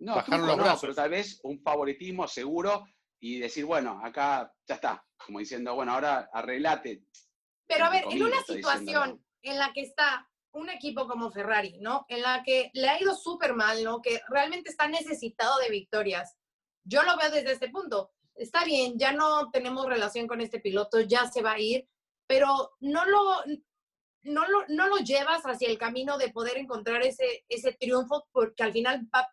No, 0.00 0.22
truco 0.22 0.56
no, 0.56 0.78
pero 0.78 0.94
tal 0.94 1.10
vez 1.10 1.40
un 1.42 1.60
favoritismo 1.62 2.28
seguro 2.28 2.84
y 3.18 3.38
decir, 3.38 3.64
bueno, 3.64 4.00
acá 4.04 4.52
ya 4.66 4.74
está, 4.74 5.06
como 5.16 5.38
diciendo, 5.38 5.74
bueno, 5.74 5.92
ahora 5.92 6.28
arreglate. 6.32 7.02
Pero 7.66 7.86
a 7.86 7.90
ver, 7.90 8.04
en 8.10 8.22
una 8.22 8.42
situación 8.42 9.24
en 9.42 9.58
la 9.58 9.72
que 9.72 9.80
está 9.82 10.28
un 10.52 10.70
equipo 10.70 11.06
como 11.06 11.30
Ferrari, 11.30 11.78
¿no? 11.80 12.04
En 12.08 12.22
la 12.22 12.42
que 12.42 12.70
le 12.74 12.88
ha 12.88 13.00
ido 13.00 13.14
súper 13.14 13.54
mal, 13.54 13.82
¿no? 13.82 14.00
Que 14.00 14.20
realmente 14.28 14.70
está 14.70 14.88
necesitado 14.88 15.58
de 15.60 15.70
victorias. 15.70 16.37
Yo 16.88 17.02
lo 17.02 17.16
veo 17.16 17.30
desde 17.30 17.52
este 17.52 17.68
punto. 17.68 18.12
Está 18.34 18.64
bien, 18.64 18.98
ya 18.98 19.12
no 19.12 19.50
tenemos 19.50 19.86
relación 19.86 20.26
con 20.26 20.40
este 20.40 20.60
piloto, 20.60 21.00
ya 21.00 21.26
se 21.26 21.42
va 21.42 21.52
a 21.52 21.60
ir, 21.60 21.88
pero 22.26 22.76
no 22.80 23.04
lo, 23.04 23.42
no 24.22 24.48
lo, 24.48 24.64
no 24.68 24.88
lo 24.88 24.96
llevas 24.98 25.42
hacia 25.42 25.68
el 25.68 25.78
camino 25.78 26.18
de 26.18 26.30
poder 26.30 26.56
encontrar 26.56 27.02
ese, 27.02 27.44
ese 27.48 27.72
triunfo 27.72 28.28
porque 28.32 28.62
al 28.62 28.72
final 28.72 29.08
va, 29.14 29.28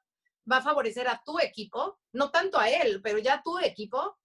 va 0.51 0.57
a 0.57 0.63
favorecer 0.63 1.07
a 1.07 1.21
tu 1.23 1.39
equipo, 1.39 1.99
no 2.13 2.31
tanto 2.31 2.59
a 2.59 2.69
él, 2.69 3.01
pero 3.03 3.19
ya 3.19 3.35
a 3.35 3.43
tu 3.43 3.59
equipo. 3.59 4.17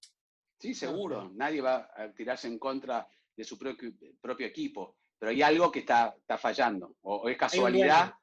Sí, 0.59 0.75
seguro. 0.75 1.31
Nadie 1.35 1.61
va 1.61 1.91
a 1.95 2.13
tirarse 2.13 2.49
en 2.49 2.59
contra 2.59 3.07
de 3.37 3.45
su 3.45 3.59
propio, 3.59 3.93
propio 4.21 4.47
equipo 4.47 4.97
pero 5.21 5.33
hay 5.33 5.43
algo 5.43 5.71
que 5.71 5.81
está, 5.81 6.15
está 6.19 6.39
fallando, 6.39 6.97
o, 7.03 7.29
es 7.29 7.37
casualidad. 7.37 8.15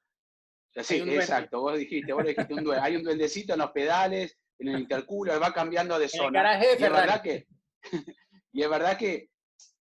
Sí, 0.82 0.96
exacto, 0.96 1.62
vos 1.62 1.78
dijiste, 1.78 2.12
vos 2.12 2.26
dijiste 2.26 2.54
un 2.56 2.64
duende. 2.64 2.84
Hay 2.84 2.96
un 2.96 3.04
duendecito 3.04 3.54
en 3.54 3.60
los 3.60 3.72
pedales, 3.72 4.36
en 4.60 4.68
el 4.70 4.80
intercooler, 4.82 5.42
va 5.42 5.54
cambiando 5.54 5.98
de 6.00 6.10
zona. 6.10 6.60
y, 6.60 6.66
es 6.66 6.80
verdad 6.80 7.22
que, 7.22 7.48
y 8.52 8.62
es 8.62 8.70
verdad 8.70 8.98
que 8.98 9.30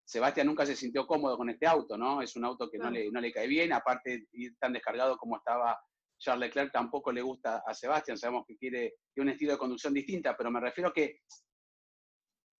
Sebastián 0.05 0.47
nunca 0.47 0.65
se 0.65 0.77
sintió 0.77 1.07
cómodo 1.07 1.37
con 1.37 1.51
este 1.51 1.67
auto, 1.67 1.97
¿no? 1.97 2.23
Es 2.23 2.37
un 2.37 2.45
auto 2.45 2.71
que 2.71 2.79
no, 2.79 2.91
le, 2.91 3.11
no 3.11 3.21
le 3.21 3.33
cae 3.33 3.47
bien, 3.47 3.73
aparte 3.73 4.27
ir 4.33 4.57
tan 4.59 4.73
descargado 4.73 5.17
como 5.17 5.37
estaba 5.37 5.79
Charles 6.19 6.49
Leclerc 6.49 6.73
tampoco 6.73 7.13
le 7.13 7.23
gusta 7.23 7.63
a 7.67 7.75
Sebastián, 7.75 8.17
sabemos 8.17 8.45
que 8.47 8.57
quiere, 8.57 8.95
un 9.17 9.29
estilo 9.29 9.53
de 9.53 9.59
conducción 9.59 9.93
distinta, 9.93 10.37
pero 10.37 10.51
me 10.51 10.61
refiero 10.61 10.93
que 10.93 11.21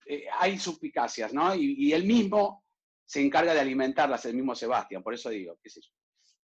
eh, 0.05 0.25
hay 0.39 0.57
suspicacias, 0.57 1.33
¿no? 1.33 1.53
Y, 1.55 1.75
y, 1.77 1.93
él 1.93 2.05
mismo 2.05 2.63
se 3.05 3.21
encarga 3.21 3.53
de 3.53 3.59
alimentarlas 3.59 4.25
el 4.25 4.35
mismo 4.35 4.55
Sebastián, 4.55 5.03
por 5.03 5.13
eso 5.13 5.29
digo, 5.29 5.57
qué 5.61 5.69
sé 5.69 5.81
yo. 5.81 5.91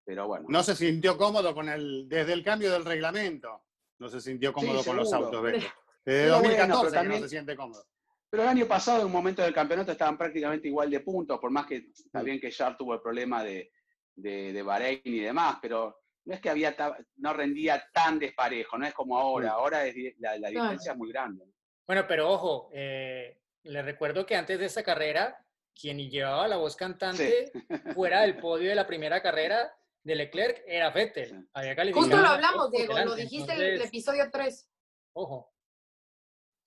Pero 0.06 0.28
bueno. 0.28 0.48
No 0.50 0.64
se 0.64 0.76
sintió 0.76 1.18
cómodo 1.18 1.54
con 1.54 1.70
el, 1.70 2.08
desde 2.10 2.34
el 2.34 2.44
cambio 2.44 2.72
del 2.72 2.84
reglamento, 2.84 3.64
no 4.04 4.10
se 4.10 4.22
sintió 4.22 4.52
cómodo 4.52 4.84
con 4.84 4.98
los 4.98 5.12
autos, 5.14 5.42
Desde 6.06 6.28
2014 6.28 6.94
también, 6.94 7.22
no 7.22 7.28
se 7.28 7.30
siente 7.30 7.56
cómodo. 7.56 7.86
Pero 8.30 8.44
el 8.44 8.50
año 8.50 8.66
pasado, 8.66 9.00
en 9.00 9.06
un 9.06 9.12
momento 9.14 9.42
del 9.42 9.54
campeonato, 9.54 9.94
estaban 9.94 10.18
prácticamente 10.18 10.68
igual 10.68 10.90
de 10.90 11.00
puntos, 11.00 11.40
por 11.40 11.50
más 11.50 11.66
que 11.66 11.88
está 11.96 12.22
bien 12.22 12.42
que 12.42 12.52
Char 12.52 12.76
tuvo 12.76 12.96
el 12.96 13.02
problema 13.02 13.42
de, 13.44 13.72
de, 14.16 14.52
de 14.52 14.62
Bahrein 14.62 15.02
y 15.06 15.20
demás, 15.20 15.60
pero 15.62 16.02
no 16.26 16.34
es 16.34 16.42
que 16.42 16.50
había 16.50 16.76
no 17.18 17.34
rendía 17.34 17.82
tan 17.94 18.20
desparejo, 18.20 18.78
no 18.78 18.86
es 18.86 18.94
como 18.94 19.18
ahora, 19.18 19.52
ahora 19.52 19.86
es, 19.86 19.96
la, 20.20 20.36
diferencia 20.36 20.92
es 20.92 20.98
muy 20.98 21.10
grande. 21.10 21.46
Bueno, 21.88 22.06
pero 22.08 22.30
ojo, 22.30 22.70
eh, 22.74 23.40
le 23.64 23.82
recuerdo 23.82 24.26
que 24.26 24.36
antes 24.36 24.60
de 24.60 24.66
esa 24.66 24.84
carrera 24.84 25.38
quien 25.80 25.98
llevaba 26.10 26.48
la 26.48 26.58
voz 26.58 26.76
cantante 26.76 27.52
fuera 27.96 28.22
del 28.22 28.38
podio 28.38 28.70
de 28.70 28.76
la 28.76 28.86
primera 28.86 29.22
carrera 29.22 29.74
de 30.04 30.16
Leclerc 30.16 30.64
era 30.68 30.90
Vettel. 30.92 31.50
Justo 31.94 32.18
lo 32.18 32.28
hablamos, 32.28 32.72
Diego, 32.72 32.98
lo 33.00 33.16
dijiste 33.16 33.54
en 33.54 33.62
el 33.62 33.82
episodio 33.82 34.30
3. 34.32 34.70
Ojo. 35.14 35.54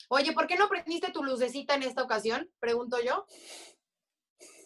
Oye, 0.09 0.33
¿por 0.33 0.47
qué 0.47 0.57
no 0.57 0.69
prendiste 0.69 1.11
tu 1.11 1.23
lucecita 1.23 1.75
en 1.75 1.83
esta 1.83 2.03
ocasión? 2.03 2.51
Pregunto 2.59 2.99
yo. 3.03 3.27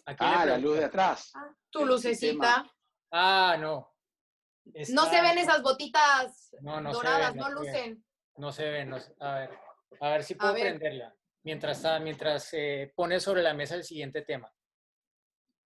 Ah, 0.06 0.44
la 0.44 0.58
luz 0.58 0.78
de 0.78 0.84
atrás. 0.84 1.30
Ah, 1.34 1.54
tu 1.70 1.84
lucecita. 1.84 2.70
Ah, 3.10 3.56
no. 3.58 3.94
No 4.64 5.06
se 5.06 5.20
ven 5.20 5.38
esas 5.38 5.62
botitas 5.62 6.50
doradas, 6.60 7.34
no, 7.34 7.50
lucen. 7.50 8.04
No 8.36 8.52
se 8.52 8.68
ven, 8.70 8.94
a 9.20 9.34
ver. 9.34 9.58
A 10.00 10.10
ver 10.10 10.22
si 10.22 10.34
puedo 10.34 10.54
prenderla 10.54 11.14
mientras, 11.42 11.82
mientras 12.00 12.48
eh, 12.52 12.92
pone 12.94 13.18
sobre 13.18 13.42
la 13.42 13.54
mesa 13.54 13.74
el 13.74 13.84
siguiente 13.84 14.22
tema. 14.22 14.52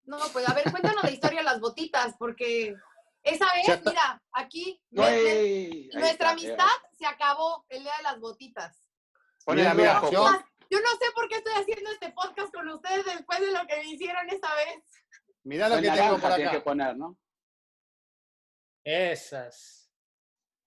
No, 0.05 0.19
pues 0.33 0.49
a 0.49 0.55
ver, 0.55 0.71
cuéntanos 0.71 1.03
la 1.03 1.11
historia 1.11 1.41
de 1.41 1.45
las 1.45 1.61
botitas, 1.61 2.15
porque 2.19 2.75
esa 3.23 3.47
vez, 3.55 3.81
mira, 3.85 4.23
aquí 4.33 4.83
nuestra 4.91 6.31
amistad 6.31 6.67
se 6.93 7.07
acabó 7.07 7.65
el 7.69 7.83
día 7.83 7.93
de 7.99 8.03
las 8.03 8.21
botitas. 8.21 8.89
Mira, 9.47 9.75
mira, 9.75 10.03
yo, 10.11 10.25
yo 10.71 10.81
no 10.81 10.91
sé 10.99 11.13
por 11.15 11.29
qué 11.29 11.37
estoy 11.37 11.55
haciendo 11.55 11.91
este 11.91 12.11
podcast 12.13 12.53
con 12.53 12.69
ustedes 12.69 13.05
después 13.05 13.41
de 13.41 13.53
lo 13.53 13.67
que 13.67 13.77
me 13.77 13.85
hicieron 13.91 14.29
esa 14.29 14.55
vez. 14.55 14.85
Mira 15.45 15.69
lo 15.69 15.81
que 15.81 15.91
tengo 15.91 16.19
por 16.19 16.33
acá. 16.33 16.51
que 16.51 16.61
poner, 16.61 16.97
¿no? 16.97 17.19
Esas. 18.85 19.91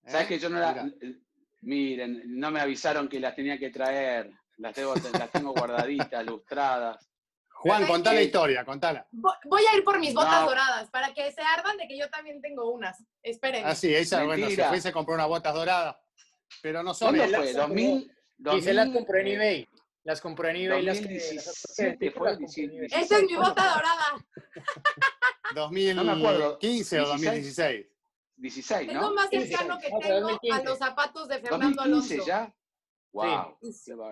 ¿Sabes 0.05 0.27
que 0.27 0.39
yo 0.39 0.49
no 0.49 0.59
la... 0.59 0.89
Miren, 1.61 2.21
no 2.39 2.51
me 2.51 2.61
avisaron 2.61 3.09
que 3.09 3.19
las 3.19 3.35
tenía 3.35 3.57
que 3.57 3.71
traer. 3.71 4.31
Las 4.57 4.75
tengo, 4.75 4.93
las 4.95 5.31
tengo 5.31 5.53
guardaditas, 5.53 6.25
lustradas. 6.25 7.09
Juan, 7.65 7.87
contá 7.87 8.13
la 8.13 8.21
historia, 8.21 8.63
contala. 8.63 9.07
Voy 9.11 9.63
a 9.71 9.75
ir 9.75 9.83
por 9.83 9.99
mis 9.99 10.13
botas 10.13 10.45
doradas 10.45 10.89
para 10.91 11.13
que 11.13 11.31
se 11.31 11.41
ardan 11.41 11.77
de 11.77 11.87
que 11.87 11.97
yo 11.97 12.07
también 12.09 12.39
tengo 12.39 12.69
unas. 12.71 13.03
Esperen. 13.23 13.63
Ah, 13.65 13.73
sí, 13.73 13.93
ella, 13.93 14.23
bueno, 14.23 14.47
se 14.49 14.63
fue 14.63 14.77
y 14.77 14.81
se 14.81 14.91
compró 14.91 15.15
unas 15.15 15.27
botas 15.27 15.53
doradas. 15.53 15.95
Pero 16.61 16.83
no 16.83 16.93
son. 16.93 17.15
¿Cuándo 17.17 17.37
fue? 17.37 17.53
¿2000? 17.53 18.11
Y 18.57 18.61
se 18.61 18.73
las 18.73 18.89
compró 18.89 19.17
en 19.17 19.27
eBay. 19.27 19.69
Las 20.03 20.21
compró 20.21 20.47
en 20.49 20.57
eBay. 20.57 20.85
2017 20.85 22.11
fue. 22.11 22.37
Esta 22.91 23.17
es 23.17 23.23
mi 23.23 23.35
bota 23.35 23.73
dorada. 23.73 24.25
2015 25.55 27.01
o 27.01 27.07
2016. 27.07 27.87
16, 28.37 28.87
¿no? 28.87 28.93
Es 28.93 29.01
lo 29.01 29.13
más 29.13 29.29
cercano 29.29 29.79
que 29.79 29.89
tengo 29.89 30.39
a 30.53 30.63
los 30.63 30.77
zapatos 30.77 31.27
de 31.29 31.39
Fernando 31.39 31.83
2015 31.83 32.13
Alonso. 32.13 32.27
ya? 32.27 32.53
Wow. 33.13 33.57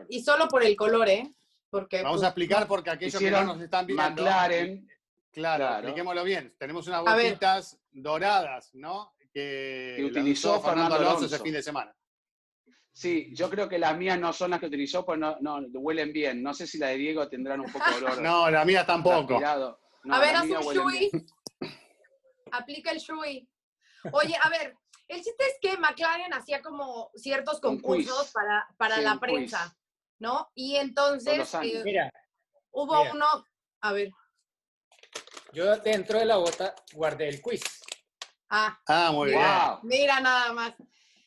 Y, 0.08 0.24
solo 0.24 0.48
por 0.48 0.64
el 0.64 0.78
color, 0.78 1.10
¿eh? 1.10 1.30
Porque, 1.74 2.04
Vamos 2.04 2.20
a 2.20 2.26
pues, 2.26 2.30
explicar 2.30 2.68
porque 2.68 2.92
aquellos 2.92 3.20
que 3.20 3.32
no 3.32 3.46
nos 3.46 3.60
están 3.60 3.88
viendo. 3.88 4.04
McLaren. 4.04 4.88
Claro, 5.32 5.74
expliquémoslo 5.78 6.24
bien. 6.24 6.56
Tenemos 6.60 6.86
unas 6.86 7.02
botitas 7.02 7.80
doradas, 7.92 8.76
¿no? 8.76 9.16
Que, 9.34 9.98
utilizó 10.08 10.62
Fernando 10.62 10.94
Alonso 10.94 11.26
ese 11.26 11.40
fin 11.40 11.54
de 11.54 11.64
semana. 11.64 11.92
Sí, 12.92 13.32
yo 13.34 13.50
creo 13.50 13.68
que 13.68 13.80
las 13.80 13.98
mías 13.98 14.20
no 14.20 14.32
son 14.34 14.52
las 14.52 14.60
que 14.60 14.68
utilizó, 14.68 15.04
pues 15.04 15.18
no, 15.18 15.36
no 15.40 15.62
huelen 15.80 16.14
bien. 16.14 16.44
No 16.44 16.54
sé 16.54 16.68
si 16.68 16.78
las 16.78 16.92
de 16.92 16.98
Diego 16.98 17.28
tendrán 17.28 17.62
un 17.62 17.72
poco 17.72 17.90
de 17.90 18.06
olor. 18.06 18.22
no, 18.22 18.52
las 18.52 18.66
mías 18.68 18.86
tampoco. 18.86 19.38
a 19.44 20.20
ver, 20.20 20.36
haz 20.36 20.44
un 20.44 20.76
shui. 20.76 21.10
Aplica 22.52 22.92
el 22.92 23.00
Shui. 23.00 23.50
Oye, 24.12 24.36
a 24.40 24.50
ver, 24.50 24.78
el 25.08 25.24
chiste 25.24 25.44
es 25.44 25.58
que 25.60 25.76
McLaren 25.80 26.36
hacía 26.36 26.62
como 26.62 27.10
ciertos 27.16 27.60
concursos 27.60 28.32
para, 28.32 28.68
para 28.78 28.98
Sí, 28.98 29.02
la 29.02 29.20
prensa, 29.20 29.76
¿no? 30.24 30.50
Y 30.56 30.78
entonces 30.78 31.54
eh, 31.62 31.82
Mira, 31.84 32.10
hubo 32.72 32.98
mira. 32.98 33.12
uno, 33.14 33.46
a 33.82 33.92
ver, 33.92 34.10
yo 35.52 35.76
dentro 35.78 36.18
de 36.18 36.26
la 36.26 36.38
bota 36.38 36.74
guardé 36.94 37.28
el 37.28 37.42
quiz. 37.42 37.62
ah, 38.50 38.80
Ah, 38.88 39.12
muy 39.12 39.32
bien. 39.32 39.42
Mira 39.84 40.22
nada 40.22 40.54
más. 40.54 40.74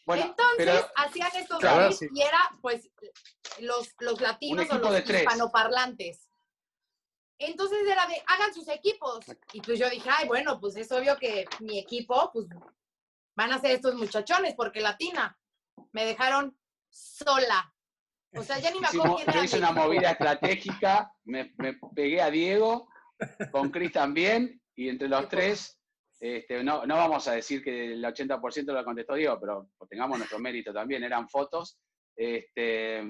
Bueno, 0.07 0.24
Entonces 0.24 0.57
pero 0.57 0.90
hacían 0.97 1.30
estos 1.36 1.59
quiz 1.61 1.99
si- 1.99 2.09
y 2.12 2.22
era 2.22 2.40
pues 2.62 2.88
los, 3.59 3.94
los 4.01 4.18
latinos 4.20 4.70
o 4.70 4.78
los 4.78 4.92
de 4.94 5.03
tres. 5.03 5.20
hispanoparlantes. 5.22 6.30
Entonces 7.38 7.86
era 7.86 8.07
de, 8.07 8.22
hagan 8.28 8.55
sus 8.55 8.66
equipos. 8.68 9.26
Y 9.53 9.61
pues 9.61 9.78
yo 9.78 9.90
dije, 9.90 10.09
ay, 10.11 10.26
bueno, 10.26 10.59
pues 10.59 10.74
es 10.76 10.90
obvio 10.90 11.18
que 11.18 11.44
mi 11.61 11.78
equipo, 11.78 12.30
pues 12.32 12.47
van 13.34 13.53
a 13.53 13.61
ser 13.61 13.72
estos 13.72 13.94
muchachones, 13.94 14.55
porque 14.55 14.80
latina. 14.80 15.38
Me 15.92 16.07
dejaron 16.07 16.59
sola. 16.88 17.74
O 18.35 18.43
sea, 18.43 18.59
ya 18.59 18.70
ni 18.70 18.81
me 18.81 18.87
acuerdo 18.87 19.05
hicimos- 19.05 19.16
quién 19.24 19.29
era 19.31 19.39
yo 19.39 19.45
hice 19.45 19.59
una 19.59 19.72
movida 19.72 20.11
estratégica, 20.11 21.12
me, 21.24 21.55
me 21.59 21.79
pegué 21.95 22.20
a 22.20 22.31
Diego, 22.31 22.89
con 23.51 23.70
Cris 23.70 23.93
también, 23.93 24.61
y 24.74 24.89
entre 24.89 25.09
los 25.09 25.29
tres, 25.29 25.79
este, 26.20 26.62
no, 26.62 26.85
no 26.87 26.97
vamos 26.97 27.27
a 27.29 27.33
decir 27.33 27.62
que 27.62 27.93
el 27.95 28.05
80% 28.05 28.72
lo 28.72 28.85
contestó 28.85 29.14
Diego, 29.14 29.39
pero 29.41 29.70
tengamos 29.89 30.18
nuestro 30.18 30.39
mérito 30.39 30.72
también, 30.72 31.03
eran 31.05 31.29
fotos. 31.29 31.79
Este, 32.14 33.03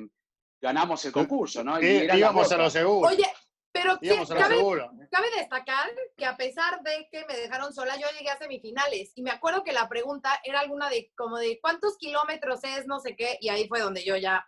ganamos 0.60 1.04
el 1.04 1.12
concurso, 1.12 1.62
¿no? 1.64 1.76
Eran 1.78 2.06
las 2.08 2.18
íbamos 2.18 2.52
a 2.52 2.56
lo 2.56 2.70
seguro. 2.70 3.08
Oye, 3.08 3.24
pero 3.72 3.98
que- 3.98 4.06
íbamos 4.06 4.30
a 4.30 4.34
lo 4.34 4.40
cabe, 4.40 4.56
seguro. 4.56 4.90
cabe 5.10 5.26
destacar 5.36 5.90
que 6.16 6.24
a 6.26 6.36
pesar 6.36 6.82
de 6.82 7.08
que 7.10 7.24
me 7.26 7.36
dejaron 7.36 7.72
sola, 7.72 7.96
yo 7.96 8.06
llegué 8.18 8.30
a 8.30 8.38
semifinales. 8.38 9.12
Y 9.16 9.22
me 9.22 9.30
acuerdo 9.30 9.62
que 9.64 9.72
la 9.72 9.88
pregunta 9.88 10.40
era 10.44 10.60
alguna 10.60 10.88
de 10.88 11.12
como 11.16 11.38
de 11.38 11.58
cuántos 11.60 11.96
kilómetros 11.98 12.64
es, 12.64 12.86
no 12.86 12.98
sé 13.00 13.14
qué, 13.16 13.38
y 13.40 13.48
ahí 13.48 13.66
fue 13.68 13.80
donde 13.80 14.04
yo 14.04 14.16
ya. 14.16 14.46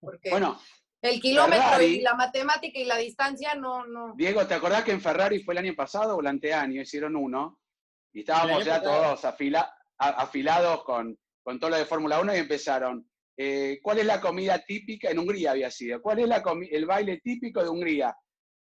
Porque 0.00 0.30
Bueno, 0.30 0.60
el 1.00 1.20
kilómetro 1.20 1.62
Ferrari- 1.64 1.96
y 1.96 2.00
la 2.00 2.14
matemática 2.14 2.78
y 2.78 2.84
la 2.84 2.96
distancia 2.96 3.54
no, 3.54 3.86
no. 3.86 4.14
Diego, 4.16 4.46
¿te 4.46 4.54
acordás 4.54 4.84
que 4.84 4.92
en 4.92 5.00
Ferrari 5.00 5.42
fue 5.42 5.54
el 5.54 5.58
año 5.58 5.74
pasado 5.74 6.16
o 6.16 6.20
el 6.20 6.26
anteaño? 6.26 6.80
Hicieron 6.82 7.16
uno 7.16 7.58
y 8.12 8.20
estábamos 8.20 8.64
ya 8.64 8.78
pasado. 8.80 9.02
todos 9.02 9.24
afila- 9.24 9.74
a- 9.98 10.22
afilados 10.22 10.84
con, 10.84 11.18
con 11.42 11.58
todo 11.58 11.70
lo 11.70 11.76
de 11.76 11.86
Fórmula 11.86 12.20
1 12.20 12.34
y 12.34 12.38
empezaron. 12.38 13.08
eh, 13.36 13.80
¿Cuál 13.82 13.98
es 13.98 14.06
la 14.06 14.20
comida 14.20 14.58
típica? 14.64 15.10
En 15.10 15.18
Hungría 15.18 15.52
había 15.52 15.70
sido. 15.70 16.00
¿Cuál 16.02 16.20
es 16.20 16.28
la 16.28 16.42
el 16.70 16.86
baile 16.86 17.18
típico 17.22 17.62
de 17.62 17.68
Hungría? 17.70 18.14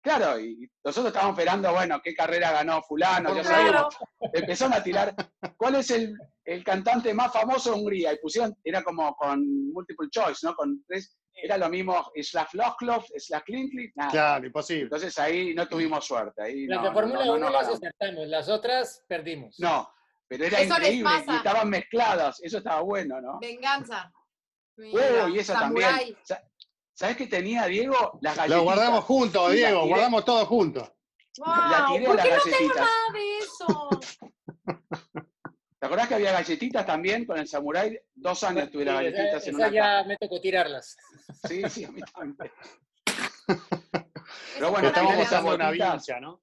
Claro, 0.05 0.39
y 0.39 0.71
nosotros 0.85 1.07
estábamos 1.15 1.39
esperando, 1.39 1.73
bueno, 1.73 1.99
qué 2.05 2.15
carrera 2.15 2.53
ganó 2.53 2.83
fulano, 2.83 3.35
ya 3.35 3.41
Claro. 3.41 3.57
sabíamos. 3.91 3.97
Empezaron 4.35 4.75
a 4.75 4.83
tirar, 4.83 5.15
¿cuál 5.57 5.77
es 5.77 5.91
el, 5.91 6.15
el 6.45 6.63
cantante 6.63 7.15
más 7.15 7.33
famoso 7.33 7.73
de 7.73 7.81
Hungría? 7.81 8.13
Y 8.13 8.19
pusieron, 8.19 8.55
era 8.63 8.83
como 8.85 9.15
con 9.17 9.73
multiple 9.73 10.09
choice, 10.11 10.47
¿no? 10.47 10.55
Con 10.55 10.85
tres, 10.87 11.17
era 11.43 11.57
lo 11.57 11.71
mismo, 11.71 12.13
Slav 12.23 12.49
Loklov, 12.53 13.03
Slav 13.17 13.43
Klinkli, 13.45 13.93
nada. 13.95 14.11
Claro, 14.11 14.47
imposible. 14.47 14.83
Entonces 14.85 15.19
ahí 15.19 15.55
no 15.55 15.67
tuvimos 15.67 16.05
suerte. 16.05 16.43
Ahí 16.43 16.67
Las 16.67 16.83
no, 16.83 16.93
Fórmula 16.93 17.21
no, 17.21 17.25
no, 17.25 17.33
1 17.37 17.47
no 17.47 17.51
las 17.51 17.69
acertamos, 17.69 18.29
las 18.29 18.49
otras 18.51 19.03
perdimos. 19.09 19.59
No, 19.59 19.89
pero 20.29 20.45
era 20.45 20.61
Eso 20.61 20.79
les 20.81 20.89
increíble 20.89 21.05
pasa. 21.11 21.33
y 21.33 21.37
estaban 21.37 21.71
mezcladas. 21.71 22.41
Eso 22.43 22.59
estaba 22.59 22.83
bueno, 22.83 23.23
¿no? 23.23 23.39
Venganza. 23.41 24.13
Mira, 24.77 25.25
Uy, 25.27 25.37
y 25.37 25.39
eso 25.39 25.55
samurái. 25.55 26.15
también. 26.15 26.17
Sa- 26.95 27.07
¿Sabes 27.07 27.17
qué 27.17 27.27
tenía, 27.27 27.67
Diego? 27.67 28.19
Las 28.23 28.37
galletitas. 28.37 28.59
Lo 28.59 28.63
guardamos 28.65 29.05
juntos, 29.05 29.53
Diego, 29.53 29.81
tiré. 29.83 29.89
guardamos 29.89 30.25
todos 30.25 30.49
juntos. 30.49 30.91
La 31.39 31.87
Wow, 31.87 31.93
tiré 31.97 32.07
¿Por 32.07 32.23
qué 32.23 32.31
no 32.31 32.37
tengo 32.59 32.75
nada 32.75 33.13
de 33.13 33.39
eso? 33.39 33.91
¿Te 35.81 35.87
acordás 35.87 36.09
que 36.09 36.15
había 36.15 36.33
galletitas 36.33 36.87
también 36.87 37.27
con 37.27 37.37
el 37.39 37.49
samurái? 37.49 37.99
Dos 38.15 38.43
años 38.45 38.71
tuve 38.71 38.85
las 38.85 38.95
galletitas 38.95 39.43
esa, 39.43 39.51
en 39.51 39.57
esa 39.57 39.67
una 39.67 39.69
ya 39.75 40.05
me 40.07 40.17
tocó 40.17 40.41
tirarlas. 40.41 40.97
Sí, 41.49 41.63
sí, 41.69 41.85
a 41.85 41.91
mí 41.91 42.01
también. 42.15 42.53
Eso 44.57 44.71
bueno, 44.71 44.89
estamos 44.89 45.17
mostrando 45.17 45.55
una 45.57 45.71
vincha, 45.73 46.21
¿no? 46.21 46.41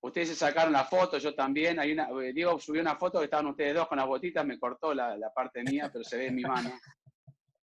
Ustedes 0.00 0.28
se 0.30 0.34
sacaron 0.36 0.72
la 0.72 0.84
foto, 0.84 1.18
yo 1.18 1.34
también. 1.34 1.78
Hay 1.78 1.92
una, 1.92 2.08
eh, 2.22 2.32
Diego 2.32 2.58
subió 2.58 2.80
una 2.80 2.96
foto 2.96 3.18
que 3.18 3.24
estaban 3.26 3.46
ustedes 3.48 3.74
dos 3.74 3.86
con 3.88 3.98
las 3.98 4.06
botitas, 4.06 4.46
me 4.46 4.58
cortó 4.58 4.94
la, 4.94 5.16
la 5.16 5.32
parte 5.32 5.62
mía, 5.62 5.90
pero 5.92 6.02
se 6.04 6.16
ve 6.16 6.26
en 6.28 6.34
mi 6.36 6.42
mano. 6.42 6.70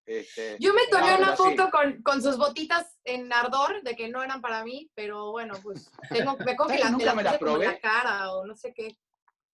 Este, 0.10 0.58
Yo 0.60 0.74
me 0.74 0.88
tomé 0.90 1.16
una 1.18 1.36
foto 1.36 1.70
con, 1.70 2.02
con 2.02 2.20
sus 2.24 2.36
botitas 2.36 2.98
en 3.04 3.32
ardor 3.32 3.84
de 3.84 3.96
que 3.96 4.10
no 4.10 4.24
eran 4.24 4.42
para 4.42 4.64
mí, 4.64 4.90
pero 4.96 5.30
bueno, 5.30 5.54
pues 5.62 5.88
tengo, 6.10 6.36
me 6.44 6.56
coge 6.56 6.80
la, 6.80 6.90
Nunca 6.90 7.14
me 7.14 7.22
las 7.22 7.38
probé. 7.38 7.68
la 7.68 7.80
cara 7.80 8.34
o 8.34 8.44
no 8.44 8.56
sé 8.56 8.74
qué. 8.74 8.98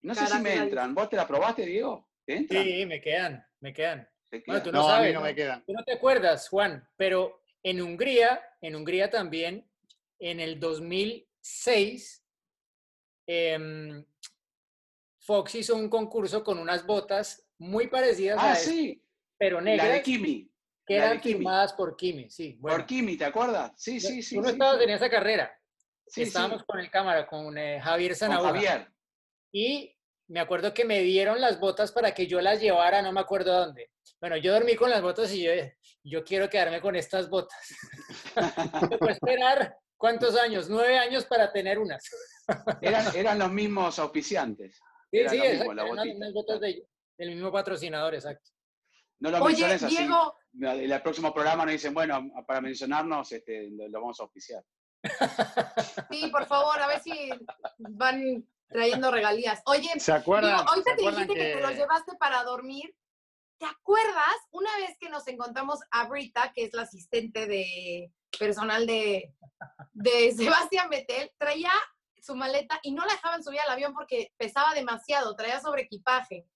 No 0.00 0.14
sé 0.14 0.26
si 0.26 0.38
me 0.38 0.54
entran. 0.54 0.94
¿Vos 0.94 1.10
te 1.10 1.16
la 1.16 1.28
probaste, 1.28 1.66
Diego? 1.66 2.08
¿Te 2.24 2.36
entran? 2.38 2.64
Sí, 2.64 2.86
me 2.86 3.02
quedan, 3.02 3.46
me 3.60 3.74
quedan. 3.74 4.08
Tú 4.30 4.40
No, 4.46 4.72
no 4.72 4.78
a 4.80 4.82
mí 4.82 4.88
sabes, 4.88 5.12
no 5.14 5.20
¿no? 5.20 5.26
me 5.26 5.34
quedan. 5.34 5.62
Tú 5.66 5.74
no 5.74 5.84
te 5.84 5.92
acuerdas, 5.92 6.48
Juan, 6.48 6.88
pero 6.96 7.42
en 7.62 7.82
Hungría, 7.82 8.40
en 8.62 8.76
Hungría 8.76 9.10
también, 9.10 9.70
en 10.18 10.40
el 10.40 10.58
2006, 10.58 12.24
em, 13.26 14.04
Fox 15.18 15.54
hizo 15.56 15.76
un 15.76 15.90
concurso 15.90 16.42
con 16.42 16.58
unas 16.58 16.86
botas 16.86 17.46
muy 17.58 17.88
parecidas 17.88 18.38
a 18.38 18.50
Ah, 18.50 18.52
estas, 18.52 18.64
sí. 18.72 19.02
Pero 19.38 19.60
La 19.60 19.70
de 19.70 19.76
negras, 19.76 20.00
Kimi. 20.02 20.50
que 20.86 20.96
eran 20.96 21.20
firmadas 21.20 21.72
por 21.74 21.96
Kimi. 21.96 22.30
Sí, 22.30 22.56
bueno. 22.60 22.78
Por 22.78 22.86
Kimi, 22.86 23.16
¿te 23.16 23.24
acuerdas? 23.24 23.72
Sí, 23.76 24.00
sí, 24.00 24.22
sí. 24.22 24.36
Tú 24.36 24.42
no 24.42 24.48
sí, 24.48 24.52
estabas 24.54 24.78
sí. 24.78 24.84
en 24.84 24.90
esa 24.90 25.10
carrera. 25.10 25.60
Sí, 26.06 26.22
sí, 26.22 26.28
Estábamos 26.28 26.62
con 26.64 26.78
el 26.78 26.90
cámara, 26.90 27.26
con 27.26 27.56
eh, 27.58 27.80
Javier 27.80 28.12
con 28.12 28.18
Zanahora. 28.18 28.48
Javier. 28.52 28.92
Y 29.52 29.96
me 30.28 30.40
acuerdo 30.40 30.72
que 30.72 30.84
me 30.84 31.00
dieron 31.00 31.40
las 31.40 31.58
botas 31.58 31.92
para 31.92 32.12
que 32.12 32.26
yo 32.26 32.40
las 32.40 32.60
llevara, 32.60 33.02
no 33.02 33.12
me 33.12 33.20
acuerdo 33.20 33.52
a 33.54 33.66
dónde. 33.66 33.90
Bueno, 34.20 34.36
yo 34.36 34.52
dormí 34.52 34.76
con 34.76 34.90
las 34.90 35.02
botas 35.02 35.32
y 35.32 35.42
yo, 35.42 35.52
yo 36.02 36.24
quiero 36.24 36.48
quedarme 36.48 36.80
con 36.80 36.96
estas 36.96 37.28
botas. 37.28 37.58
Me 39.00 39.08
a 39.08 39.12
esperar, 39.12 39.76
¿cuántos 39.96 40.36
años? 40.36 40.68
Nueve 40.68 40.98
años 40.98 41.24
para 41.26 41.52
tener 41.52 41.78
unas. 41.78 42.04
Eran, 42.80 43.16
eran 43.16 43.38
los 43.40 43.50
mismos 43.50 43.98
auspiciantes. 43.98 44.78
Sí, 45.10 45.28
sí, 45.28 45.36
exacto, 45.38 45.72
eran 45.72 46.16
unas 46.16 46.32
botas 46.32 46.60
de- 46.60 46.86
del 47.18 47.30
mismo 47.30 47.50
patrocinador, 47.50 48.14
exacto. 48.14 48.50
No 49.20 49.30
lo 49.30 49.38
Oye, 49.38 49.48
menciones 49.48 49.82
así. 49.82 49.96
Diego, 49.96 50.34
En 50.60 50.92
el 50.92 51.02
próximo 51.02 51.32
programa 51.32 51.64
nos 51.64 51.72
dicen, 51.72 51.94
bueno, 51.94 52.30
para 52.46 52.60
mencionarnos, 52.60 53.32
este, 53.32 53.70
lo, 53.70 53.88
lo 53.88 54.00
vamos 54.00 54.20
a 54.20 54.24
auspiciar. 54.24 54.62
sí, 56.10 56.28
por 56.30 56.46
favor, 56.46 56.78
a 56.80 56.86
ver 56.86 57.00
si 57.00 57.30
van 57.78 58.46
trayendo 58.68 59.10
regalías. 59.10 59.62
Oye, 59.66 59.88
¿Se 59.98 60.12
acuerdan? 60.12 60.56
Diego, 60.56 60.68
ahorita 60.70 60.90
¿se 60.90 60.96
te 60.96 61.02
acuerdan 61.02 61.28
dijiste 61.28 61.44
que... 61.44 61.54
te 61.56 61.60
los 61.60 61.76
llevaste 61.76 62.16
para 62.16 62.42
dormir. 62.44 62.94
¿Te 63.58 63.66
acuerdas 63.66 64.36
una 64.50 64.70
vez 64.78 64.96
que 65.00 65.08
nos 65.08 65.26
encontramos 65.28 65.80
a 65.90 66.06
Brita, 66.08 66.52
que 66.54 66.64
es 66.64 66.74
la 66.74 66.82
asistente 66.82 67.46
de 67.46 68.12
personal 68.38 68.86
de, 68.86 69.34
de 69.94 70.32
Sebastián 70.32 70.90
Vettel, 70.90 71.32
traía 71.38 71.72
su 72.20 72.34
maleta 72.34 72.78
y 72.82 72.92
no 72.92 73.06
la 73.06 73.14
dejaban 73.14 73.42
subir 73.42 73.60
al 73.60 73.70
avión 73.70 73.94
porque 73.94 74.32
pesaba 74.36 74.74
demasiado, 74.74 75.34
traía 75.36 75.60
sobre 75.60 75.82
equipaje. 75.82 76.46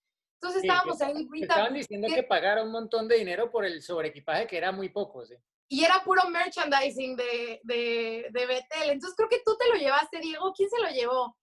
Entonces 0.42 0.62
Sí, 0.62 0.68
estábamos 0.68 0.98
que- 0.98 1.04
ahí, 1.04 1.14
Me 1.14 1.24
Brita, 1.28 1.46
estaban 1.54 1.74
diciendo 1.74 2.08
¿qué? 2.08 2.14
que 2.14 2.22
pagara 2.22 2.62
un 2.62 2.70
montón 2.70 3.06
de 3.06 3.16
dinero 3.16 3.50
por 3.50 3.66
el 3.66 3.82
sobreequipaje, 3.82 4.46
que 4.46 4.56
era 4.56 4.72
muy 4.72 4.88
poco, 4.88 5.24
sí. 5.26 5.34
y 5.68 5.84
era 5.84 6.02
puro 6.02 6.28
merchandising 6.30 7.14
de, 7.14 7.60
de, 7.62 8.26
de 8.30 8.46
Vettel. 8.46 8.90
Entonces 8.90 9.14
creo 9.16 9.28
que 9.28 9.42
tú 9.44 9.56
te 9.58 9.68
lo 9.68 9.74
llevaste, 9.74 10.18
Diego. 10.18 10.52
¿Quién 10.56 10.70
se 10.70 10.78
lo 10.80 10.88
llevó? 10.88 11.36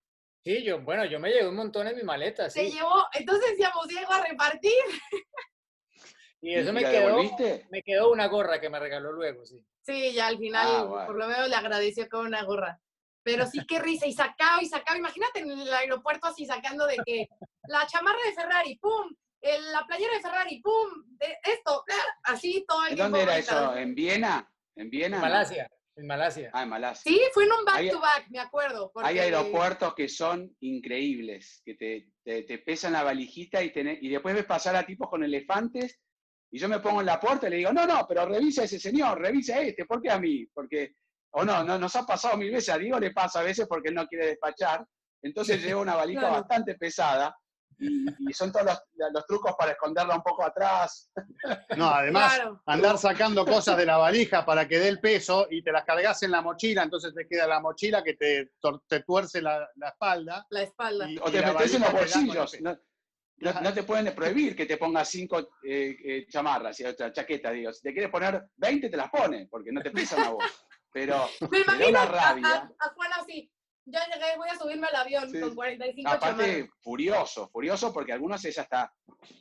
Sí, 0.43 0.64
yo, 0.64 0.82
bueno, 0.82 1.06
yo 1.06 1.20
me 1.20 1.30
llevé 1.30 1.48
un 1.48 1.56
montón 1.56 1.88
en 1.88 1.95
mi 1.95 2.04
maleta, 2.04 2.50
Se 2.50 2.66
sí. 2.66 2.72
llevó, 2.76 3.06
entonces 3.14 3.52
decíamos, 3.52 3.88
Diego, 3.88 4.12
a 4.12 4.26
repartir. 4.26 4.72
Y 6.41 6.54
eso 6.56 6.70
¿Y 6.70 6.74
me 6.74 6.82
quedó, 6.82 7.08
devolviste? 7.08 7.68
me 7.72 7.82
quedó 7.84 8.12
una 8.12 8.28
gorra 8.28 8.60
que 8.62 8.70
me 8.70 8.80
regaló 8.80 9.12
luego, 9.12 9.45
sí. 9.45 9.60
Sí, 9.82 10.14
ya 10.14 10.28
al 10.28 10.38
final, 10.38 10.68
Ah, 10.70 10.84
bueno. 10.84 11.06
por 11.08 11.16
lo 11.18 11.28
menos 11.28 11.50
le 11.50 11.56
agradeció 11.56 12.08
con 12.10 12.26
una 12.28 12.43
gorra. 12.43 12.80
Pero 13.24 13.45
sí, 13.45 13.60
qué 13.68 13.80
risa. 13.80 14.06
Y 14.08 14.14
sacaba 14.14 14.62
y 14.62 14.68
sacaba. 14.68 14.98
Imagínate 14.98 15.39
en 15.39 15.50
el 15.52 15.74
aeropuerto 15.74 16.28
así 16.28 16.45
sacando 16.45 16.86
de 16.88 16.98
que 17.06 17.28
la 17.68 17.86
chamarra 17.88 18.20
de 18.26 18.34
Ferrari, 18.34 18.76
¡pum! 18.80 19.13
el- 19.41 19.72
la 19.72 19.86
playera 19.86 20.13
de 20.13 20.22
Ferrari, 20.22 20.61
¡pum! 20.61 21.03
de- 21.18 21.38
esto, 21.43 21.84
¡ah! 21.89 22.32
así 22.34 22.65
todo 22.68 22.84
el 22.86 22.91
¿En 22.91 22.95
tiempo. 22.95 23.18
dónde 23.18 23.24
era 23.24 23.38
eso? 23.38 23.76
¿En 23.76 23.93
Viena? 23.95 24.49
¿En 24.76 24.89
Viena? 24.89 25.18
En 25.18 25.22
no? 25.22 25.28
Malasia, 25.28 25.70
en 25.95 26.07
Malasia. 26.07 26.49
Ah, 26.53 26.63
en 26.63 26.70
Malasia. 26.70 27.11
Sí, 27.11 27.22
fue 27.34 27.43
en 27.45 27.51
un 27.51 27.65
back-to-back, 27.65 28.26
me 28.30 28.39
acuerdo. 28.39 28.91
porque- 28.93 29.07
Hay 29.09 29.20
aeropuertos 29.20 29.93
que 29.95 30.07
son 30.09 30.55
increíbles, 30.59 31.61
que 31.65 31.76
te, 31.76 32.09
te- 32.24 32.43
te 32.43 32.57
pesan 32.59 32.93
la 32.93 33.03
valijita 33.03 33.63
y, 33.63 33.72
tenés- 33.72 33.99
y 34.01 34.09
después 34.09 34.36
ves 34.36 34.45
pasar 34.45 34.76
a 34.76 34.86
tipos 34.86 35.09
con 35.09 35.24
elefantes 35.24 35.99
y 36.51 36.59
yo 36.59 36.70
me 36.70 36.80
pongo 36.80 37.01
en 37.01 37.07
la 37.07 37.20
puerta 37.20 37.47
y 37.47 37.49
le 37.51 37.57
digo, 37.57 37.74
no, 37.74 37.86
no, 37.86 38.05
pero 38.07 38.26
revisa 38.26 38.61
a 38.61 38.65
ese 38.65 38.80
señor, 38.80 39.20
revisa 39.20 39.55
a 39.55 39.61
este, 39.61 39.86
¿por 39.86 40.01
qué 40.01 40.09
a 40.11 40.20
mí? 40.20 40.45
Porque, 40.53 40.93
o 41.32 41.43
no, 41.43 41.63
no, 41.63 41.78
nos 41.78 41.95
ha 41.95 42.05
pasado 42.05 42.38
mil 42.38 42.51
veces, 42.51 42.70
a 42.74 42.78
Diego 42.78 42.99
le 42.99 43.11
pasa 43.11 43.39
a 43.39 43.43
veces 43.43 43.68
porque 43.68 43.89
él 43.89 43.95
no 43.95 44.07
quiere 44.07 44.28
despachar, 44.28 44.86
entonces 45.22 45.57
lleva 45.76 45.82
una 45.82 45.95
valija 45.95 46.22
Claro. 46.22 46.36
bastante 46.36 46.76
pesada 46.76 47.36
y, 47.80 48.34
son 48.34 48.51
todos 48.51 48.65
los, 48.65 49.11
los, 49.13 49.25
trucos 49.25 49.53
para 49.57 49.71
esconderla 49.71 50.15
un 50.15 50.23
poco 50.23 50.43
atrás. 50.43 51.11
No, 51.78 51.88
además, 51.88 52.39
andar 52.65 52.97
sacando 52.97 53.45
cosas 53.45 53.78
de 53.78 53.86
la 53.86 53.97
valija 53.97 54.45
para 54.45 54.67
que 54.67 54.80
dé 54.80 54.88
el 54.88 54.99
peso 54.99 55.47
y 55.49 55.61
te 55.61 55.71
las 55.71 55.86
cargas 55.86 56.21
en 56.23 56.32
la 56.32 56.41
mochila, 56.41 56.84
entonces 56.84 57.13
te 57.13 57.28
queda 57.28 57.47
la 57.47 57.59
mochila 57.59 58.03
que 58.03 58.15
te, 58.15 58.51
te 58.88 58.99
tuerce 59.01 59.41
la, 59.41 59.69
la, 59.75 59.89
espalda. 59.89 60.45
La 60.49 60.63
espalda. 60.63 61.07
o 61.21 61.32
te 61.32 61.45
metes 61.45 61.73
en 61.75 61.82
los 61.82 61.91
bolsillos. 61.93 62.57
No, 63.39 63.73
te 63.73 63.84
pueden 63.84 64.13
prohibir 64.15 64.55
que 64.55 64.65
te 64.65 64.78
pongas 64.78 65.09
cinco 65.09 65.39
eh, 65.63 65.95
eh, 66.03 66.28
chamarras, 66.28 66.78
chaquetas, 67.13 67.53
digo. 67.53 67.71
Si 67.71 67.84
te 67.84 67.93
quieres 67.93 68.09
poner 68.09 68.49
20, 68.55 68.89
te 68.89 68.97
las 68.97 69.09
pones, 69.11 69.47
porque 69.49 69.71
no 69.71 69.82
te 69.82 69.91
pesan 69.91 70.21
a 70.21 70.30
vos. 70.30 70.43
Pero, 70.91 71.28
Me 71.51 71.59
imagino 71.59 72.05
rabia. 72.05 72.71
A, 72.80 72.89
Juan 72.95 73.13
así, 73.13 73.51
ya 73.88 74.05
llegué, 74.05 74.38
voy 74.38 74.49
a 74.49 74.57
subirme 74.57 74.88
al 74.88 74.95
avión 74.95 75.31
con 75.31 75.55
45 75.55 76.09
Aparte, 76.09 76.69
furioso, 76.81 77.47
furioso, 77.47 77.93
porque 77.93 78.11
algunos 78.11 78.43
es 78.43 78.57
hasta 78.57 78.93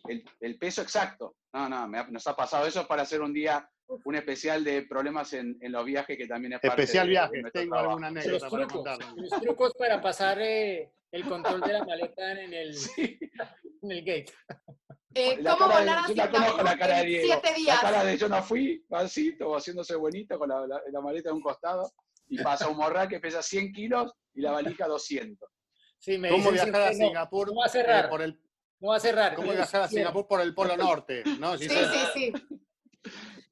el, 0.08 0.24
el 0.40 0.56
peso 0.56 0.82
exacto. 0.82 1.36
No, 1.52 1.68
no, 1.68 1.86
nos 2.10 2.26
ha 2.26 2.36
pasado 2.36 2.66
eso 2.66 2.86
para 2.86 3.02
hacer 3.02 3.20
un 3.20 3.32
día 3.32 3.68
un 4.04 4.14
especial 4.14 4.64
de 4.64 4.82
problemas 4.82 5.32
en, 5.32 5.56
en, 5.60 5.72
los 5.72 5.84
viajes 5.84 6.16
que 6.16 6.26
también 6.26 6.54
es 6.54 6.60
parte 6.60 6.82
Especial 6.82 7.08
viaje, 7.08 7.42
tengo 7.52 7.76
alguna 7.76 8.08
anécdota 8.08 8.48
para 8.48 8.66
contar. 8.66 8.98
Los 9.16 9.40
trucos 9.40 9.74
para 9.74 10.00
pasar 10.00 10.40
eh, 10.40 10.92
el 11.12 11.24
control 11.24 11.60
de 11.60 11.72
la 11.72 11.84
maleta 11.84 12.32
en 12.32 12.52
el, 12.52 12.76
en 13.82 13.90
el 13.90 14.04
gate. 14.04 14.32
Eh, 15.14 15.38
¿Cómo 15.42 15.72
volar 15.72 15.98
así 15.98 16.14
la 16.14 16.26
la 16.26 16.78
cara 16.78 16.98
de 16.98 17.06
Diego. 17.06 17.26
siete 17.26 17.54
días? 17.54 17.82
La 17.82 17.90
cara 17.90 18.04
de 18.04 18.18
yo 18.18 18.28
no 18.28 18.42
fui, 18.42 18.84
así, 18.90 19.36
todo 19.38 19.56
haciéndose 19.56 19.94
bonito 19.96 20.38
con 20.38 20.48
la, 20.48 20.66
la, 20.66 21.00
maleta 21.00 21.30
de 21.30 21.34
un 21.34 21.40
costado, 21.40 21.90
y 22.28 22.42
pasa 22.42 22.68
un 22.68 22.76
morral 22.76 23.08
que 23.08 23.20
pesa 23.20 23.40
100 23.40 23.72
kilos 23.72 24.12
y 24.36 24.42
la 24.42 24.52
valija 24.52 24.86
200. 24.86 25.48
Sí, 25.98 26.18
me 26.18 26.28
¿Cómo 26.28 26.52
viajar 26.52 26.82
a 26.82 26.92
Singapur 26.92 27.48
no, 27.48 27.56
va 27.56 27.64
a 27.64 27.68
cerrar, 27.68 28.08
por 28.08 28.22
el, 28.22 28.38
no 28.80 28.88
va 28.88 28.96
a 28.96 29.00
cerrar. 29.00 29.34
¿Cómo 29.34 29.52
viajar 29.52 29.82
a 29.82 29.88
Singapur 29.88 30.28
por 30.28 30.40
el 30.40 30.54
Polo 30.54 30.76
Norte? 30.76 31.24
¿no? 31.40 31.56
sí, 31.56 31.68
sí, 31.68 31.76
sí. 32.14 32.32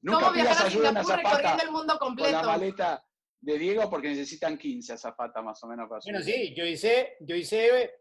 Nunca 0.01 0.19
¿Cómo 0.19 0.31
viajar 0.33 0.67
a 0.67 0.69
Singapur 0.69 1.15
recorriendo 1.15 1.63
el 1.63 1.71
mundo 1.71 1.97
completo? 1.99 2.37
Con 2.37 2.45
la 2.45 2.47
maleta 2.47 3.05
de 3.41 3.57
Diego 3.57 3.89
porque 3.89 4.09
necesitan 4.09 4.57
15 4.57 4.93
azafatas 4.93 5.43
más 5.43 5.61
o 5.63 5.67
menos 5.67 5.89
para 5.89 6.01
Bueno, 6.03 6.21
sí, 6.21 6.53
yo 6.55 6.65
hice, 6.65 7.17
yo 7.21 7.35
hice 7.35 7.95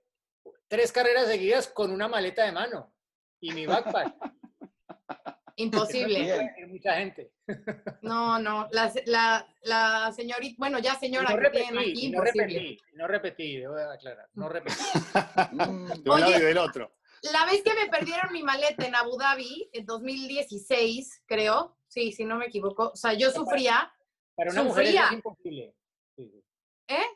tres 0.68 0.92
carreras 0.92 1.26
seguidas 1.26 1.68
con 1.68 1.90
una 1.90 2.08
maleta 2.08 2.44
de 2.44 2.52
mano 2.52 2.94
y 3.40 3.52
mi 3.52 3.66
backpack. 3.66 4.14
Imposible. 5.56 6.52
mucha 6.66 6.94
gente. 6.94 7.32
No, 8.02 8.38
no, 8.38 8.68
la, 8.72 8.92
la, 9.06 9.46
la 9.62 10.12
señorita, 10.12 10.56
bueno, 10.58 10.78
ya 10.78 10.94
señora 10.96 11.30
no 11.30 11.36
repetí, 11.36 12.10
no 12.10 12.20
repetí, 12.22 12.78
no 12.94 13.06
repetí, 13.06 13.56
debo 13.58 13.76
aclarar, 13.76 14.28
no 14.34 14.48
repetí. 14.48 14.74
Oye, 16.10 16.40
del 16.40 16.58
otro. 16.58 16.92
La 17.32 17.46
vez 17.46 17.62
que 17.62 17.72
me 17.74 17.88
perdieron 17.88 18.32
mi 18.32 18.42
maleta 18.42 18.84
en 18.84 18.94
Abu 18.94 19.16
Dhabi, 19.16 19.70
en 19.72 19.86
2016, 19.86 21.22
creo, 21.26 21.76
sí, 21.86 22.12
si 22.12 22.24
no 22.24 22.36
me 22.36 22.46
equivoco, 22.46 22.90
o 22.92 22.96
sea, 22.96 23.14
yo 23.14 23.30
sufría. 23.30 23.92
Para 24.34 24.50
una 24.50 24.64
mujer 24.64 24.86
es 24.86 25.12
imposible. 25.12 25.74
¿Eh? 26.88 27.06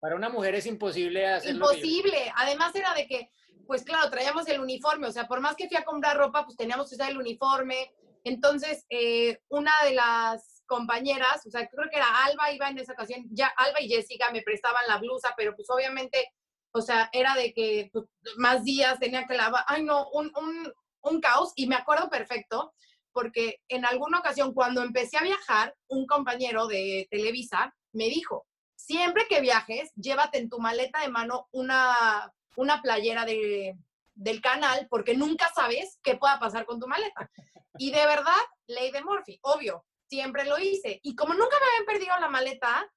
Para 0.00 0.16
una 0.16 0.28
mujer 0.30 0.56
es 0.56 0.66
imposible 0.66 1.28
hacerlo. 1.28 1.66
Imposible. 1.72 2.32
Además 2.36 2.74
era 2.74 2.92
de 2.94 3.06
que, 3.06 3.30
pues 3.66 3.84
claro, 3.84 4.10
traíamos 4.10 4.46
el 4.48 4.60
uniforme, 4.60 5.06
o 5.06 5.12
sea, 5.12 5.26
por 5.26 5.40
más 5.40 5.56
que 5.56 5.68
fui 5.68 5.76
a 5.76 5.84
comprar 5.84 6.16
ropa, 6.16 6.44
pues 6.44 6.56
teníamos 6.56 6.88
que 6.88 6.96
usar 6.96 7.10
el 7.10 7.18
uniforme. 7.18 7.92
Entonces, 8.24 8.84
eh, 8.90 9.40
una 9.48 9.72
de 9.84 9.94
las 9.94 10.62
compañeras, 10.66 11.44
o 11.46 11.50
sea, 11.50 11.66
creo 11.68 11.88
que 11.90 11.96
era 11.96 12.24
Alba, 12.24 12.52
iba 12.52 12.68
en 12.68 12.78
esa 12.78 12.92
ocasión, 12.92 13.26
ya 13.30 13.48
Alba 13.56 13.80
y 13.80 13.88
Jessica 13.88 14.30
me 14.30 14.42
prestaban 14.42 14.82
la 14.88 14.98
blusa, 14.98 15.34
pero 15.36 15.54
pues 15.56 15.68
obviamente, 15.70 16.32
o 16.72 16.80
sea, 16.80 17.10
era 17.12 17.34
de 17.34 17.52
que 17.52 17.90
pues, 17.92 18.04
más 18.36 18.64
días 18.64 18.98
tenía 18.98 19.26
que 19.26 19.34
lavar, 19.34 19.64
ay 19.66 19.82
no, 19.82 20.08
un, 20.10 20.32
un, 20.36 20.72
un 21.02 21.20
caos, 21.20 21.52
y 21.56 21.66
me 21.66 21.74
acuerdo 21.74 22.08
perfecto, 22.08 22.74
porque 23.12 23.60
en 23.68 23.84
alguna 23.84 24.20
ocasión 24.20 24.54
cuando 24.54 24.82
empecé 24.82 25.18
a 25.18 25.24
viajar, 25.24 25.74
un 25.88 26.06
compañero 26.06 26.66
de 26.66 27.08
Televisa 27.10 27.74
me 27.92 28.04
dijo, 28.04 28.46
siempre 28.76 29.26
que 29.28 29.40
viajes, 29.40 29.92
llévate 29.94 30.38
en 30.38 30.48
tu 30.48 30.58
maleta 30.58 31.00
de 31.00 31.08
mano 31.08 31.48
una, 31.52 32.32
una 32.56 32.82
playera 32.82 33.24
de, 33.24 33.76
del 34.14 34.40
canal, 34.40 34.86
porque 34.90 35.16
nunca 35.16 35.50
sabes 35.54 35.98
qué 36.02 36.16
pueda 36.16 36.38
pasar 36.38 36.66
con 36.66 36.80
tu 36.80 36.86
maleta. 36.86 37.30
Y 37.78 37.90
de 37.90 38.04
verdad, 38.06 38.42
ley 38.66 38.90
de 38.90 39.02
Murphy, 39.02 39.38
obvio, 39.42 39.84
siempre 40.08 40.44
lo 40.44 40.58
hice. 40.58 41.00
Y 41.02 41.14
como 41.16 41.34
nunca 41.34 41.56
me 41.58 41.66
habían 41.66 41.86
perdido 41.86 42.20
la 42.20 42.28
maleta, 42.28 42.90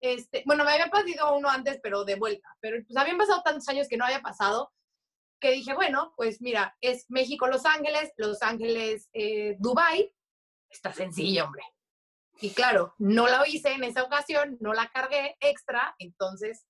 este, 0.00 0.42
bueno, 0.46 0.64
me 0.64 0.72
había 0.72 0.90
perdido 0.90 1.34
uno 1.36 1.48
antes, 1.48 1.78
pero 1.82 2.04
de 2.04 2.16
vuelta, 2.16 2.48
pero 2.60 2.78
pues 2.84 2.96
habían 2.96 3.18
pasado 3.18 3.42
tantos 3.42 3.68
años 3.68 3.86
que 3.88 3.96
no 3.96 4.04
había 4.04 4.20
pasado, 4.20 4.72
que 5.40 5.52
dije, 5.52 5.74
bueno, 5.74 6.12
pues 6.16 6.40
mira, 6.40 6.76
es 6.80 7.04
México, 7.08 7.46
Los 7.46 7.66
Ángeles, 7.66 8.12
Los 8.16 8.42
Ángeles, 8.42 9.08
eh, 9.12 9.56
Dubai, 9.58 10.12
está 10.70 10.92
sencillo, 10.92 11.44
hombre. 11.44 11.62
Y 12.40 12.50
claro, 12.50 12.94
no 12.98 13.28
la 13.28 13.46
hice 13.46 13.72
en 13.72 13.84
esa 13.84 14.02
ocasión, 14.02 14.56
no 14.60 14.72
la 14.72 14.88
cargué 14.88 15.36
extra, 15.40 15.94
entonces 15.98 16.66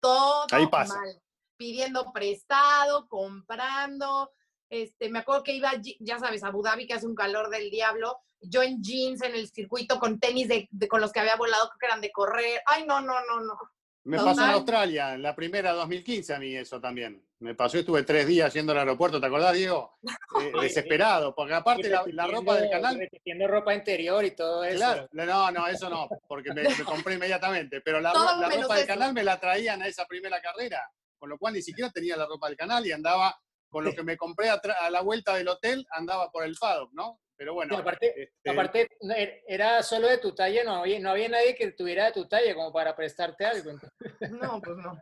todo 0.00 0.46
mal. 0.70 1.22
Pidiendo 1.60 2.10
prestado, 2.10 3.06
comprando. 3.06 4.32
Este, 4.70 5.10
me 5.10 5.18
acuerdo 5.18 5.42
que 5.42 5.52
iba, 5.52 5.72
ya 5.98 6.18
sabes, 6.18 6.42
a 6.42 6.46
Abu 6.46 6.62
Dhabi, 6.62 6.86
que 6.86 6.94
hace 6.94 7.06
un 7.06 7.14
calor 7.14 7.50
del 7.50 7.68
diablo. 7.68 8.16
Yo 8.40 8.62
en 8.62 8.82
jeans 8.82 9.20
en 9.20 9.34
el 9.34 9.46
circuito 9.50 10.00
con 10.00 10.18
tenis 10.18 10.48
de, 10.48 10.70
con 10.88 11.02
los 11.02 11.12
que 11.12 11.20
había 11.20 11.36
volado, 11.36 11.68
creo 11.68 11.78
que 11.78 11.86
eran 11.86 12.00
de 12.00 12.12
correr. 12.12 12.62
Ay, 12.64 12.86
no, 12.86 13.02
no, 13.02 13.12
no, 13.26 13.40
no. 13.40 13.58
Me 14.04 14.16
pasó 14.16 14.42
en 14.42 14.50
Australia, 14.52 15.12
en 15.12 15.22
la 15.22 15.36
primera 15.36 15.72
2015 15.72 16.32
a 16.32 16.38
mí 16.38 16.56
eso 16.56 16.80
también. 16.80 17.22
Me 17.40 17.54
pasó, 17.54 17.76
estuve 17.76 18.04
tres 18.04 18.26
días 18.26 18.54
yendo 18.54 18.72
al 18.72 18.78
aeropuerto, 18.78 19.20
¿te 19.20 19.26
acordás, 19.26 19.54
Diego? 19.54 19.98
Eh, 20.40 20.52
desesperado, 20.62 21.34
porque 21.34 21.52
aparte 21.52 21.90
la, 21.90 22.26
ropa 22.26 22.56
del 22.56 22.70
canal... 22.70 22.96
Repitiendo 22.96 23.46
ropa 23.46 23.74
interior 23.74 24.24
y 24.24 24.30
todo 24.30 24.64
eso. 24.64 24.78
Claro, 24.78 25.08
no, 25.12 25.50
no, 25.50 25.66
eso 25.66 25.90
no, 25.90 26.08
porque 26.26 26.54
me, 26.54 26.64
compré 26.84 27.14
inmediatamente, 27.14 27.82
pero 27.82 28.00
la, 28.00 28.12
ropa 28.62 28.76
del 28.76 28.86
canal 28.86 29.12
me 29.12 29.22
la 29.22 29.38
traían 29.38 29.82
a 29.82 29.86
esa 29.86 30.06
primera 30.06 30.40
carrera, 30.40 30.80
con 31.20 31.28
lo 31.28 31.38
cual 31.38 31.54
ni 31.54 31.62
siquiera 31.62 31.90
tenía 31.90 32.16
la 32.16 32.26
ropa 32.26 32.48
del 32.48 32.56
canal 32.56 32.84
y 32.84 32.92
andaba 32.92 33.38
con 33.68 33.84
lo 33.84 33.94
que 33.94 34.02
me 34.02 34.16
compré 34.16 34.48
a, 34.48 34.54
a 34.80 34.90
la 34.90 35.02
vuelta 35.02 35.36
del 35.36 35.46
hotel, 35.46 35.86
andaba 35.92 36.32
por 36.32 36.44
el 36.44 36.56
paddock, 36.56 36.92
¿no? 36.92 37.20
Pero 37.36 37.54
bueno. 37.54 37.76
aparte, 37.78 38.22
este 38.22 38.50
aparte, 38.50 38.88
er, 39.16 39.42
era 39.46 39.82
solo 39.82 40.08
de 40.08 40.18
tu 40.18 40.34
talla, 40.34 40.62
no 40.64 40.74
había, 40.74 41.00
no 41.00 41.10
había 41.10 41.28
nadie 41.28 41.54
que 41.54 41.70
tuviera 41.72 42.06
de 42.06 42.12
tu 42.12 42.28
talla 42.28 42.54
como 42.54 42.72
para 42.72 42.94
prestarte 42.94 43.46
algo. 43.46 43.72
No, 44.42 44.60
pues 44.60 44.76
no. 44.76 45.00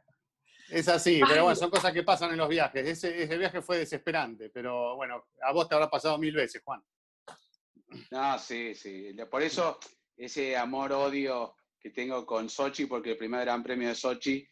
Es 0.69 0.87
así, 0.87 1.21
pero 1.27 1.45
bueno, 1.45 1.57
son 1.57 1.71
cosas 1.71 1.93
que 1.93 2.03
pasan 2.03 2.31
en 2.31 2.37
los 2.37 2.49
viajes. 2.49 2.87
Ese, 2.87 3.23
ese, 3.23 3.39
viaje 3.39 3.63
fue 3.63 3.79
desesperante, 3.79 4.51
pero 4.51 4.95
bueno, 4.97 5.25
a 5.43 5.53
vos 5.53 5.69
te 5.69 5.75
habrá 5.75 5.89
pasado 5.89 6.19
mil 6.19 6.35
veces, 6.35 6.63
Juan. 6.63 6.81
No, 8.11 8.39
sí, 8.39 8.75
sí. 8.75 9.17
Por 9.31 9.43
eso 9.43 9.79
ese 10.17 10.57
amor-odio 10.57 11.57
que 11.81 11.91
tengo 11.91 12.25
con 12.27 12.49
Sochi, 12.49 12.87
porque 12.87 13.13
el 13.13 13.17
primer 13.17 13.41
Gran 13.41 13.63
Premio 13.63 13.89
de 13.89 13.95
Sochi 13.95 14.49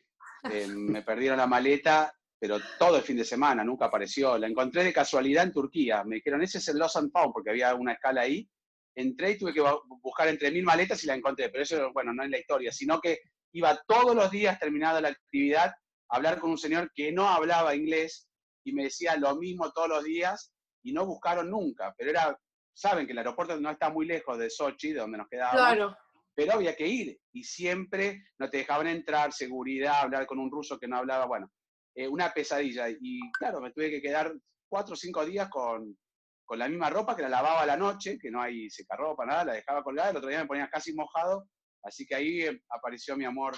eh, 0.52 0.66
me 0.68 1.02
perdieron 1.02 1.38
la 1.38 1.46
maleta 1.46 2.16
pero 2.38 2.58
todo 2.78 2.98
el 2.98 3.02
fin 3.02 3.16
de 3.16 3.24
semana, 3.24 3.64
nunca 3.64 3.86
apareció. 3.86 4.36
La 4.36 4.46
encontré 4.46 4.84
de 4.84 4.92
casualidad 4.92 5.44
en 5.44 5.52
Turquía. 5.52 6.04
Me 6.04 6.16
dijeron, 6.16 6.42
ese 6.42 6.58
es 6.58 6.68
el 6.68 6.78
Lost 6.78 6.96
and 6.96 7.10
porque 7.32 7.50
había 7.50 7.74
una 7.74 7.94
escala 7.94 8.22
ahí. 8.22 8.48
Entré 8.94 9.32
y 9.32 9.38
tuve 9.38 9.52
que 9.52 9.62
buscar 10.02 10.28
entre 10.28 10.50
mil 10.50 10.64
maletas 10.64 11.02
y 11.02 11.06
la 11.06 11.14
encontré. 11.14 11.48
Pero 11.48 11.62
eso, 11.62 11.92
bueno, 11.92 12.12
no 12.12 12.22
es 12.22 12.30
la 12.30 12.38
historia, 12.38 12.72
sino 12.72 13.00
que 13.00 13.20
iba 13.52 13.80
todos 13.86 14.14
los 14.14 14.30
días, 14.30 14.58
terminada 14.58 15.00
la 15.00 15.08
actividad, 15.08 15.72
a 16.08 16.16
hablar 16.16 16.38
con 16.38 16.50
un 16.50 16.58
señor 16.58 16.92
que 16.94 17.10
no 17.10 17.28
hablaba 17.28 17.74
inglés 17.74 18.28
y 18.64 18.72
me 18.72 18.84
decía 18.84 19.16
lo 19.16 19.34
mismo 19.36 19.72
todos 19.72 19.88
los 19.88 20.04
días 20.04 20.52
y 20.82 20.92
no 20.92 21.06
buscaron 21.06 21.50
nunca. 21.50 21.94
Pero 21.96 22.10
era, 22.10 22.38
saben 22.74 23.06
que 23.06 23.12
el 23.12 23.18
aeropuerto 23.18 23.58
no 23.58 23.70
está 23.70 23.90
muy 23.90 24.06
lejos 24.06 24.38
de 24.38 24.50
Sochi, 24.50 24.92
de 24.92 25.00
donde 25.00 25.18
nos 25.18 25.28
quedábamos. 25.28 25.60
Claro. 25.60 25.96
Pero 26.36 26.52
había 26.52 26.76
que 26.76 26.86
ir 26.86 27.18
y 27.32 27.42
siempre 27.44 28.22
no 28.38 28.50
te 28.50 28.58
dejaban 28.58 28.86
entrar, 28.88 29.32
seguridad, 29.32 30.02
hablar 30.02 30.26
con 30.26 30.38
un 30.38 30.50
ruso 30.50 30.78
que 30.78 30.86
no 30.86 30.98
hablaba. 30.98 31.24
Bueno, 31.26 31.50
eh, 31.94 32.06
una 32.06 32.30
pesadilla. 32.30 32.90
Y 32.90 33.20
claro, 33.32 33.60
me 33.60 33.72
tuve 33.72 33.90
que 33.90 34.02
quedar 34.02 34.32
cuatro 34.68 34.92
o 34.92 34.96
cinco 34.96 35.24
días 35.24 35.48
con, 35.48 35.96
con, 36.44 36.58
la 36.58 36.68
misma 36.68 36.90
ropa, 36.90 37.16
que 37.16 37.22
la 37.22 37.30
lavaba 37.30 37.62
a 37.62 37.66
la 37.66 37.76
noche, 37.78 38.18
que 38.20 38.30
no 38.30 38.42
hay 38.42 38.68
secarropa, 38.68 39.24
nada, 39.24 39.46
la 39.46 39.52
dejaba 39.54 39.82
colgada, 39.82 40.10
el 40.10 40.16
otro 40.18 40.28
día 40.28 40.40
me 40.40 40.46
ponía 40.46 40.68
casi 40.68 40.92
mojado, 40.92 41.48
así 41.82 42.06
que 42.06 42.14
ahí 42.14 42.42
eh, 42.42 42.62
apareció 42.68 43.16
mi 43.16 43.24
amor 43.24 43.56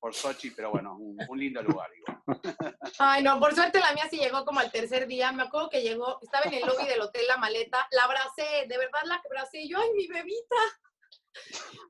por 0.00 0.14
Sochi, 0.14 0.52
pero 0.52 0.70
bueno, 0.70 0.96
un, 0.96 1.38
lindo 1.38 1.62
lugar. 1.62 1.90
Ay, 2.98 3.22
no, 3.22 3.38
por 3.38 3.54
suerte 3.54 3.80
la 3.80 3.92
mía 3.92 4.06
sí 4.08 4.16
llegó 4.16 4.44
como 4.44 4.60
al 4.60 4.70
tercer 4.70 5.06
día. 5.06 5.32
Me 5.32 5.42
acuerdo 5.42 5.68
que 5.68 5.82
llegó, 5.82 6.18
estaba 6.22 6.44
en 6.44 6.54
el 6.54 6.66
lobby 6.66 6.86
del 6.86 7.00
hotel 7.00 7.26
la 7.26 7.36
maleta, 7.36 7.86
la 7.90 8.04
abracé, 8.04 8.66
de 8.66 8.78
verdad 8.78 9.00
la 9.04 9.16
abracé. 9.16 9.66
Yo, 9.68 9.78
ay, 9.78 9.90
mi 9.94 10.06
bebita. 10.06 10.56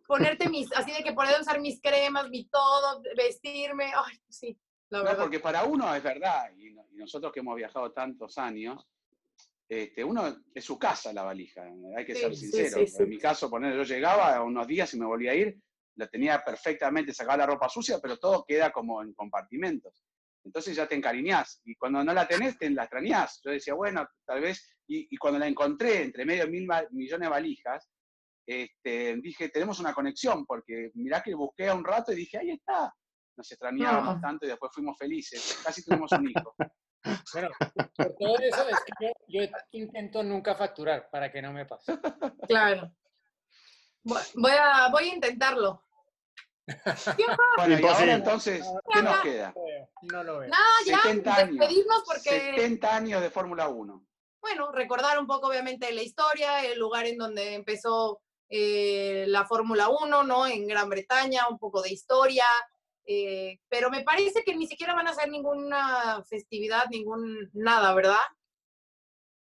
Ponerte 0.06 0.48
mis, 0.48 0.72
así 0.72 0.90
de 0.92 1.02
que 1.02 1.12
poder 1.12 1.40
usar 1.40 1.60
mis 1.60 1.80
cremas, 1.80 2.28
mi 2.30 2.48
todo, 2.48 3.02
vestirme. 3.16 3.92
Ay, 3.94 4.16
sí, 4.28 4.58
no, 4.90 5.04
porque 5.16 5.40
para 5.40 5.64
uno 5.64 5.94
es 5.94 6.02
verdad, 6.02 6.50
y, 6.56 6.74
nosotros 6.94 7.32
que 7.32 7.40
hemos 7.40 7.56
viajado 7.56 7.92
tantos 7.92 8.38
años, 8.38 8.84
este, 9.68 10.02
uno 10.02 10.42
es 10.52 10.64
su 10.64 10.78
casa 10.78 11.12
la 11.12 11.22
valija, 11.22 11.62
hay 11.96 12.04
que 12.04 12.14
ser 12.14 12.34
sincero. 12.34 12.84
en 12.98 13.08
mi 13.08 13.18
caso, 13.18 13.48
poner, 13.48 13.76
yo 13.76 13.82
llegaba 13.84 14.42
unos 14.42 14.66
días 14.66 14.92
y 14.94 14.98
me 14.98 15.06
volvía 15.06 15.32
a 15.32 15.34
ir, 15.34 15.60
la 15.94 16.08
tenía 16.08 16.42
perfectamente, 16.42 17.14
sacaba 17.14 17.38
la 17.38 17.46
ropa 17.46 17.68
sucia, 17.68 17.98
pero 18.00 18.18
todo 18.18 18.44
queda 18.44 18.72
como 18.72 19.02
en 19.02 19.12
compartimentos. 19.12 20.02
entonces 20.44 20.74
ya 20.74 20.88
te 20.88 20.94
encariñás. 20.94 21.60
Y 21.64 21.76
cuando 21.76 22.02
no 22.02 22.12
la 22.12 22.26
tenés, 22.26 22.56
te 22.58 22.70
la 22.70 22.84
extrañás. 22.84 23.40
Yo 23.44 23.50
decía, 23.50 23.74
bueno, 23.74 24.08
tal 24.24 24.40
vez, 24.40 24.74
y, 24.86 25.06
y 25.10 25.16
cuando 25.18 25.38
la 25.38 25.46
encontré 25.46 26.02
entre 26.02 26.24
medio 26.24 26.46
de 26.46 26.50
mil 26.50 26.66
millones 26.90 27.26
de 27.26 27.30
valijas, 27.30 27.90
este, 28.48 29.16
dije, 29.20 29.50
tenemos 29.50 29.78
una 29.78 29.92
conexión, 29.92 30.46
porque 30.46 30.90
mirá 30.94 31.22
que 31.22 31.34
busqué 31.34 31.68
a 31.68 31.74
un 31.74 31.84
rato 31.84 32.12
y 32.12 32.16
dije, 32.16 32.38
ahí 32.38 32.50
está. 32.52 32.90
Nos 33.36 33.50
extrañábamos 33.52 34.16
Ah. 34.16 34.20
tanto 34.22 34.46
y 34.46 34.48
después 34.48 34.72
fuimos 34.74 34.96
felices. 34.96 35.60
Casi 35.62 35.84
tuvimos 35.84 36.10
un 36.12 36.30
hijo. 36.30 36.54
Bueno, 37.32 37.50
por 37.96 38.16
todo 38.18 38.38
eso 38.40 38.68
es 38.68 38.76
que 38.84 39.12
yo, 39.28 39.44
yo 39.44 39.48
intento 39.70 40.22
nunca 40.24 40.56
facturar 40.56 41.08
para 41.12 41.30
que 41.30 41.40
no 41.40 41.52
me 41.52 41.64
pase. 41.64 41.96
Claro. 42.48 42.90
Voy 44.02 44.52
a, 44.60 44.88
voy 44.90 45.04
a 45.08 45.14
intentarlo. 45.14 45.84
Bueno, 47.56 47.78
y 47.80 47.86
ahora 47.86 48.14
entonces, 48.14 48.66
¿qué 48.92 49.02
nos 49.02 49.20
queda? 49.20 49.54
No 50.02 50.24
lo 50.24 50.40
veo. 50.40 50.48
Nada, 50.50 50.64
ya, 50.86 50.98
70 51.02 51.34
años. 51.36 51.56
despedirnos 51.58 52.02
porque, 52.04 52.30
70 52.56 52.96
años 52.96 53.22
de 53.22 53.30
Fórmula 53.30 53.68
1. 53.68 54.06
bueno, 54.40 54.72
recordar 54.72 55.18
un 55.18 55.26
poco 55.26 55.46
obviamente 55.48 55.92
la 55.92 56.02
historia, 56.02 56.64
el 56.64 56.78
lugar 56.78 57.06
en 57.06 57.16
donde 57.16 57.54
empezó 57.54 58.20
eh, 58.48 59.24
la 59.28 59.44
Fórmula 59.46 59.88
1, 59.88 60.24
¿no? 60.24 60.46
En 60.46 60.66
Gran 60.66 60.88
Bretaña, 60.88 61.48
un 61.48 61.58
poco 61.58 61.82
de 61.82 61.90
historia. 61.92 62.44
eh, 63.10 63.60
pero 63.68 63.90
me 63.90 64.02
parece 64.02 64.42
que 64.44 64.54
ni 64.54 64.66
siquiera 64.66 64.94
van 64.94 65.06
a 65.06 65.12
hacer 65.12 65.30
ninguna 65.30 66.22
festividad, 66.28 66.84
ningún 66.90 67.48
nada, 67.54 67.94
¿verdad? 67.94 68.16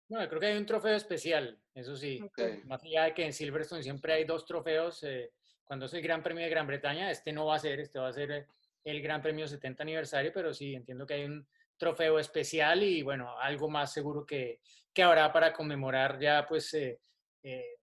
No, 0.09 0.27
creo 0.27 0.39
que 0.39 0.47
hay 0.47 0.57
un 0.57 0.65
trofeo 0.65 0.95
especial, 0.95 1.59
eso 1.75 1.95
sí. 1.95 2.19
Sí. 2.35 2.43
Más 2.65 2.83
allá 2.83 3.03
de 3.05 3.13
que 3.13 3.25
en 3.25 3.33
Silverstone 3.33 3.83
siempre 3.83 4.13
hay 4.13 4.25
dos 4.25 4.45
trofeos, 4.45 5.03
eh, 5.03 5.31
cuando 5.63 5.85
es 5.85 5.93
el 5.93 6.01
Gran 6.01 6.21
Premio 6.21 6.43
de 6.43 6.49
Gran 6.49 6.67
Bretaña, 6.67 7.09
este 7.09 7.31
no 7.31 7.45
va 7.45 7.55
a 7.55 7.59
ser, 7.59 7.79
este 7.79 7.99
va 7.99 8.09
a 8.09 8.13
ser 8.13 8.31
eh, 8.31 8.47
el 8.83 9.01
Gran 9.01 9.21
Premio 9.21 9.47
70 9.47 9.83
aniversario, 9.83 10.31
pero 10.33 10.53
sí, 10.53 10.75
entiendo 10.75 11.05
que 11.05 11.13
hay 11.15 11.25
un 11.25 11.47
trofeo 11.77 12.19
especial 12.19 12.83
y 12.83 13.01
bueno, 13.01 13.37
algo 13.39 13.69
más 13.69 13.91
seguro 13.91 14.25
que, 14.25 14.59
que 14.93 15.03
habrá 15.03 15.31
para 15.31 15.53
conmemorar 15.53 16.19
ya 16.19 16.45
pues 16.47 16.73
eh, 16.75 16.99
eh, 17.41 17.77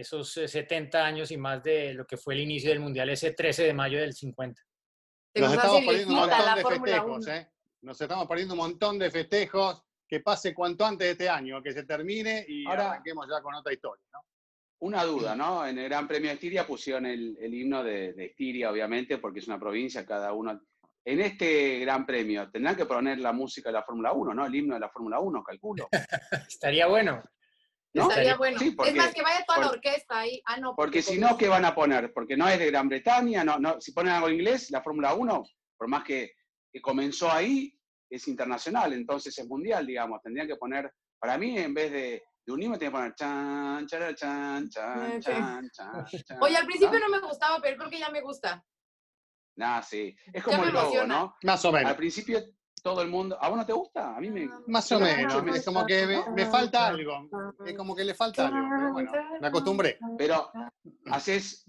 esos 0.00 0.36
eh, 0.36 0.46
70 0.48 1.04
años 1.04 1.30
y 1.30 1.36
más 1.36 1.62
de 1.62 1.94
lo 1.94 2.06
que 2.06 2.16
fue 2.16 2.34
el 2.34 2.40
inicio 2.40 2.70
del 2.70 2.80
Mundial, 2.80 3.08
ese 3.10 3.32
13 3.32 3.64
de 3.64 3.72
mayo 3.74 3.98
del 3.98 4.12
50. 4.12 4.62
Te 5.32 5.40
Nos 5.40 5.52
estamos 5.52 5.84
perdiendo 5.84 6.14
un 6.14 6.20
montón 6.20 6.44
la 6.44 6.54
de 6.54 6.62
Fórmula 6.62 6.92
festejos, 6.92 7.26
1. 7.26 7.34
¿eh? 7.34 7.48
Nos 7.82 8.00
estamos 8.00 8.26
perdiendo 8.26 8.54
un 8.54 8.58
montón 8.60 8.98
de 8.98 9.10
festejos. 9.10 9.82
Que 10.08 10.20
pase 10.20 10.54
cuanto 10.54 10.84
antes 10.86 11.04
de 11.04 11.10
este 11.12 11.28
año, 11.28 11.60
que 11.60 11.72
se 11.72 11.82
termine 11.82 12.44
y 12.46 12.64
Ahora- 12.64 12.90
arranquemos 12.92 13.26
ya 13.28 13.42
con 13.42 13.52
otra 13.56 13.72
historia. 13.72 14.04
¿no? 14.12 14.20
Una 14.78 15.02
duda, 15.02 15.34
¿no? 15.34 15.66
En 15.66 15.78
el 15.78 15.88
Gran 15.88 16.06
Premio 16.06 16.28
de 16.28 16.34
Estiria 16.34 16.64
pusieron 16.64 17.06
el, 17.06 17.36
el 17.40 17.52
himno 17.52 17.82
de, 17.82 18.12
de 18.12 18.26
Estiria, 18.26 18.70
obviamente, 18.70 19.18
porque 19.18 19.40
es 19.40 19.48
una 19.48 19.58
provincia, 19.58 20.06
cada 20.06 20.32
uno. 20.32 20.60
En 21.04 21.20
este 21.20 21.80
Gran 21.80 22.06
Premio 22.06 22.48
tendrán 22.52 22.76
que 22.76 22.84
poner 22.86 23.18
la 23.18 23.32
música 23.32 23.68
de 23.70 23.72
la 23.72 23.82
Fórmula 23.82 24.12
1, 24.12 24.32
¿no? 24.32 24.46
El 24.46 24.54
himno 24.54 24.74
de 24.74 24.80
la 24.80 24.90
Fórmula 24.90 25.18
1, 25.18 25.42
calculo. 25.42 25.88
Estaría 26.48 26.86
bueno. 26.86 27.24
¿No? 27.96 28.08
Estaría 28.10 28.36
bueno. 28.36 28.58
Sí, 28.58 28.70
porque- 28.72 28.90
es 28.90 28.96
más, 28.96 29.14
que 29.14 29.22
vaya 29.22 29.44
toda 29.46 29.58
la 29.60 29.66
por- 29.68 29.76
orquesta 29.76 30.18
ahí. 30.18 30.40
Ah, 30.46 30.58
no. 30.58 30.74
Porque 30.76 31.02
si 31.02 31.18
con- 31.18 31.30
no, 31.30 31.36
¿qué 31.38 31.48
van 31.48 31.64
a 31.64 31.74
poner? 31.74 32.12
Porque 32.12 32.36
no 32.36 32.46
es 32.48 32.58
de 32.58 32.66
Gran 32.66 32.88
Bretaña, 32.88 33.42
no, 33.44 33.58
no, 33.58 33.80
si 33.80 33.92
ponen 33.92 34.12
algo 34.12 34.28
en 34.28 34.34
inglés, 34.34 34.70
la 34.70 34.82
Fórmula 34.82 35.14
1, 35.14 35.42
por 35.76 35.88
más 35.88 36.04
que, 36.04 36.32
que 36.72 36.80
comenzó 36.80 37.30
ahí, 37.30 37.72
es 38.10 38.28
internacional, 38.28 38.92
entonces 38.92 39.36
es 39.38 39.46
mundial, 39.48 39.86
digamos. 39.86 40.20
Tendrían 40.22 40.46
que 40.46 40.56
poner, 40.56 40.92
para 41.18 41.38
mí, 41.38 41.58
en 41.58 41.72
vez 41.74 41.90
de, 41.90 42.22
de 42.44 42.52
un 42.52 42.62
himno, 42.62 42.78
tienen 42.78 42.92
que 42.92 42.98
poner 42.98 43.14
chan, 43.14 43.86
chan, 43.86 44.14
chan, 44.14 44.66
Ok. 44.66 45.20
chan, 45.20 45.70
chan, 45.72 46.04
chan, 46.26 46.38
Oye, 46.40 46.56
al 46.56 46.66
principio 46.66 46.98
¿no? 47.00 47.08
no 47.08 47.20
me 47.20 47.26
gustaba, 47.26 47.58
pero 47.62 47.76
creo 47.78 47.90
que 47.90 47.98
ya 47.98 48.10
me 48.10 48.20
gusta. 48.20 48.62
Nah, 49.56 49.80
sí. 49.80 50.14
Es 50.26 50.34
Ya 50.34 50.42
como 50.42 50.58
me 50.58 50.66
el 50.68 50.72
logo, 50.74 50.84
emociona. 50.86 51.14
¿no? 51.18 51.36
Más 51.44 51.64
o 51.64 51.72
menos. 51.72 51.90
Al 51.90 51.96
principio 51.96 52.40
todo 52.86 53.02
el 53.02 53.08
mundo. 53.08 53.36
¿A 53.40 53.48
vos 53.48 53.58
no 53.58 53.66
te 53.66 53.72
gusta? 53.72 54.16
A 54.16 54.20
mí 54.20 54.30
me. 54.30 54.48
Más 54.68 54.90
o 54.92 55.00
menos. 55.00 55.42
me- 55.42 55.56
Es 55.56 55.64
como 55.64 55.84
que 55.84 56.06
me, 56.06 56.22
me 56.34 56.46
falta 56.46 56.86
algo. 56.86 57.28
Es 57.64 57.74
como 57.76 57.96
que 57.96 58.04
le 58.04 58.14
falta 58.14 58.46
algo. 58.46 58.58
Pero 58.78 58.92
bueno, 58.92 59.12
me 59.40 59.46
acostumbré. 59.48 59.98
Pero 60.16 60.50
haces. 61.10 61.64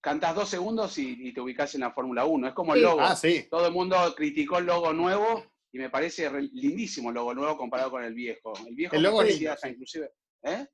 Cantás 0.00 0.34
dos 0.34 0.48
segundos 0.48 0.96
y, 0.98 1.28
y 1.28 1.32
te 1.32 1.40
ubicás 1.40 1.74
en 1.74 1.80
la 1.80 1.90
Fórmula 1.92 2.24
1. 2.24 2.48
Es 2.48 2.54
como 2.54 2.74
el 2.74 2.82
logo. 2.82 3.00
Ah, 3.00 3.16
sí. 3.16 3.46
Todo 3.50 3.66
el 3.66 3.72
mundo 3.72 3.96
criticó 4.14 4.58
el 4.58 4.66
logo 4.66 4.92
nuevo 4.92 5.44
y 5.72 5.78
me 5.78 5.88
parece 5.90 6.28
re- 6.28 6.48
lindísimo 6.52 7.08
el 7.08 7.14
logo 7.16 7.34
nuevo 7.34 7.56
comparado 7.56 7.90
con 7.90 8.04
el 8.04 8.14
viejo. 8.14 8.52
El 8.66 8.74
viejo 8.74 8.94
El 8.94 9.02
logo 9.02 9.22
es 9.22 9.28
parecía 9.28 9.50
lindo, 9.50 9.60
sí. 9.62 9.68
inclusive. 9.70 10.12
¿Eh? 10.42 10.66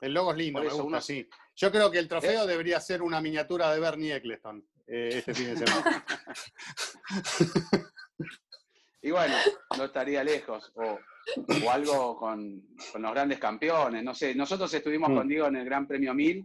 El 0.00 0.14
logo 0.14 0.32
es 0.32 0.36
lindo, 0.38 0.60
me 0.60 0.66
gusta, 0.68 0.82
uno- 0.82 1.00
sí. 1.00 1.28
Yo 1.54 1.70
creo 1.70 1.90
que 1.90 1.98
el 1.98 2.08
trofeo 2.08 2.44
debería 2.46 2.80
ser 2.80 3.02
una 3.02 3.20
miniatura 3.20 3.70
de 3.72 3.80
Bernie 3.80 4.14
Eccleston 4.16 4.66
eh, 4.88 5.10
este 5.14 5.32
fin 5.34 5.54
de 5.54 5.64
semana. 5.66 6.04
Y 9.06 9.12
bueno, 9.12 9.36
no 9.78 9.84
estaría 9.84 10.24
lejos. 10.24 10.72
O, 10.74 10.98
o 11.64 11.70
algo 11.70 12.16
con, 12.16 12.60
con 12.90 13.02
los 13.02 13.12
grandes 13.12 13.38
campeones. 13.38 14.02
No 14.02 14.12
sé, 14.12 14.34
nosotros 14.34 14.72
estuvimos 14.74 15.10
Mm. 15.10 15.14
con 15.16 15.28
Diego 15.28 15.46
en 15.46 15.56
el 15.56 15.64
Gran 15.64 15.86
Premio 15.86 16.12
1000 16.12 16.44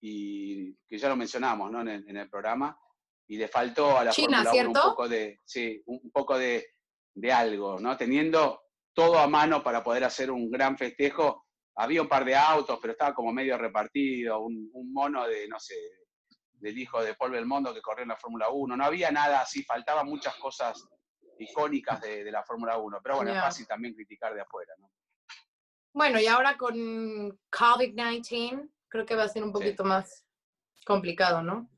y 0.00 0.76
que 0.86 0.96
ya 0.96 1.08
lo 1.08 1.16
mencionamos 1.16 1.72
¿no? 1.72 1.80
en, 1.80 1.88
el, 1.88 2.08
en 2.08 2.16
el 2.18 2.30
programa. 2.30 2.78
Y 3.26 3.36
le 3.36 3.48
faltó 3.48 3.98
a 3.98 4.04
la 4.04 4.12
China, 4.12 4.44
Fórmula 4.44 4.68
1 4.68 4.68
un 4.68 4.90
poco 4.90 5.08
de, 5.08 5.40
sí, 5.44 5.82
un 5.86 6.00
un 6.04 6.10
poco 6.12 6.38
de, 6.38 6.68
de 7.14 7.32
algo, 7.32 7.80
¿no? 7.80 7.96
Teniendo 7.96 8.62
todo 8.94 9.18
a 9.18 9.26
mano 9.26 9.60
para 9.64 9.82
poder 9.82 10.04
hacer 10.04 10.30
un 10.30 10.48
gran 10.48 10.78
festejo. 10.78 11.46
Había 11.74 12.00
un 12.02 12.08
par 12.08 12.24
de 12.24 12.36
autos, 12.36 12.78
pero 12.80 12.92
estaba 12.92 13.12
como 13.12 13.32
medio 13.32 13.58
repartido, 13.58 14.38
un, 14.38 14.70
un 14.72 14.92
mono 14.92 15.26
de, 15.26 15.48
no 15.48 15.58
sé, 15.58 15.74
del 16.52 16.78
hijo 16.78 17.02
de 17.02 17.14
Paul 17.14 17.32
Belmondo 17.32 17.74
que 17.74 17.82
corrió 17.82 18.04
en 18.04 18.10
la 18.10 18.16
Fórmula 18.16 18.50
1. 18.50 18.76
No 18.76 18.84
había 18.84 19.10
nada 19.10 19.40
así, 19.40 19.64
faltaban 19.64 20.06
muchas 20.06 20.36
cosas 20.36 20.86
icónicas 21.38 22.00
de, 22.00 22.24
de 22.24 22.30
la 22.30 22.42
Fórmula 22.42 22.78
1. 22.78 23.00
Pero 23.02 23.16
bueno, 23.16 23.32
es 23.32 23.40
fácil 23.40 23.66
también 23.66 23.94
criticar 23.94 24.34
de 24.34 24.40
afuera, 24.40 24.74
¿no? 24.78 24.90
Bueno, 25.92 26.20
y 26.20 26.26
ahora 26.26 26.56
con 26.56 26.76
COVID-19, 27.50 28.70
creo 28.88 29.06
que 29.06 29.16
va 29.16 29.24
a 29.24 29.28
ser 29.28 29.42
un 29.42 29.52
poquito 29.52 29.84
más 29.84 30.24
complicado, 30.84 31.42
¿no? 31.42 31.70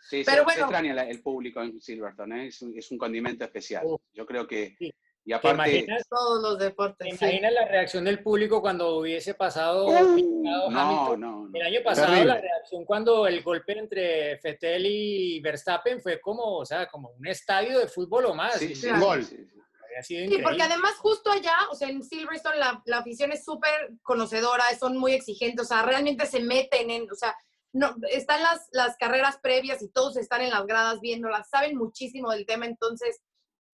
Sí, 0.00 0.22
Pero 0.24 0.38
se, 0.38 0.44
bueno. 0.44 0.58
se 0.58 0.60
extraña 0.62 1.02
el 1.02 1.22
público 1.22 1.62
en 1.62 1.80
Silverstone, 1.80 2.44
¿eh? 2.44 2.46
es, 2.48 2.62
un, 2.62 2.76
es 2.76 2.90
un 2.90 2.98
condimento 2.98 3.44
especial. 3.44 3.84
Uf. 3.86 4.00
Yo 4.12 4.24
creo 4.26 4.46
que, 4.46 4.74
Sí. 4.78 4.92
Y 5.28 5.30
¿Te 5.30 5.34
aparte, 5.34 5.54
imaginas, 5.76 6.02
Todos 6.08 6.42
los 6.42 6.58
te 6.58 6.64
deportes. 6.64 7.06
sí. 7.18 7.24
imaginas 7.24 7.52
la 7.52 7.66
reacción 7.68 8.04
del 8.04 8.22
público 8.22 8.60
cuando 8.62 8.96
hubiese 8.96 9.34
pasado 9.34 9.86
Uh, 9.86 9.92
no, 9.92 9.98
Hamilton? 9.98 10.72
no, 10.72 11.16
no. 11.16 11.50
El 11.52 11.62
año 11.66 11.80
pasado 11.84 12.06
Terrible. 12.08 12.34
la 12.34 12.40
reacción 12.40 12.84
cuando 12.86 13.26
el 13.26 13.42
golpe 13.42 13.78
entre 13.78 14.38
Fettel 14.38 14.86
y 14.86 15.40
Verstappen 15.40 16.00
fue 16.00 16.18
como, 16.20 16.56
o 16.58 16.64
sea, 16.64 16.86
como 16.88 17.10
un 17.10 17.26
estadio 17.26 17.78
de 17.78 17.88
fútbol 17.88 18.24
o 18.26 18.34
más. 18.34 18.54
Sí, 18.54 18.72
Gol. 18.98 19.22
sí, 19.24 20.40
porque 20.42 20.62
además 20.62 20.94
justo 20.98 21.30
allá, 21.30 21.56
o 21.70 21.74
sea, 21.74 21.88
en 21.88 22.02
Silverstone 22.02 22.56
la, 22.58 22.80
la 22.86 22.98
afición 22.98 23.32
es 23.32 23.44
súper 23.44 23.90
conocedora, 24.02 24.64
son 24.78 24.96
muy 24.96 25.12
exigentes, 25.12 25.66
o 25.66 25.68
sea, 25.68 25.82
realmente 25.82 26.24
se 26.26 26.40
meten 26.40 26.90
en, 26.90 27.10
o 27.10 27.14
sea, 27.14 27.34
no, 27.72 27.94
están 28.10 28.40
las, 28.42 28.68
las 28.72 28.96
carreras 28.96 29.38
previas 29.42 29.82
y 29.82 29.90
todos 29.90 30.16
están 30.16 30.40
en 30.40 30.50
las 30.50 30.64
gradas 30.66 31.00
viéndolas, 31.00 31.50
saben 31.50 31.76
muchísimo 31.76 32.30
del 32.30 32.46
tema, 32.46 32.64
entonces, 32.64 33.20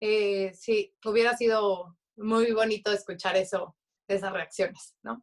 eh, 0.00 0.52
sí, 0.54 0.94
hubiera 1.04 1.36
sido 1.36 1.96
muy 2.16 2.52
bonito 2.52 2.92
escuchar 2.92 3.36
eso, 3.36 3.76
esas 4.08 4.32
reacciones, 4.32 4.94
¿no? 5.02 5.22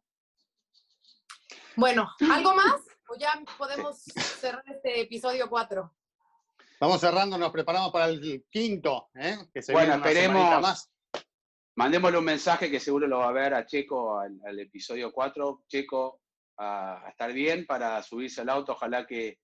Bueno, 1.76 2.08
¿algo 2.30 2.54
más? 2.54 2.80
¿O 3.08 3.16
ya 3.18 3.40
podemos 3.58 4.02
cerrar 4.02 4.64
este 4.66 5.02
episodio 5.02 5.48
4? 5.48 5.94
Vamos 6.80 7.00
cerrando, 7.00 7.38
nos 7.38 7.52
preparamos 7.52 7.92
para 7.92 8.06
el 8.06 8.44
quinto, 8.50 9.08
¿eh? 9.14 9.38
que 9.52 9.62
se 9.62 9.72
Bueno, 9.72 9.94
esperemos. 9.94 10.60
más. 10.60 10.90
Mandémosle 11.76 12.18
un 12.18 12.24
mensaje 12.24 12.70
que 12.70 12.80
seguro 12.80 13.06
lo 13.06 13.18
va 13.20 13.28
a 13.28 13.32
ver 13.32 13.54
a 13.54 13.64
Checo 13.64 14.18
al, 14.18 14.38
al 14.44 14.58
episodio 14.58 15.12
4. 15.12 15.64
Checo, 15.68 16.20
a, 16.58 17.06
a 17.06 17.10
estar 17.10 17.32
bien 17.32 17.66
para 17.66 18.02
subirse 18.02 18.40
al 18.42 18.50
auto, 18.50 18.72
ojalá 18.72 19.06
que 19.06 19.38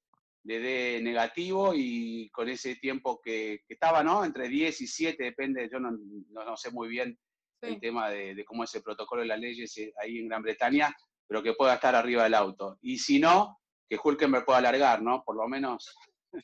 le 0.49 0.61
dé 0.61 1.01
negativo 1.03 1.73
y 1.75 2.31
con 2.31 2.49
ese 2.49 2.77
tiempo 2.77 3.21
que, 3.23 3.61
que 3.69 3.75
estaba, 3.75 4.03
¿no? 4.03 4.25
Entre 4.25 4.49
10 4.49 4.81
y 4.81 4.87
7, 4.87 5.23
depende, 5.23 5.69
yo 5.71 5.79
no, 5.79 5.91
no- 5.91 6.45
no 6.45 6.57
sé 6.57 6.71
muy 6.71 6.89
bien 6.89 7.19
el 7.61 7.79
tema 7.79 8.09
de, 8.09 8.35
de 8.35 8.45
cómo 8.47 8.65
es 8.65 8.75
el 8.75 8.83
protocolo 8.83 9.21
de 9.23 9.29
las 9.29 9.39
leyes 9.39 9.77
eh, 9.77 9.93
ahí 10.01 10.19
en 10.19 10.29
Gran 10.29 10.41
Bretaña, 10.43 10.95
pero 11.27 11.43
que 11.43 11.53
pueda 11.53 11.75
estar 11.75 11.95
arriba 11.95 12.23
del 12.25 12.33
auto. 12.35 12.79
Y 12.81 12.97
si 12.99 13.19
no, 13.19 13.59
que 13.91 13.99
Hulkenberg 14.03 14.47
pueda 14.47 14.61
largar, 14.63 15.03
¿no? 15.03 15.23
Por 15.23 15.37
lo 15.37 15.47
menos 15.49 15.95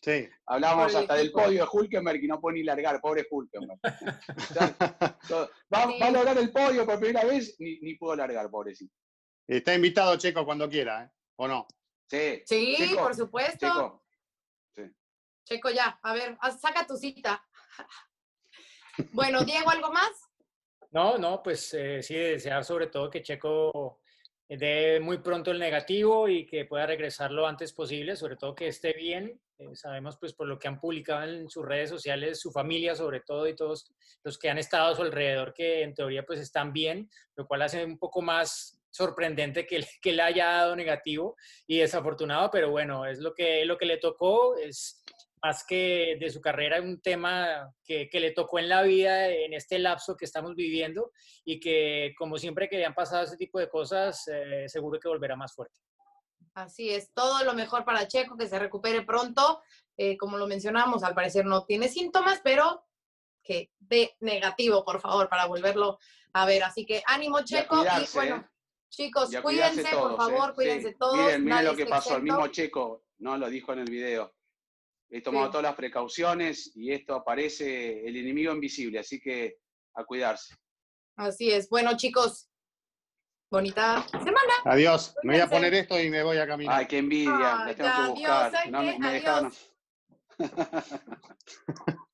Sí. 0.03 0.29
Hablábamos 0.47 0.95
hasta 0.95 1.15
del 1.15 1.31
podio 1.33 1.63
de 1.65 1.69
Hulkenberg 1.73 2.23
y 2.23 2.27
no 2.27 2.41
puede 2.41 2.59
ni 2.59 2.63
largar, 2.65 3.01
pobre 3.01 3.27
Hulkenberg. 3.31 3.79
Va 5.73 5.83
a 6.07 6.11
lograr 6.11 6.37
el 6.39 6.51
podio 6.53 6.85
por 6.87 6.99
primera 6.99 7.25
vez, 7.25 7.57
ni, 7.59 7.79
ni 7.81 7.95
pudo 7.95 8.17
largar, 8.17 8.51
pobrecito. 8.51 8.95
Está 9.49 9.75
invitado 9.75 10.17
Checo 10.17 10.45
cuando 10.45 10.69
quiera, 10.69 11.05
¿eh? 11.05 11.11
¿o 11.37 11.49
no? 11.49 11.67
Sí, 12.09 12.45
por 12.97 13.15
supuesto. 13.15 14.03
Checo, 14.75 14.95
Checo, 15.45 15.71
ya, 15.71 15.99
a 16.03 16.13
ver, 16.13 16.39
saca 16.61 16.87
tu 16.87 16.97
cita. 16.97 17.45
Bueno, 19.13 19.43
Diego, 19.43 19.71
¿algo 19.71 19.91
más? 19.91 20.31
No, 20.93 21.19
no, 21.19 21.43
pues 21.43 21.75
eh, 21.75 22.01
sí, 22.01 22.15
desear 22.15 22.65
sobre 22.65 22.87
todo 22.87 23.11
que 23.11 23.23
Checo 23.23 23.99
dé 24.49 25.01
muy 25.01 25.19
pronto 25.19 25.51
el 25.51 25.59
negativo 25.59 26.29
y 26.29 26.47
que 26.47 26.65
pueda 26.65 26.87
regresar 26.87 27.33
lo 27.33 27.47
antes 27.47 27.73
posible, 27.73 28.15
sobre 28.15 28.37
todo 28.37 28.55
que 28.55 28.69
esté 28.69 28.93
bien. 28.93 29.41
Eh, 29.59 29.75
sabemos 29.75 30.17
pues 30.19 30.35
por 30.35 30.47
lo 30.47 30.59
que 30.59 30.69
han 30.69 30.81
publicado 30.81 31.25
en 31.25 31.49
sus 31.49 31.65
redes 31.65 31.91
sociales, 31.91 32.41
su 32.41 32.51
familia 32.51 32.95
sobre 32.95 33.21
todo 33.21 33.47
y 33.49 33.55
todos 33.55 33.93
los 34.23 34.39
que 34.39 34.51
han 34.51 34.59
estado 34.59 34.93
a 34.93 34.97
su 34.97 35.03
alrededor 35.03 35.53
que 35.55 35.83
en 35.83 35.95
teoría 35.95 36.25
pues 36.25 36.41
están 36.41 36.73
bien, 36.73 37.09
lo 37.37 37.47
cual 37.47 37.63
hace 37.63 37.85
un 37.85 37.99
poco 37.99 38.21
más 38.21 38.81
sorprendente 38.95 39.67
que, 39.67 39.85
que 40.01 40.13
le 40.13 40.23
haya 40.23 40.47
dado 40.47 40.77
negativo 40.77 41.37
y 41.67 41.79
desafortunado, 41.79 42.49
pero 42.51 42.71
bueno, 42.71 43.07
es 43.07 43.19
lo 43.19 43.35
que, 43.35 43.65
lo 43.65 43.77
que 43.77 43.87
le 43.87 43.99
tocó, 43.99 44.57
es 44.57 45.03
más 45.43 45.65
que 45.67 46.17
de 46.21 46.31
su 46.31 46.41
carrera, 46.41 46.81
un 46.81 47.01
tema 47.03 47.75
que, 47.85 48.09
que, 48.09 48.21
le 48.21 48.31
tocó 48.31 48.61
en 48.61 48.69
la 48.69 48.83
vida 48.83 49.29
en 49.29 49.53
este 49.53 49.81
lapso 49.81 50.17
que 50.17 50.25
estamos 50.25 50.55
viviendo 50.55 51.11
y 51.45 51.59
que 51.59 52.15
como 52.17 52.39
siempre 52.39 52.69
que 52.69 52.79
le 52.79 52.87
han 52.87 52.95
pasado 52.95 53.25
ese 53.25 53.37
tipo 53.37 53.59
de 53.59 53.69
cosas, 53.69 54.29
eh, 54.29 54.67
seguro 54.69 55.01
que 55.01 55.09
volverá 55.09 55.35
más 55.35 55.53
fuerte. 55.53 55.81
Así 56.55 56.91
es, 56.91 57.13
todo 57.13 57.45
lo 57.45 57.53
mejor 57.53 57.85
para 57.85 58.07
Checo, 58.07 58.37
que 58.37 58.47
se 58.47 58.61
recupere 58.61 59.03
pronto. 59.03 59.61
Eh, 59.97 60.17
como 60.17 60.39
lo 60.39 60.47
mencionamos, 60.47 61.03
al 61.03 61.15
parecer 61.15 61.45
no 61.45 61.65
tiene 61.65 61.89
síntomas, 61.89 62.41
pero 62.45 62.85
que 63.43 63.73
dé 63.81 64.15
negativo, 64.21 64.85
por 64.85 65.01
favor, 65.01 65.29
para 65.29 65.47
volverlo 65.47 65.99
a 66.33 66.47
ver. 66.47 66.63
Así 66.63 66.87
que 66.87 67.03
ánimo, 67.07 67.43
Checo. 67.43 67.85
Y, 67.85 68.15
bueno, 68.15 68.37
¿eh? 68.37 68.54
Chicos, 68.97 69.31
cuídense, 69.43 69.83
todos, 69.91 70.15
por 70.15 70.17
favor, 70.17 70.51
¿eh? 70.51 70.55
cuídense 70.55 70.89
sí. 70.91 70.97
todos. 70.99 71.17
Miren, 71.17 71.45
miren 71.45 71.65
lo 71.65 71.77
que 71.77 71.87
pasó, 71.87 72.17
el 72.17 72.23
mismo 72.23 72.47
Checo, 72.49 73.05
no 73.19 73.37
lo 73.37 73.49
dijo 73.49 73.73
en 73.73 73.81
el 73.81 73.91
video. 73.91 74.35
He 75.11 75.21
tomado 75.21 75.47
sí. 75.47 75.51
todas 75.53 75.65
las 75.65 75.75
precauciones 75.75 76.73
y 76.75 76.93
esto 76.93 77.15
aparece 77.15 78.07
el 78.07 78.17
enemigo 78.17 78.53
invisible, 78.53 78.99
así 78.99 79.21
que 79.21 79.59
a 79.95 80.05
cuidarse. 80.05 80.55
Así 81.17 81.51
es. 81.53 81.69
Bueno, 81.69 81.97
chicos, 81.97 82.49
bonita 83.51 84.05
semana. 84.11 84.55
Adiós. 84.65 85.15
Me 85.23 85.35
voy 85.35 85.43
a 85.43 85.49
poner 85.49 85.73
esto 85.75 86.01
y 86.01 86.11
me 86.11 86.23
voy 86.23 86.39
a 86.39 86.47
caminar. 86.47 86.81
Ay, 86.81 86.87
qué 86.87 86.99
envidia. 86.99 87.65
Ay, 87.65 87.67
la 87.67 87.75
tengo 87.77 87.91
que 88.07 88.11
buscar. 88.21 88.57
adiós, 88.57 88.73
No, 88.73 88.83
me, 88.83 88.99
me 88.99 89.07
adiós. 89.09 89.23
dejaron. 89.23 89.53